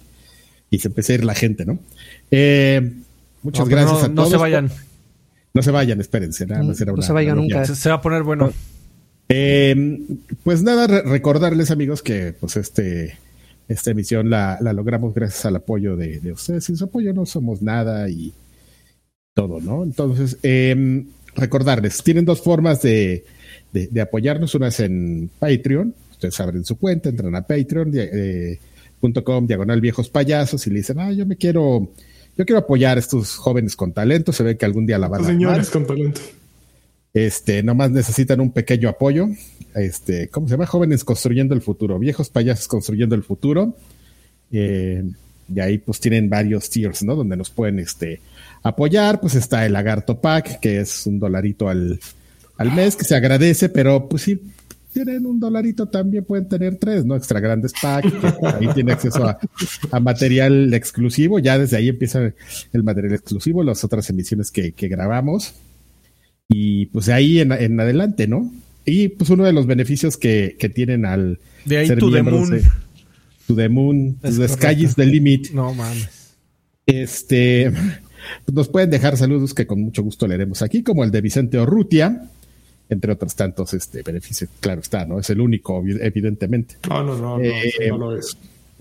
[0.70, 1.78] Y se empieza a ir la gente, ¿no?
[2.30, 2.92] Eh,
[3.42, 4.14] muchas gracias a todos.
[4.14, 4.70] No se vayan.
[5.54, 6.46] No se vayan, espérense.
[6.46, 7.64] Nada no, se vayan nunca.
[7.64, 8.52] Se, va a poner bueno.
[9.28, 9.98] Eh,
[10.44, 13.18] pues nada, recordarles, amigos, que pues este
[13.68, 16.64] esta emisión la, logramos gracias al apoyo de, de, ustedes.
[16.64, 18.32] Sin su apoyo no somos nada y
[19.40, 19.84] todo, ¿no?
[19.84, 21.04] Entonces, eh,
[21.36, 23.24] recordarles, tienen dos formas de
[23.72, 24.54] de, apoyarnos.
[24.54, 25.94] Una es en Patreon.
[26.10, 31.12] Ustedes abren su cuenta, entran a patreon.com, eh, diagonal viejos payasos y le dicen, ah,
[31.12, 31.88] yo me quiero,
[32.36, 34.32] yo quiero apoyar a estos jóvenes con talento.
[34.32, 36.20] Se ve que algún día la van a Señores con talento.
[37.14, 39.28] Este, nomás necesitan un pequeño apoyo.
[39.74, 40.66] Este, ¿cómo se llama?
[40.66, 43.76] Jóvenes construyendo el futuro, viejos payasos construyendo el futuro.
[44.50, 45.04] Eh,
[45.54, 47.14] y ahí pues tienen varios tiers, ¿no?
[47.14, 48.20] Donde nos pueden este,
[48.68, 49.20] apoyar.
[49.20, 52.00] Pues está el Lagarto Pack, que es un dolarito al,
[52.56, 54.40] al mes, que se agradece, pero pues si
[54.92, 57.14] tienen un dolarito también pueden tener tres, ¿no?
[57.14, 58.12] Extra grandes packs,
[58.42, 59.24] ahí tiene acceso
[59.90, 62.32] a, material exclusivo, ya desde ahí empieza
[62.72, 65.54] el material exclusivo, las otras emisiones que, grabamos,
[66.48, 68.52] y pues de ahí en, adelante, ¿no?
[68.84, 72.62] Y pues uno de los beneficios que, tienen al de ahí ser to the moon.
[73.46, 75.50] to the moon, the sky is the limit.
[75.52, 76.36] No mames.
[76.86, 77.70] Este,
[78.52, 82.28] nos pueden dejar saludos que con mucho gusto leeremos aquí, como el de Vicente Orrutia,
[82.88, 84.50] entre otros tantos este, beneficios.
[84.60, 85.20] Claro está, ¿no?
[85.20, 86.76] Es el único, evidentemente.
[86.88, 88.36] No, no, no, no, eh, no lo es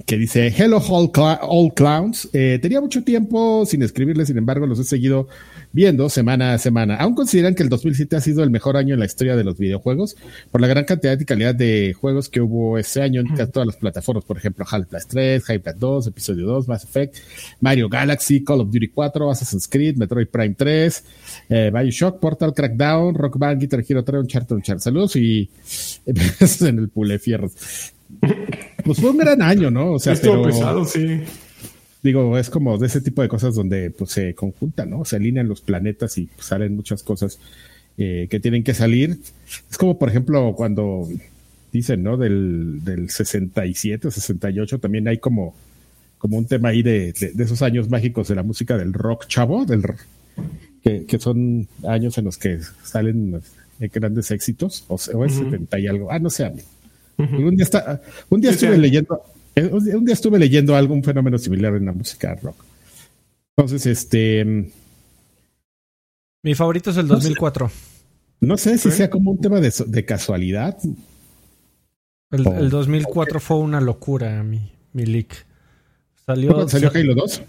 [0.05, 2.29] que dice Hello All, Clowns.
[2.33, 5.27] Eh, tenía mucho tiempo sin escribirles, sin embargo, los he seguido
[5.71, 6.95] viendo semana a semana.
[6.95, 9.57] ¿Aún consideran que el 2007 ha sido el mejor año en la historia de los
[9.57, 10.15] videojuegos?
[10.51, 13.75] Por la gran cantidad y calidad de juegos que hubo ese año en todas las
[13.75, 17.17] plataformas, por ejemplo, Half-Life 3, Half-Life 2, Episodio 2, Mass Effect,
[17.59, 21.03] Mario Galaxy, Call of Duty 4, Assassin's Creed, Metroid Prime 3,
[21.49, 24.83] eh, Bioshock, Portal, Crackdown, Rock Band, Guitar Hero 3, Uncharted, Uncharted.
[24.83, 25.49] Saludos y
[26.05, 27.53] en el pule fierros.
[28.83, 29.93] Pues fue un gran año, ¿no?
[29.93, 31.21] O sea, Estuvo pesado, sí.
[32.03, 35.05] Digo, es como de ese tipo de cosas donde pues, se conjuntan, ¿no?
[35.05, 37.39] Se alinean los planetas y pues, salen muchas cosas
[37.97, 39.17] eh, que tienen que salir.
[39.69, 41.07] Es como, por ejemplo, cuando
[41.71, 42.17] dicen, ¿no?
[42.17, 45.55] Del, del 67 o 68 también hay como,
[46.17, 49.65] como un tema ahí de, de, esos años mágicos de la música del rock chavo,
[49.65, 49.83] del
[50.83, 53.41] que, que son años en los que salen
[53.79, 56.11] grandes éxitos, o, o es 70 y algo.
[56.11, 56.61] Ah, no sé, a mí.
[57.17, 57.99] Un día, está,
[58.29, 59.23] un día estuve leyendo,
[59.61, 62.63] Un día- estuve leyendo algo, un fenómeno similar en la música rock.
[63.55, 64.71] Entonces, este,
[66.43, 67.29] Mi favorito es el No sé.
[67.29, 67.71] 2004.
[68.41, 70.77] no sé si sea como un tema de, de casualidad.
[72.31, 72.53] El, Oh.
[72.55, 75.45] el 2004 fue una locura, mi, mi leak.
[76.25, 77.41] Salió, ¿Cuándo salió Halo 2?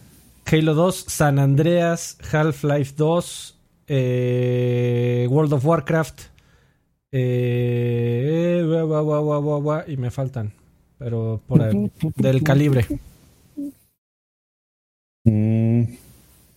[0.51, 3.59] Halo 2, San Andreas, Half-Life 2,
[3.89, 6.21] eh, World of Warcraft,
[7.13, 10.53] eh, gua, y me faltan,
[10.99, 12.87] pero por ahí, del calibre.
[15.25, 15.83] Mm,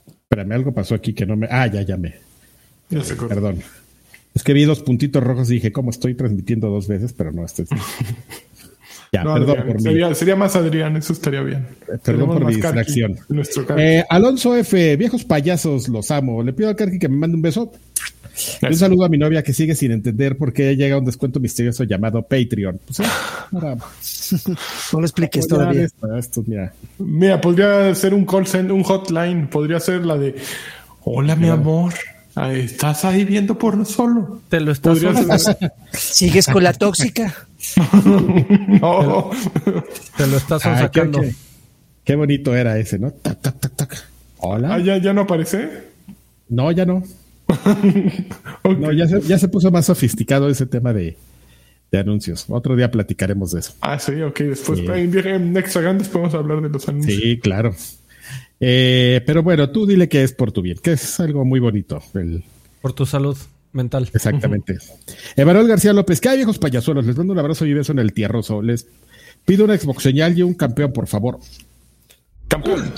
[0.07, 1.47] espérame, algo pasó aquí que no me.
[1.49, 2.15] Ah, ya, ya me.
[2.89, 3.15] Ya se.
[3.15, 3.61] Perdón.
[4.34, 7.13] Es que vi dos puntitos rojos y dije, ¿cómo estoy transmitiendo dos veces?
[7.13, 7.69] Pero no, este es.
[9.13, 11.68] Ya, No, perdón Adrián, por mi, sería, sería más Adrián, eso estaría bien.
[11.85, 13.18] perdón Tenemos por mi distracción.
[13.77, 16.41] Eh, Alonso F, viejos payasos, los amo.
[16.41, 17.73] Le pido al Karki que me mande un beso.
[18.61, 21.83] Un saludo a mi novia que sigue sin entender por qué llega un descuento misterioso
[21.83, 22.79] llamado Patreon.
[22.85, 23.03] Pues, eh,
[23.51, 23.75] para
[24.93, 25.83] No lo expliques todavía.
[25.83, 26.73] esto, esto, mira.
[26.97, 30.35] Mira, podría ser un call center, un hotline, podría ser la de
[31.03, 31.93] Hola mi amor,
[32.35, 34.41] ah, ¿estás ahí viendo porno solo?
[34.49, 37.33] Te lo estás ser- ¿Sigues con la tóxica?
[38.81, 39.31] No.
[40.17, 41.21] te lo estás Ay, qué, sacando.
[41.21, 41.35] qué-
[42.03, 43.11] qué bonito era ese, ¿no?
[43.11, 44.03] Tac, tac, tac, tac.
[44.37, 44.75] Hola.
[44.75, 45.69] Ah, ¿ya, ya no aparece.
[46.49, 47.03] No, ya no.
[48.64, 51.18] No, ya se, ya se puso más sofisticado ese tema de,
[51.91, 52.45] de anuncios.
[52.49, 53.73] Otro día platicaremos de eso.
[53.82, 54.40] Ah, sí, ok.
[54.41, 54.86] Después Sí.
[54.88, 57.19] en, Extra Grandes podemos hablar de los anuncios.
[57.22, 57.76] Sí, claro.
[58.60, 62.02] Eh, pero bueno, tú dile que es por tu bien, que es algo muy bonito.
[62.14, 62.44] el-
[62.82, 63.38] Por tu salud
[63.73, 64.10] mental.
[64.14, 64.78] exactamente.
[65.36, 67.06] Emanuel García López, ¿qué hay, viejos payasuelos?
[67.06, 68.61] Les mando un abrazo y beso en el tierroso.
[68.61, 68.88] Les
[69.45, 71.40] pido una Xbox señal y un campeón, por favor.
[72.52, 72.91] Campeón.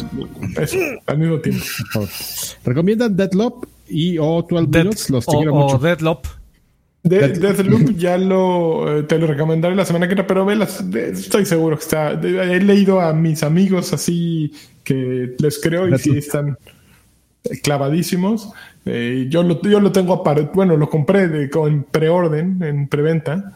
[0.60, 1.64] Eso, al mismo tiempo.
[1.94, 2.10] Por favor.
[2.66, 5.10] ¿Recomiendan Deadloop y o 12 Dead- Minutes?
[5.10, 5.78] Los te o, quiero o mucho.
[5.78, 6.26] Deadloop.
[7.04, 10.56] De, Death- Deathloop ya lo eh, te lo recomendaré la semana que viene, pero ve
[10.56, 12.16] las- de- estoy seguro que está.
[12.16, 14.52] de- he leído a mis amigos así
[14.84, 16.14] que les creo y Deathloop.
[16.14, 16.58] sí están
[17.62, 18.50] clavadísimos.
[18.86, 23.54] Eh, yo lo yo lo tengo aparte, bueno, lo compré de, en preorden, en preventa.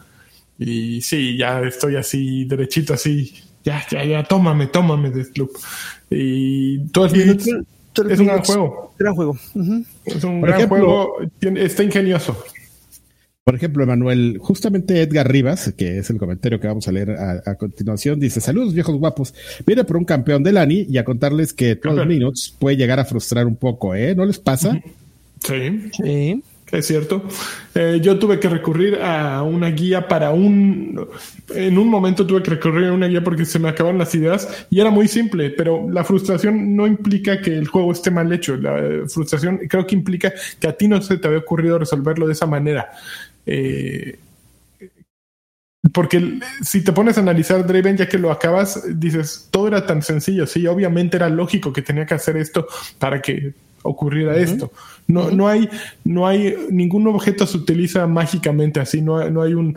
[0.58, 3.32] Y sí, ya estoy así derechito así.
[3.68, 5.50] Ya, ya, ya, tómame, tómame Deathloop.
[6.10, 7.46] Y todo el minutos
[8.10, 8.94] es un gran juego.
[8.98, 9.36] Gran juego.
[10.06, 11.16] Es un Por gran ejemplo- juego.
[11.38, 12.36] tiene- está ingenioso.
[13.44, 17.42] Por ejemplo, Emanuel, justamente Edgar Rivas, que es el comentario que vamos a leer a,
[17.46, 19.34] a continuación, dice: Saludos, viejos guapos.
[19.66, 22.08] Viene por un campeón del ANI y a contarles que 12 Campeón.
[22.08, 24.14] Minutes puede llegar a frustrar un poco, ¿eh?
[24.14, 24.78] ¿No les pasa?
[25.42, 25.90] Sí.
[25.92, 26.42] Sí.
[26.70, 27.24] Es cierto.
[27.74, 31.08] Eh, yo tuve que recurrir a una guía para un...
[31.54, 34.66] En un momento tuve que recurrir a una guía porque se me acabaron las ideas
[34.68, 38.56] y era muy simple, pero la frustración no implica que el juego esté mal hecho.
[38.56, 42.26] La eh, frustración creo que implica que a ti no se te había ocurrido resolverlo
[42.26, 42.90] de esa manera.
[43.46, 44.18] Eh,
[45.92, 50.02] porque si te pones a analizar Draven, ya que lo acabas, dices, todo era tan
[50.02, 52.66] sencillo, sí, obviamente era lógico que tenía que hacer esto
[52.98, 54.72] para que ocurriera esto.
[55.06, 55.68] No, no hay,
[56.04, 59.74] no hay, ningún objeto se utiliza mágicamente así, no, hay- no hay un,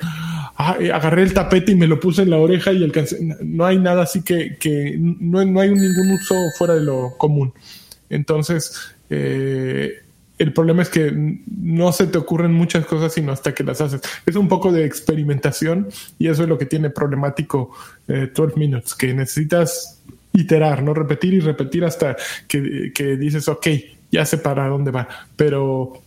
[0.58, 3.66] ah, eh, agarré el tapete y me lo puse en la oreja y alcancé, no
[3.66, 7.54] hay nada así que, que no, no hay ningún uso fuera de lo común.
[8.10, 8.74] Entonces,
[9.10, 10.02] eh,
[10.38, 11.14] el problema es que
[11.56, 14.02] no se te ocurren muchas cosas sino hasta que las haces.
[14.26, 15.88] Es un poco de experimentación
[16.18, 17.72] y eso es lo que tiene problemático
[18.08, 20.02] eh, 12 Minutes, que necesitas
[20.34, 22.16] iterar, no repetir y repetir hasta
[22.48, 23.68] que, que dices, ok,
[24.12, 25.08] ya sé para dónde va.
[25.36, 26.02] Pero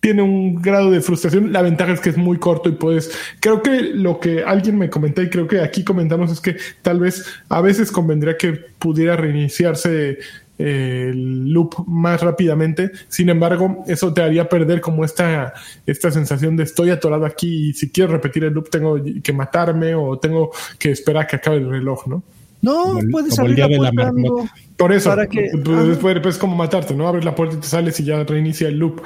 [0.00, 1.52] tiene un grado de frustración.
[1.52, 3.10] La ventaja es que es muy corto y puedes.
[3.40, 7.00] Creo que lo que alguien me comentó y creo que aquí comentamos es que tal
[7.00, 10.18] vez a veces convendría que pudiera reiniciarse
[10.58, 12.92] eh, el loop más rápidamente.
[13.08, 15.54] Sin embargo, eso te haría perder como esta,
[15.86, 19.94] esta sensación de estoy atorado aquí y si quiero repetir el loop tengo que matarme
[19.94, 22.22] o tengo que esperar a que acabe el reloj, ¿no?
[22.60, 24.42] No, Como puedes como el abrir día la de la puerta, marmota.
[24.42, 24.48] amigo.
[24.76, 25.84] Por eso, Para que- pues, ajá.
[25.84, 27.08] después es como matarte, ¿no?
[27.08, 29.00] Abres la puerta y te sales y ya reinicia el loop.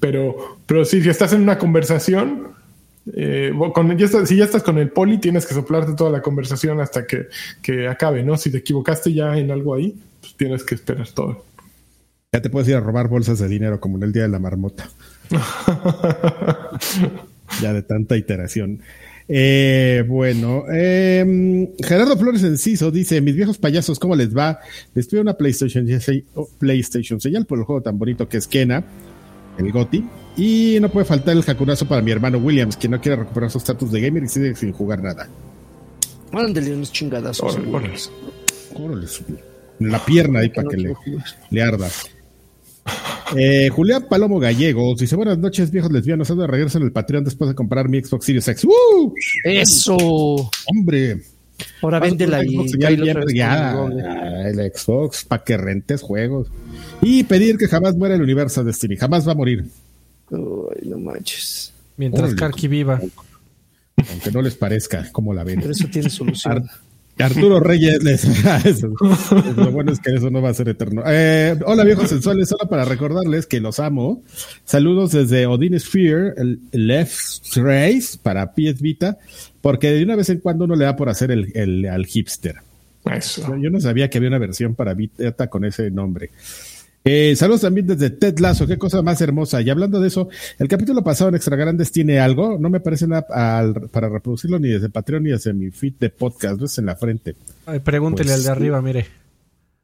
[0.00, 2.48] Pero, pero sí, si estás en una conversación,
[3.14, 6.22] eh, con, ya estás- si ya estás con el poli, tienes que soplarte toda la
[6.22, 7.26] conversación hasta que,
[7.62, 8.36] que acabe, ¿no?
[8.36, 11.44] Si te equivocaste ya en algo ahí, pues tienes que esperar todo.
[12.32, 14.38] Ya te puedes ir a robar bolsas de dinero como en el día de la
[14.38, 14.88] marmota.
[17.62, 18.80] ya de tanta iteración.
[19.32, 24.58] Eh, bueno, eh, Gerardo Flores Enciso dice: Mis viejos payasos, ¿cómo les va?
[24.92, 25.86] Les pido una PlayStation,
[26.34, 28.82] oh, PlayStation señal por el juego tan bonito que es Kena,
[29.56, 30.04] el Goti.
[30.36, 33.58] Y no puede faltar el jacunazo para mi hermano Williams, que no quiere recuperar su
[33.58, 35.28] estatus de gamer y sigue sin jugar nada.
[36.32, 37.56] Mándale unos chingadazos.
[38.74, 39.06] Órale,
[39.78, 40.94] la pierna ahí para que le,
[41.50, 41.88] le arda.
[43.36, 46.30] Eh, Julián Palomo Gallegos dice: Buenas noches, viejos lesbianos.
[46.30, 48.64] Ando de regreso en el Patreon después de comprar mi Xbox Series X.
[48.64, 49.14] ¡Uh!
[49.44, 49.96] Eso.
[50.66, 51.22] Hombre,
[51.82, 56.48] Ahora véndela y Xbox señal bien regada, el Xbox para que rentes juegos
[57.02, 59.64] y pedir que jamás muera el universo de Destiny, jamás va a morir.
[60.32, 61.72] Ay, no manches.
[61.96, 62.34] Mientras.
[62.34, 63.00] Karki viva.
[64.10, 65.60] Aunque no les parezca como la ven.
[65.60, 66.54] Pero eso tiene solución.
[66.58, 66.70] Ar-
[67.22, 68.24] Arturo Reyes, les-
[68.64, 68.92] eso-
[69.56, 71.02] lo bueno es que eso no va a ser eterno.
[71.06, 74.22] Eh, hola viejos sensuales, solo para recordarles que los amo.
[74.64, 79.18] Saludos desde Odin Sphere, el Left Race para PS Vita,
[79.60, 82.56] porque de una vez en cuando uno le da por hacer el, el- al hipster.
[83.04, 83.42] Eso.
[83.48, 86.30] Yo, yo no sabía que había una versión para Vita con ese nombre.
[87.02, 89.62] Eh, saludos también desde Ted Lasso, qué cosa más hermosa.
[89.62, 90.28] Y hablando de eso,
[90.58, 94.58] el capítulo pasado en Extra Grandes tiene algo, no me parece nada al- para reproducirlo
[94.58, 97.36] ni desde Patreon ni desde mi feed de podcast, no es en la frente.
[97.64, 98.50] Ay, pregúntele Pues al de sí.
[98.50, 99.06] arriba, mire.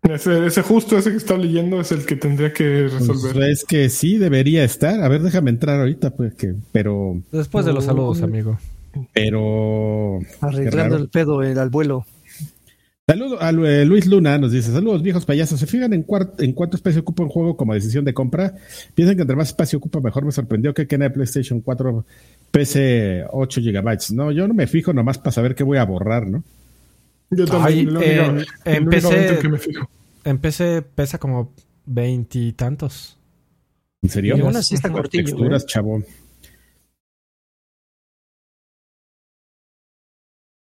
[0.03, 3.51] Ese, ese justo, ese que está leyendo, es el que tendría que Pues, resolver.
[3.51, 5.03] es que sí debería estar.
[5.03, 8.59] A ver, déjame entrar ahorita, pues que, pero, Después de los saludos, amigo.
[9.15, 10.21] pero.
[10.41, 12.05] Arreglando el pedo el, al vuelo.
[13.09, 16.05] Saludo a eh, Luis Luna, nos dice, saludos viejos payasos, ¿se fijan en,
[16.39, 18.57] en cuánto espacio ocupa un juego como decisión de compra?
[18.97, 22.05] Piensan que entre más espacio ocupa mejor, me sorprendió que en el PlayStation 4
[22.51, 24.11] PC 8 gigabytes.
[24.11, 26.43] No, yo no me fijo nomás para saber qué voy a borrar, ¿no?
[27.31, 27.95] Yo Ay, también.
[27.95, 29.91] lo en- en PC momento en que me fijo.
[30.25, 31.53] En PC pesa como
[31.85, 33.17] veintitantos.
[34.03, 34.37] ¿En serio?
[34.37, 35.27] Y aún así está cortillo.
[35.27, 35.67] Texturas, ¿eh?
[35.69, 36.03] chavo.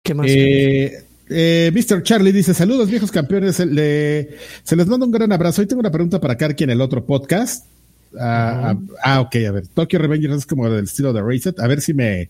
[0.02, 0.26] ¿Qué más?
[0.28, 2.02] Eh, eh, Mr.
[2.02, 5.60] Charlie dice, saludos viejos campeones, se, le- se les manda un gran abrazo.
[5.62, 7.66] Hoy tengo una pregunta para Karki en el otro podcast.
[8.18, 11.66] Ah, ah, ah, ok, a ver, Tokyo Revengers es como del estilo de Reset, a
[11.66, 12.28] ver si me,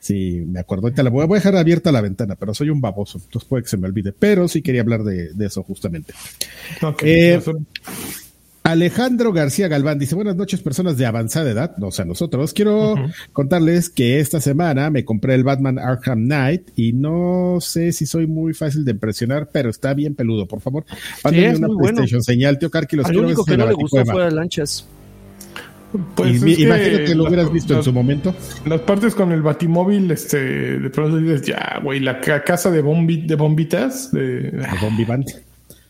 [0.00, 0.86] si me acuerdo.
[0.86, 3.62] Ahorita la voy, voy a dejar abierta la ventana, pero soy un baboso, entonces puede
[3.62, 6.12] que se me olvide, pero sí quería hablar de, de eso justamente.
[6.82, 7.40] Ok, Eh,
[8.72, 12.52] Alejandro García Galván dice, buenas noches personas de avanzada edad, no, o sea, nosotros.
[12.52, 12.94] Quiero
[13.32, 18.26] contarles que esta semana me compré el Batman Arkham Knight y no sé si soy
[18.26, 20.84] muy fácil de impresionar, pero está bien peludo, por favor.
[21.22, 21.96] Mándenme es una muy bueno.
[21.96, 24.86] PlayStation señal, tío Karki, los Al quiero único que no le gustó fue lanchas.
[26.14, 28.34] pues Y- es y- que imagínate, lo la- hubieras visto en su momento.
[28.64, 32.80] Las partes con el batimóvil, este, de pronto dices, ya, güey, la ca- casa de,
[32.80, 34.66] bombi, de bombitas, de, de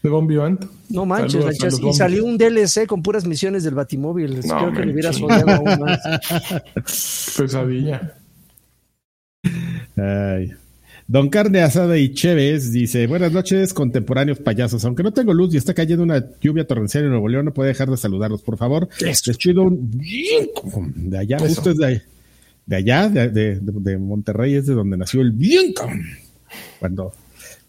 [0.09, 0.59] Bombi Band.
[0.61, 0.91] de Bombivant.
[0.91, 4.41] No manches, Saludos los Y salió un DLC con puras misiones del Batimóvil.
[4.47, 5.43] No, Creo que le hubieras manches.
[5.45, 6.01] odiado aún más.
[7.37, 8.15] Pesadilla.
[9.97, 10.53] Ay.
[11.09, 14.85] Don Carne Asada y Chévez dice, buenas noches, contemporáneos payasos.
[14.85, 17.67] Aunque no tengo luz y está cayendo una lluvia torrencial en Nuevo León, no puedo
[17.69, 18.89] dejar de saludarlos, por favor.
[19.01, 19.91] Les pido un...
[20.97, 21.47] De allá, Eso.
[21.49, 22.03] justo es de,
[22.67, 25.75] de allá, de, de- de Monterrey, es de donde nació el bien.
[26.79, 27.13] Cuando,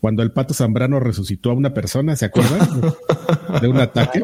[0.04, 2.60] cuando el pato Zambrano resucitó a una persona, ¿se acuerdan?
[3.62, 4.22] De un ataque.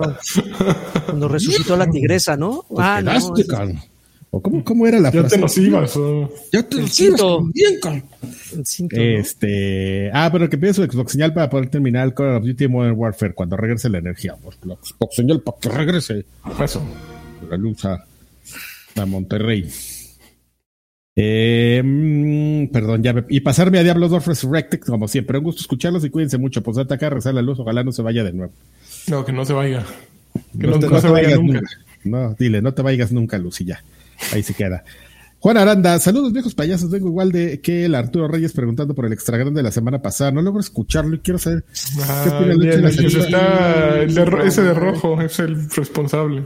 [1.06, 2.66] Cuando resucitó a la tigresa, ¿no?
[2.68, 3.12] Pues ah, no.
[4.30, 5.38] ¿O cómo, cómo era la Ya frase?
[5.38, 5.96] te nos ibas.
[5.96, 7.22] o- Ya te El nos ibas,
[7.54, 7.80] bien,
[8.58, 9.02] el cinto, ¿no?
[9.02, 12.68] Este, ah, pero que pide su Xbox señal para poder terminar el Call of Duty
[12.68, 14.36] Modern Warfare cuando regrese la energía.
[14.66, 16.26] La Xbox señal para que regrese
[16.62, 16.84] Eso.
[17.50, 18.04] la luz a,
[18.98, 19.66] a Monterrey.
[21.22, 25.38] Eh, mm, perdón, ya me- y pasarme a Diablo 2 Resurrected como siempre.
[25.38, 26.64] Un gusto escucharlos y cuídense mucho.
[26.64, 28.54] Pues ataca a rezar la luz, ojalá no se vaya de nuevo.
[29.08, 29.84] No, que no se vaya.
[30.58, 31.60] Que No no, te- no no se vaya vayas nunca.
[31.60, 31.72] nunca.
[32.06, 33.84] No, dile, no te vayas nunca, Luz, y ya.
[34.32, 34.86] Ahí se queda.
[35.42, 36.90] Juan Aranda, saludos viejos payasos.
[36.90, 40.02] Vengo igual de que el Arturo Reyes preguntando por el extra grande de la semana
[40.02, 40.32] pasada.
[40.32, 41.64] No logro escucharlo y quiero saber
[42.02, 45.70] Ah, qué opina bien, de la pues está el de ese de rojo es el
[45.70, 46.44] responsable.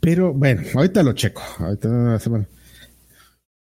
[0.00, 1.42] Pero bueno, ahorita lo checo.
[1.58, 2.46] Ahorita la semana.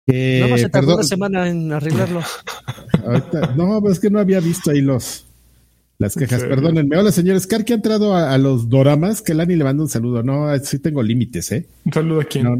[0.07, 2.21] Eh, Nada más se tardó perdón, una semana en arreglarlo.
[3.05, 5.25] ahorita- no, pero es que no había visto ahí los
[5.99, 6.41] las quejas.
[6.41, 6.47] Sí.
[6.47, 6.97] Perdónenme.
[6.97, 7.47] Hola, señores.
[7.47, 9.21] Car que ha entrado a, a los doramas.
[9.21, 10.21] Que Lani le manda un saludo.
[10.23, 11.67] No, sí tengo límites, ¿eh?
[11.85, 12.43] Un saludo a quien.
[12.43, 12.57] No,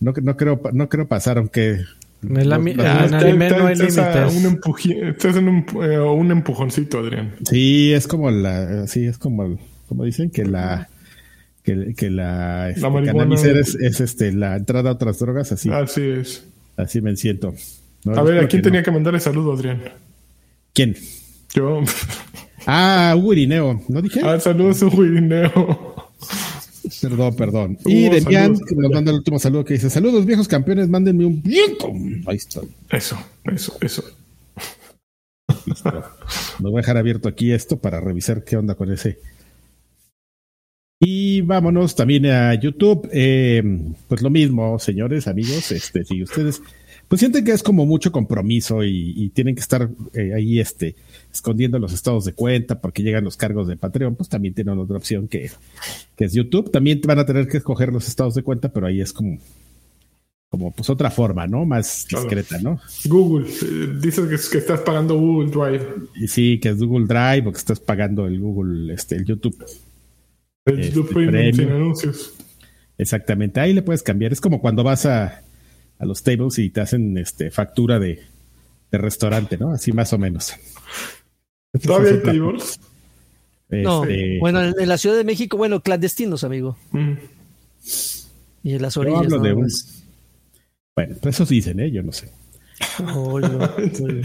[0.00, 1.80] no, no creo, no creo pasar, aunque.
[2.22, 4.34] En el, ami- los- Ah, en anime no hay límites.
[4.34, 7.34] un empuji- estás en un, eh, un empujoncito, Adrián.
[7.50, 10.88] Sí, es como la, sí, es como, como dicen que la,
[11.62, 16.44] que, que la, este, es, es, este, la entrada a otras drogas, así, Así es.
[16.76, 17.54] Así me siento.
[18.04, 18.62] No, A ver, ¿a quién que no.
[18.64, 19.82] tenía que mandarle saludo, Adrián?
[20.72, 20.96] ¿Quién?
[21.54, 21.82] Yo.
[22.66, 24.20] Ah, Hugo Irineo, ¿no dije?
[24.24, 26.10] Ah, saludos a Guirineo.
[27.00, 27.78] Perdón, perdón.
[27.84, 31.24] Hugo, y Demian, que nos manda el último saludo que dice, saludos viejos campeones, mándenme
[31.24, 31.92] un viento.
[32.26, 32.60] Ahí está.
[32.90, 34.04] Eso, eso, eso.
[35.66, 39.18] Nos voy a dejar abierto aquí esto para revisar qué onda con ese.
[41.36, 43.10] Y vámonos también a YouTube.
[43.12, 43.62] Eh,
[44.08, 45.70] pues lo mismo, señores, amigos.
[45.70, 46.62] Este, si ustedes
[47.08, 50.96] pues sienten que es como mucho compromiso y, y tienen que estar eh, ahí este,
[51.30, 54.96] escondiendo los estados de cuenta porque llegan los cargos de Patreon, pues también tienen otra
[54.96, 55.50] opción que,
[56.16, 56.70] que es YouTube.
[56.70, 59.38] También van a tener que escoger los estados de cuenta, pero ahí es como,
[60.48, 61.66] como pues otra forma, ¿no?
[61.66, 62.80] Más discreta, ¿no?
[63.04, 63.46] Google.
[63.46, 65.86] eh, dices que, que estás pagando Google Drive.
[66.14, 69.54] Y sí, que es Google Drive o que estás pagando el Google, este, el YouTube.
[70.66, 72.34] El Este, sin anuncios.
[72.98, 74.32] Exactamente, ahí le puedes cambiar.
[74.32, 75.42] Es como cuando vas a,
[75.98, 78.20] a los tables y te hacen este factura de,
[78.90, 79.70] de restaurante, ¿no?
[79.72, 80.52] Así más o menos.
[81.82, 82.80] ¿Todavía hay tables?
[83.68, 86.76] No, Este, bueno, en, la Ciudad de México, bueno, clandestinos, amigo.
[86.92, 87.12] Mm.
[88.62, 89.20] Y en las Yo orillas.
[89.24, 90.02] hablo de nada un- más.
[90.96, 91.90] Bueno, pues eso dicen, ¿eh?
[91.90, 92.30] Yo no sé.
[93.14, 93.48] Oye.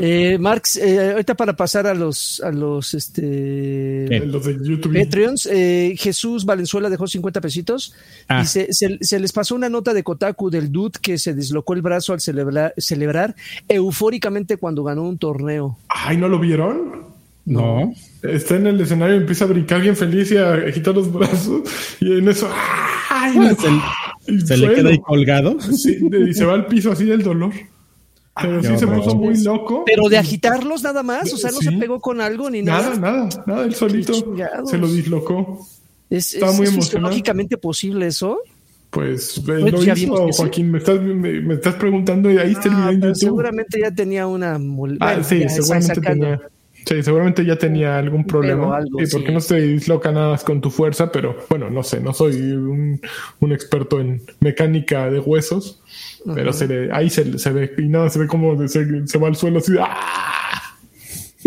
[0.00, 4.22] Eh, Marx, eh, ahorita para pasar a los a los este ¿Qué?
[4.26, 4.92] Los de YouTube.
[4.98, 7.94] Patreons, eh, Jesús Valenzuela dejó 50 pesitos
[8.28, 8.42] Ah.
[8.42, 11.74] y se, se- se les pasó una nota de Kotaku del dude que se dislocó
[11.74, 13.34] el brazo al celebrar, celebrar
[13.68, 15.78] eufóricamente cuando ganó un torneo.
[15.88, 17.04] Ay, ¿no lo vieron?
[17.44, 17.94] No.
[18.22, 21.62] Está en el escenario y empieza a brincar bien feliz y a agitar los brazos.
[22.00, 22.48] Y en eso.
[23.08, 23.36] ¡ay!
[23.36, 23.56] Bueno,
[24.26, 25.56] Y Se le queda ahí colgado.
[25.60, 25.96] Sí,
[26.28, 27.52] y se va al piso así del dolor.
[28.40, 29.82] Pero sí se puso muy loco.
[29.86, 31.66] Pero de agitarlos nada más, o sea, no Sí.
[31.66, 32.98] se pegó con algo ni Nada, nada.
[33.26, 33.64] nada, nada.
[33.64, 34.12] Él solito
[34.66, 35.66] se lo dislocó.
[36.10, 36.82] Es, Estaba es- muy es emocionado.
[37.08, 38.38] fisiológicamente posible eso.
[38.90, 40.32] Pues, eh, Pues lo hizo, sí.
[40.36, 40.70] Joaquín.
[40.70, 43.20] Me estás, me, me estás preguntando y ahí está el Ah, video en pero YouTube.
[43.28, 46.40] seguramente ya tenía una Ah, bueno, sí, ya, seguramente tenía.
[46.86, 48.76] Sí, seguramente ya tenía algún problema.
[48.76, 49.32] algo, y porque sí.
[49.34, 53.00] no se disloca nada más con tu fuerza, pero bueno, no sé, no soy un,
[53.40, 55.82] un experto en mecánica de huesos,
[56.32, 59.26] pero se le, ahí se, se ve, y nada, se ve como se, se va
[59.26, 59.72] al suelo así.
[59.80, 60.62] ¡ah!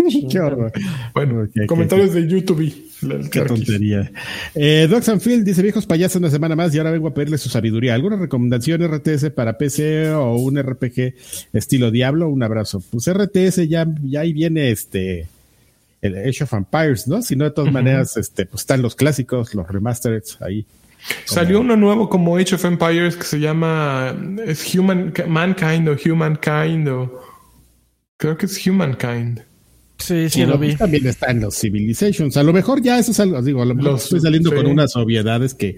[0.30, 0.72] Qué horror.
[1.14, 2.89] Bueno, comentarios de YouTube
[3.30, 4.10] Qué tontería.
[4.54, 7.48] Eh, Doc Sanfield dice, viejos payasos, una semana más y ahora vengo a pedirle su
[7.48, 7.94] sabiduría.
[7.94, 11.14] ¿Alguna recomendación RTS para PC o un RPG
[11.52, 12.28] estilo Diablo?
[12.28, 12.82] Un abrazo.
[12.90, 15.28] Pues RTS ya, ya ahí viene este
[16.02, 17.22] el Age of Empires, ¿no?
[17.22, 20.66] Si no, de todas maneras, este, pues están los clásicos, los remasters ahí.
[21.24, 24.14] Salió uno nuevo como Age of Empires que se llama
[24.44, 27.22] es Human Mankind o Humankind o
[28.18, 29.42] creo que es Humankind.
[30.00, 30.76] Sí, sí, Y lo luego, vi.
[30.76, 32.36] También están los Civilizations.
[32.36, 34.56] A lo mejor ya eso es algo, digo, a lo mejor Los- estoy saliendo sí.
[34.56, 35.76] con unas obviedades que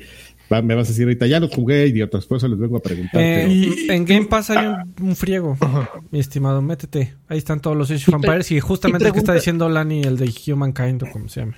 [0.53, 2.81] va- me vas a decir ahorita, ya los jugué, idiotas, por eso les vengo a
[2.83, 3.21] preguntar.
[3.23, 5.57] Eh, pero- en Game Pass hay un, un friego,
[6.11, 6.63] mi estimado.
[6.63, 7.15] Métete.
[7.29, 10.03] Ahí están todos los Age of Empires y justamente y el que está diciendo Lani,
[10.03, 11.55] el de Humankind o como se llame.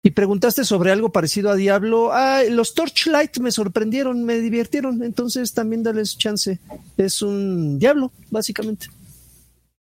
[0.00, 2.10] Y preguntaste sobre algo parecido a Diablo.
[2.12, 5.02] Ah, los Torchlight me sorprendieron, me divirtieron.
[5.02, 6.60] Entonces también dales chance.
[6.96, 8.86] Es un Diablo, básicamente.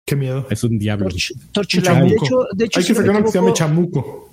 [0.04, 0.46] Qué miedo.
[0.50, 1.08] es un diablo.
[1.52, 1.80] Torch-.
[1.80, 4.30] De hecho, de hecho Hay que no sacar uno que se llame chamuco.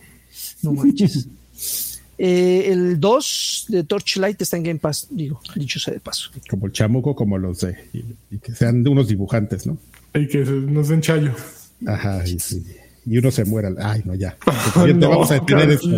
[0.61, 1.27] No manches.
[2.21, 6.31] Eh, el 2 de Torchlight está en Game Pass, digo, dicho sea de paso.
[6.49, 7.77] Como el chamuco, como los de.
[7.93, 9.77] Y, y que sean de unos dibujantes, ¿no?
[10.13, 11.33] Y que nos den chayo.
[11.85, 12.61] Ajá, y, sí.
[13.05, 13.71] Y uno se muera.
[13.79, 14.37] Ay, no, ya.
[14.73, 15.89] Suficiente, vamos a detener esto.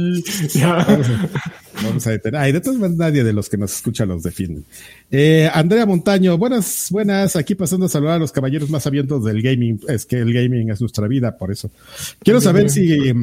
[0.58, 0.76] Ya.
[0.76, 1.30] Vamos a,
[1.84, 2.42] vamos a detener.
[2.42, 4.66] Ay, de todas maneras, nadie de los que nos escucha los defienden.
[5.10, 7.36] Eh, Andrea Montaño, buenas, buenas.
[7.36, 9.80] Aquí pasando a saludar a los caballeros más abiertos del gaming.
[9.88, 11.72] Es que el gaming es nuestra vida, por eso.
[12.20, 13.16] Quiero saber si eh,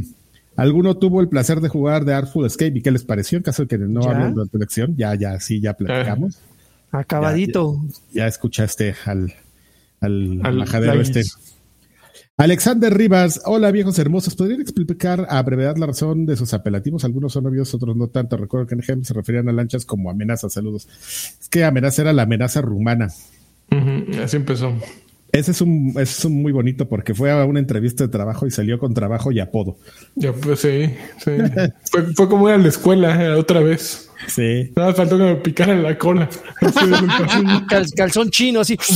[0.56, 3.38] alguno tuvo el placer de jugar de Artful Escape y qué les pareció.
[3.38, 6.38] En caso de que no hablen de tu elección, ya, ya, sí, ya platicamos.
[6.90, 7.80] Acabadito.
[8.12, 9.34] Ya escuchaste al,
[10.00, 11.22] al, Al majadero este.
[12.40, 17.04] Alexander Rivas, hola viejos hermosos, ¿podrían explicar a brevedad la razón de sus apelativos?
[17.04, 18.36] Algunos son obvios, otros no tanto.
[18.36, 20.86] Recuerdo que en GEM se referían a lanchas como amenazas, saludos.
[21.40, 23.08] Es que amenaza era la amenaza rumana.
[24.22, 24.72] Así empezó.
[25.32, 28.46] Ese es un, ese es un muy bonito porque fue a una entrevista de trabajo
[28.46, 29.76] y salió con trabajo y apodo.
[30.14, 30.94] Ya, pues sí.
[31.22, 31.32] sí.
[31.90, 34.08] fue, fue como ir a la escuela eh, otra vez.
[34.28, 34.72] Sí.
[34.76, 36.28] Nada, faltó que me picaran la cola.
[37.68, 38.78] Cal- calzón chino, así.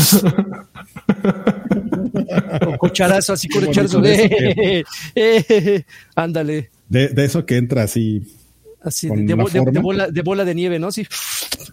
[2.65, 4.85] con cucharazo, así con bonito de
[6.15, 6.71] ándale.
[6.89, 8.23] De, de eso que entra así.
[8.83, 9.49] Así, de, bo-
[9.81, 10.89] bola, de bola de nieve, ¿no?
[10.89, 11.07] Así.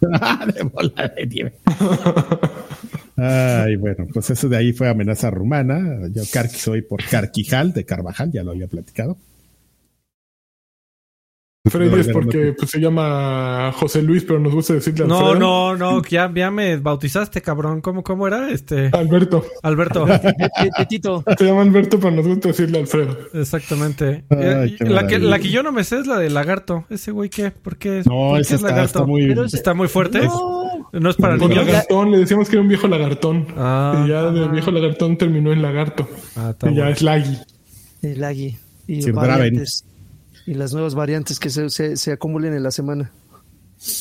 [0.54, 1.52] de bola de nieve.
[3.16, 6.08] Ay, bueno, pues eso de ahí fue amenaza rumana.
[6.12, 9.18] Yo Carqui soy por Carquijal de Carvajal, ya lo había platicado.
[11.68, 15.38] Freddy es porque pues, se llama José Luis, pero nos gusta decirle No, Alfredo.
[15.38, 17.82] no, no, ya, ya me bautizaste, cabrón.
[17.82, 18.50] ¿Cómo, cómo era?
[18.50, 19.44] Este, Alberto.
[19.62, 20.06] Alberto.
[20.78, 21.22] Petito.
[21.36, 23.14] Se llama Alberto, pero nos gusta decirle Alfredo.
[23.34, 24.24] Exactamente.
[24.30, 26.86] Ay, Eh, la, que, la que yo no me sé es la de lagarto.
[26.88, 27.50] Ese güey, ¿qué?
[27.50, 28.02] ¿Por qué?
[28.06, 28.86] No, ¿Por qué es está, lagarto?
[29.00, 29.26] está muy.
[29.28, 30.20] Pero es- Está muy fuerte.
[30.22, 30.88] No.
[30.92, 31.66] No es para niños.
[31.66, 33.46] lagartón, le decíamos que era un viejo lagartón.
[33.56, 34.02] Ah.
[34.04, 36.08] y ya de viejo lagartón terminó en lagarto.
[36.36, 36.90] Ah, está y ya bueno.
[36.96, 37.38] es lagui.
[38.00, 38.56] El Agui.
[38.88, 39.14] Y Sir.
[40.46, 43.10] Y las nuevas variantes que se, se, se acumulen en la semana.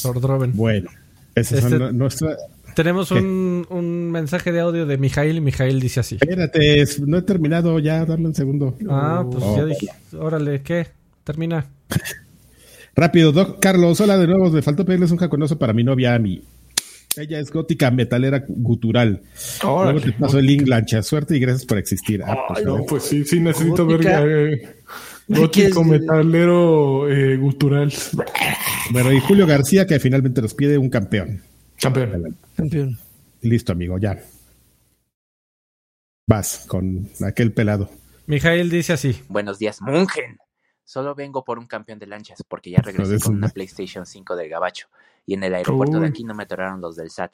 [0.03, 0.51] Lord Droven.
[0.55, 0.89] Bueno,
[1.35, 2.37] esas Este- son nuestras.
[2.75, 6.15] Tenemos un, un mensaje de audio de Mijail y Mijail dice así.
[6.21, 8.77] Espérate, es- no he terminado ya, dame un segundo.
[8.89, 9.57] Ah, pues Oh.
[9.57, 9.87] ya dije.
[10.17, 10.87] Órale, ¿qué?
[11.23, 11.65] Termina.
[12.95, 14.49] Rápido, Doc Carlos, hola de nuevo.
[14.49, 16.41] Me faltó pedirles un jaconoso para mi novia Ami.
[17.17, 19.21] Ella es gótica metalera gutural.
[19.63, 19.99] Órale.
[19.99, 21.01] Luego te paso el link, Lancha.
[21.01, 22.21] Suerte y gracias por existir.
[22.25, 22.85] Ah, pues, Ay, no, no.
[22.85, 24.21] pues sí, sí necesito Gótica.
[24.21, 24.69] ver eh, ¿Qué es?
[25.29, 27.93] Gótico metalero eh, gutural.
[28.91, 31.41] Bueno, y Julio García, que finalmente nos pide un campeón.
[31.79, 32.37] Campeón.
[32.55, 32.99] Campeón.
[33.41, 34.19] Listo, amigo, ya.
[36.27, 37.89] Vas con aquel pelado.
[38.25, 39.21] Mijail dice así.
[39.29, 40.37] Buenos días, Mungen.
[40.83, 44.49] Solo vengo por un campeón de lanchas porque ya regresé con una PlayStation 5 del
[44.49, 44.87] Gabacho
[45.25, 47.33] y en el aeropuerto de aquí no me atoraron los del SAT.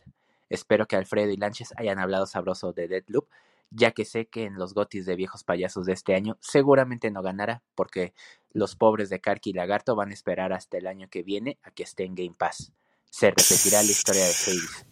[0.50, 3.28] Espero que Alfredo y Lanches hayan hablado sabroso de Deadloop,
[3.72, 7.22] ya que sé que en los gotis de viejos payasos de este año seguramente no
[7.22, 8.14] ganará porque
[8.52, 11.72] los pobres de Karki y Lagarto van a esperar hasta el año que viene a
[11.72, 12.72] que esté en Game Pass.
[13.10, 14.86] Se repetirá la historia de Hades.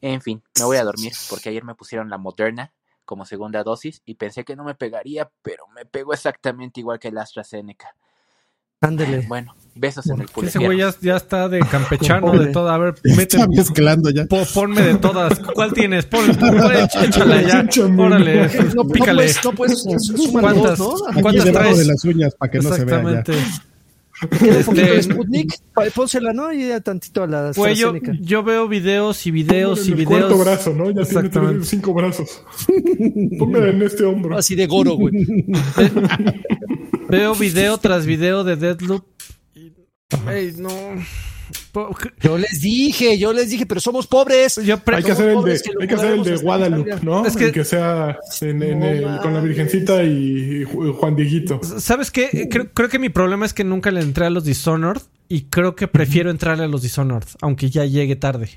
[0.00, 2.72] En fin, me voy a dormir porque ayer me pusieron la Moderna
[3.04, 7.08] como segunda dosis y pensé que no me pegaría, pero me pegó exactamente igual que
[7.08, 7.96] el AstraZeneca.
[8.82, 9.24] Ándele.
[9.26, 10.48] Bueno, besos en el culo.
[10.48, 12.68] Ese güey ya, ya está de campechano, de todo.
[12.68, 14.26] A ver, mete, Está mezclando ya.
[14.26, 15.38] po- ponme de todas.
[15.40, 16.04] ¿Cuál tienes?
[16.06, 16.28] Pon,
[17.02, 17.66] échala ya.
[17.98, 19.14] Órale, No, no pícale.
[19.22, 19.84] puedes, no puedes,
[20.32, 20.78] ¿Cuántas?
[20.78, 21.08] dos, ¿no?
[21.10, 21.78] Aquí ¿Cuántas debajo traes?
[21.78, 23.08] de las uñas para que no se vea ya.
[23.20, 23.32] Exactamente.
[24.22, 25.54] Un poquito de Este- Sputnik,
[25.94, 26.50] pónsela, ¿no?
[26.52, 30.20] Y ya tantito a la Güey, yo, yo veo videos y videos y videos.
[30.20, 30.90] cuarto brazo, ¿no?
[30.90, 32.42] Ya tiene cinco brazos.
[33.38, 34.36] Póngala en este hombro.
[34.38, 35.14] Así de goro, güey.
[37.08, 39.04] Veo video tras video de Deadloop.
[39.54, 39.72] y-
[40.58, 40.68] no.
[42.22, 44.56] Yo les dije, yo les dije, pero somos pobres.
[44.56, 47.24] Yo Hay que hacer el de, que hay que hacer el de Guadalupe, ¿no?
[47.26, 49.40] Es que- El que sea en, en No el- con la.
[49.40, 51.60] Virgencita y Ju- Juan Dieguito.
[51.62, 52.48] ¿Sabes qué?
[52.50, 55.76] Creo, creo que mi problema es que nunca le entré a los Dishonored y creo
[55.76, 58.48] que prefiero entrarle a los Dishonored, aunque ya llegue tarde.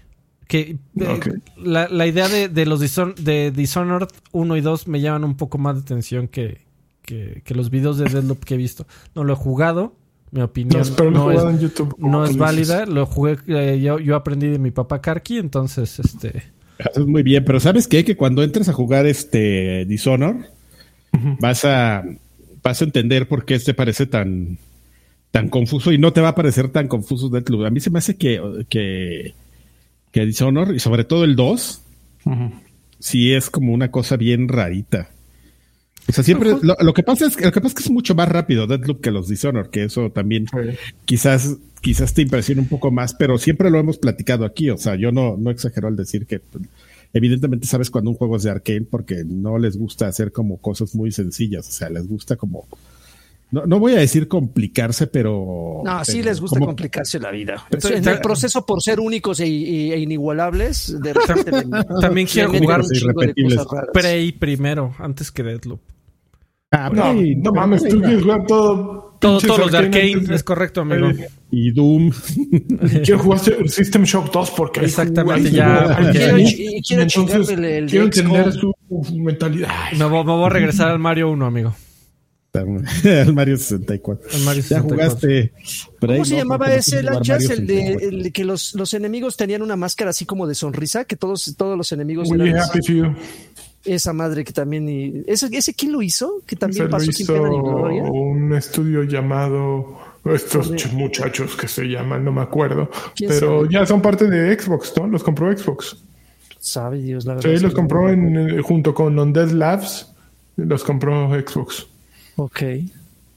[0.48, 1.20] Que eh,
[1.58, 5.36] la, la idea de, de los Dishon- de Dishonored 1 y 2 me llaman un
[5.38, 6.62] poco más de atención que,
[7.10, 8.86] que, que los videos de Deadloop que he visto.
[9.16, 9.96] No lo he jugado,
[10.30, 11.96] mi opinión No, es, en YouTube.
[11.98, 12.86] no válida.
[12.86, 16.44] Lo jugué, eh, yo, yo aprendí de mi papá Karki, entonces este...
[16.78, 18.06] Haces muy bien, pero ¿sabes qué?
[18.06, 20.46] Que cuando entres a jugar este Dishonor,
[21.42, 22.04] vas a
[22.64, 24.58] vas a entender por qué este parece tan
[25.32, 27.66] tan confuso y no te va a parecer tan confuso Deathloop.
[27.66, 29.34] A mí se me hace que que
[30.12, 31.82] que Dishonor y sobre todo el 2
[32.26, 32.52] Ujú.
[33.00, 35.10] sí es como una cosa bien rarita.
[36.10, 37.92] O sea, siempre lo, lo que pasa es que lo que pasa es que es
[37.92, 40.76] mucho más rápido Deathloop que los Dishonor, que eso también Sí.
[41.06, 44.96] quizás quizás te impresiona un poco más, pero siempre lo hemos platicado aquí, o sea,
[44.96, 46.42] yo no no exagero al decir que
[47.14, 50.94] evidentemente sabes cuando un juego es de Arkane porque no les gusta hacer como cosas
[50.96, 52.68] muy sencillas, o sea, les gusta como
[53.52, 57.66] no, no voy a decir complicarse, pero No, sí les gusta como- complicarse la vida.
[57.72, 61.52] Pero- en el proceso por ser únicos e, e- inigualables, de repente
[62.00, 63.90] También quiero jugar un chingo de cosas raras.
[63.92, 65.80] Prey primero, antes que Deadloop.
[66.72, 69.10] Ah, No, mames, tú quieres jugar todo.
[69.20, 71.10] Todo, todos los de Arkane, antes de- es correcto, amigo.
[71.10, 72.10] Eh, y Doom.
[73.04, 76.12] Quiero jugar System Shock 2 porque Exactamente, ya, porque-.
[76.20, 78.74] Quiero- y quiero Entonces, el quiero entender su
[79.16, 79.70] mentalidad.
[79.98, 81.76] Me voy, me voy a regresar al Mario 1, amigo.
[83.04, 84.28] el Mario 64.
[84.34, 84.96] Al Mario Ya 64.
[84.96, 85.54] jugaste.
[86.00, 86.38] Prey, ¿Cómo se ¿no?
[86.40, 87.44] llamaba no ese lanchas?
[87.50, 88.10] El de 64.
[88.10, 91.54] el de que los, los enemigos tenían una máscara así como de sonrisa, que todos,
[91.58, 93.02] todos los enemigos Muy eran happy.
[93.86, 94.88] Esa madre que también.
[94.90, 96.42] y- ¿ese, ¿Ese quién lo hizo?
[96.46, 98.04] Que Se también lo pasó sin hizo pena ni gloria.
[98.04, 103.74] un estudio llamado estos muchachos que se llaman, no me acuerdo, ¿Quién pero sabe?
[103.74, 105.08] ya son parte de Xbox, ¿no?
[105.08, 105.98] Los compró Xbox.
[106.60, 107.56] Sabe Dios, la verdad.
[107.56, 110.12] Sí, los compró en, eh, junto con Undead Labs,
[110.58, 111.88] los compró Xbox.
[112.36, 112.60] Ok.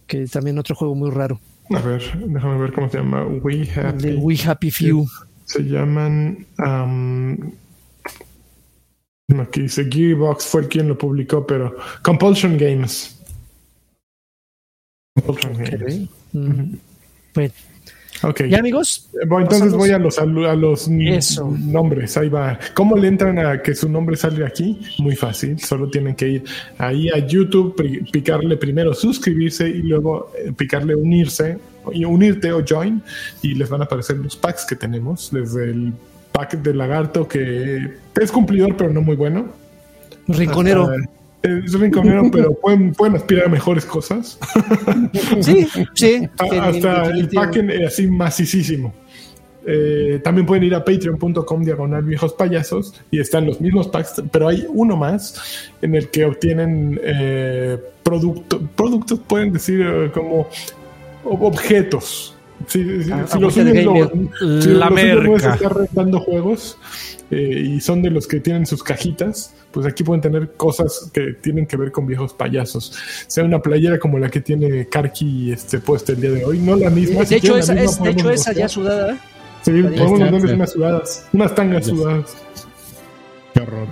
[0.08, 1.40] Que también otro juego muy raro.
[1.70, 3.24] A ver, déjame ver cómo se llama.
[3.24, 4.14] We Happy.
[4.16, 5.06] We Happy Few.
[5.44, 6.44] Se llaman.
[6.58, 7.52] am,
[9.40, 13.18] aquí dice Gearbox fue el quien lo publicó, pero Compulsion Games.
[15.14, 15.60] Compulsion Ok.
[15.70, 16.08] Games.
[16.32, 16.74] Mm.
[17.34, 17.52] Bueno,
[18.24, 18.42] Ok.
[18.48, 21.50] ya amigos, Eh, Bueno, entonces voy a los, a los n- Eso.
[21.58, 22.16] nombres.
[22.16, 22.58] Ahí va.
[22.74, 24.80] ¿Cómo le entran a que su nombre salga aquí?
[24.98, 25.58] Muy fácil.
[25.60, 26.44] Solo tienen que ir
[26.78, 27.74] ahí a YouTube,
[28.12, 31.58] picarle primero suscribirse y luego eh, picarle unirse,
[31.92, 33.02] y unirte o join,
[33.42, 35.30] y les van a aparecer los packs que tenemos.
[35.32, 35.92] Desde el
[36.32, 39.46] pack de lagarto que es cumplidor, pero no muy bueno.
[40.28, 40.84] Rinconero.
[40.90, 41.10] Hasta-
[41.42, 44.38] es rinconero, pero pueden, pueden aspirar a mejores cosas.
[45.40, 46.28] Sí, sí.
[46.38, 48.94] A- que- hasta el pack en- eh, así macicísimo.
[49.64, 54.48] Eh, también pueden ir a patreon.com diagonal viejos payasos y están los mismos packs, pero
[54.48, 55.40] hay uno más
[55.82, 60.48] en el que obtienen eh, producto- productos, pueden decir eh, como
[61.24, 62.31] ob- objetos.
[62.68, 64.10] Si, si- Ah, si los agüita suyos
[64.40, 65.54] lo- si La los merca.
[65.54, 66.78] estar rentando juegos
[67.30, 71.32] eh, y son de los que tienen sus cajitas, pues aquí pueden tener cosas que
[71.40, 72.92] tienen que ver con viejos payasos.
[73.26, 76.76] Sea una playera como la que tiene Karki este puesto el día de hoy, no
[76.76, 77.20] la misma.
[77.20, 79.18] De si hecho, esa, misma es, de hecho, esa ya sudada.
[79.62, 82.36] Sí, podemos mandarles unas sudadas, unas tangas sudadas.
[83.54, 83.86] Qué horror.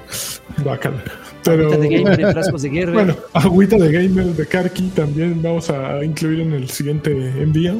[1.44, 2.92] Pero, Ahorita de gamer en frascos de guerra.
[2.92, 7.76] bueno, agüita de gamer de Karki también vamos a incluir en el siguiente envío.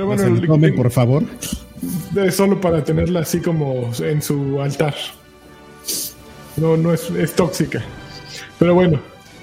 [0.00, 1.22] Pero No bueno, el- tomen, por favor.
[2.24, 4.94] es solo para tenerla así como en su altar.
[6.56, 7.82] No, no es, es tóxica.
[8.58, 8.98] Pero bueno,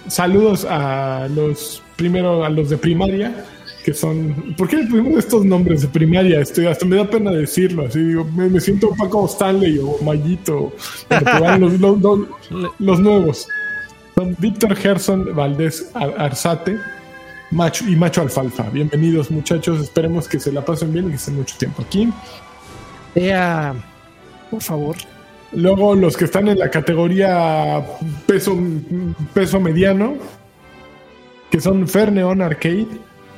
[0.08, 3.46] saludos a los primero a los de primaria,
[3.86, 4.56] que son.
[4.58, 6.42] ¿Por qué le pusimos estos nombres de primaria?
[6.42, 7.86] Estoy, hasta me da pena decirlo.
[7.86, 10.74] Así digo, me, me siento un poco Stanley o Mayito.
[11.60, 12.20] Los, los- los-
[12.80, 13.48] los nuevos.
[14.16, 16.78] Son Víctor Gerson Valdés Ar- Arzate
[17.52, 18.70] macho y Macho Alfalfa.
[18.70, 19.82] Bienvenidos, muchachos.
[19.82, 22.12] Esperemos que se la pasen bien y que estén mucho tiempo aquí.
[23.16, 23.74] Ea,
[24.52, 24.96] por favor.
[25.54, 27.86] Luego los que están en la categoría
[28.26, 28.58] peso,
[29.34, 30.16] peso mediano,
[31.50, 32.88] que son Ferneon Arcade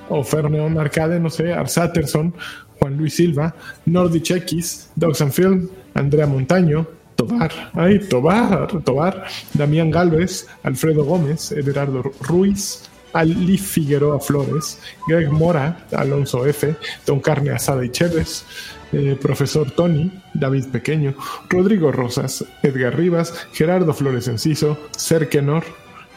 [0.09, 2.33] o Ferneon Arcade, no sé, Arsaterson,
[2.79, 3.53] Juan Luis Silva,
[3.85, 11.51] Nordic X, Dogs and Film, Andrea Montaño, Tobar, ay, Tobar, Tobar, Damián Galvez, Alfredo Gómez,
[11.51, 16.75] Everardo Ruiz, Ali Figueroa Flores, Greg Mora, Alonso F,
[17.05, 18.43] Don Carne Asada y Chévez,
[18.91, 21.13] eh, Profesor Tony, David Pequeño,
[21.49, 25.63] Rodrigo Rosas, Edgar Rivas, Gerardo Flores Enciso, Serkenor,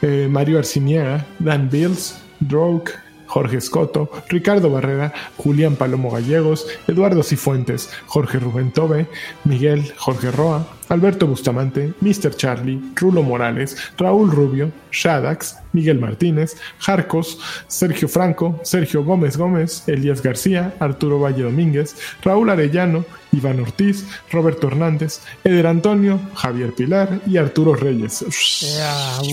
[0.02, 2.92] eh, Mario Arciniaga, Dan Bills, Droke,
[3.32, 9.06] Jorge Escoto, Ricardo Barrera, Julián Palomo Gallegos, Eduardo Cifuentes, Jorge Rubén Tobe,
[9.44, 12.36] Miguel Jorge Roa, Alberto Bustamante, Mr.
[12.36, 20.22] Charlie, Rulo Morales, Raúl Rubio, Shadax, Miguel Martínez, Jarcos, Sergio Franco, Sergio Gómez Gómez, Elías
[20.22, 27.38] García, Arturo Valle Domínguez, Raúl Arellano, Iván Ortiz, Roberto Hernández, Eder Antonio, Javier Pilar y
[27.38, 28.22] Arturo Reyes.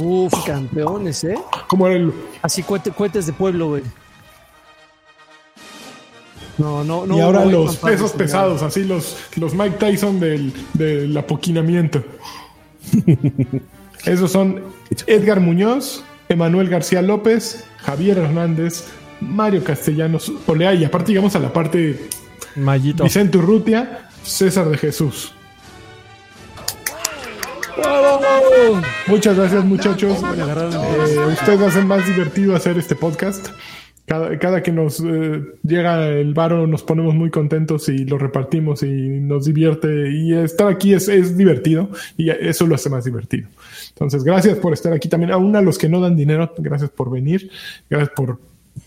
[0.01, 1.35] Uf, campeones, ¿eh?
[1.67, 3.83] ¿Cómo era el, Así cohete- cohetes de pueblo, güey.
[6.59, 7.17] No, no, no.
[7.17, 12.03] y ahora no los pesos pesados, así los, los Mike Tyson del, del apoquinamiento.
[14.05, 14.61] Esos son
[15.07, 18.85] Edgar Muñoz, Emanuel García López, Javier Hernández,
[19.21, 22.09] Mario Castellanos Olea y aparte llegamos a la parte
[22.55, 23.03] Mallito.
[23.03, 25.33] Vicente Urrutia, César de Jesús.
[29.07, 30.17] Muchas gracias muchachos.
[30.37, 33.49] Eh, ustedes hacen más divertido hacer este podcast.
[34.09, 38.81] Cada, cada que nos eh, llega el varo nos ponemos muy contentos y lo repartimos
[38.81, 43.47] y nos divierte y estar aquí es, es divertido y eso lo hace más divertido.
[43.89, 45.31] Entonces, gracias por estar aquí también.
[45.31, 47.51] Aún a los que no dan dinero, gracias por venir.
[47.87, 48.39] Gracias por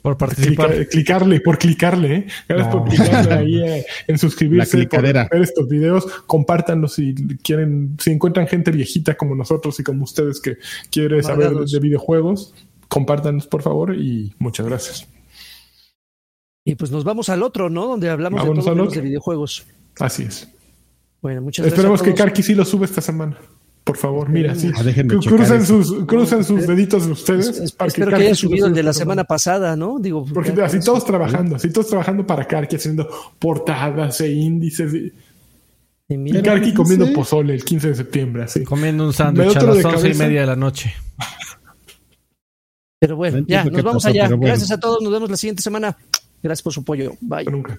[0.02, 0.70] Por participar.
[0.70, 2.26] clicar- clicarle, por clicarle, ¿eh?
[2.48, 2.80] Gracias No.
[2.84, 8.48] por clicarle ahí eh, en suscribirse, por ver estos videos, compártanlos si quieren, si encuentran
[8.48, 10.56] gente viejita como nosotros y como ustedes que
[10.90, 12.54] quiere saber de videojuegos,
[12.88, 15.08] compártanos por favor y muchas gracias.
[16.64, 17.86] Y pues nos vamos al otro, ¿no?
[17.88, 19.64] Donde hablamos Vámonos de de videojuegos.
[19.98, 20.48] Así es.
[21.20, 22.04] Bueno, muchas Esperemos gracias.
[22.04, 22.30] que a todos.
[22.30, 23.36] Karki sí lo sube esta semana.
[23.84, 24.70] Por favor, mira, sí.
[24.76, 25.82] Ah, déjenme Cru- checar Crucen eso.
[25.82, 27.48] sus, crucen sus deditos de ustedes.
[27.58, 29.98] Es- para Espero que lo subido el de la semana pasada, ¿no?
[29.98, 31.06] Digo, Porque así todos eso.
[31.08, 33.08] trabajando, así todos trabajando para Karki, haciendo
[33.40, 34.94] portadas e índices.
[34.94, 35.12] Y,
[36.08, 38.62] Y Karki ¿qué comiendo pozole el 15 de septiembre, así.
[38.62, 40.94] Comiendo un sándwich a las once y media de la noche.
[43.00, 44.28] Pero bueno, No ya, nos vamos pasó, allá.
[44.28, 44.42] bueno.
[44.46, 45.96] Gracias a todos, nos vemos la siguiente semana.
[46.42, 47.12] Gracias por su apoyo.
[47.20, 47.44] Bye.
[47.44, 47.78] Nunca.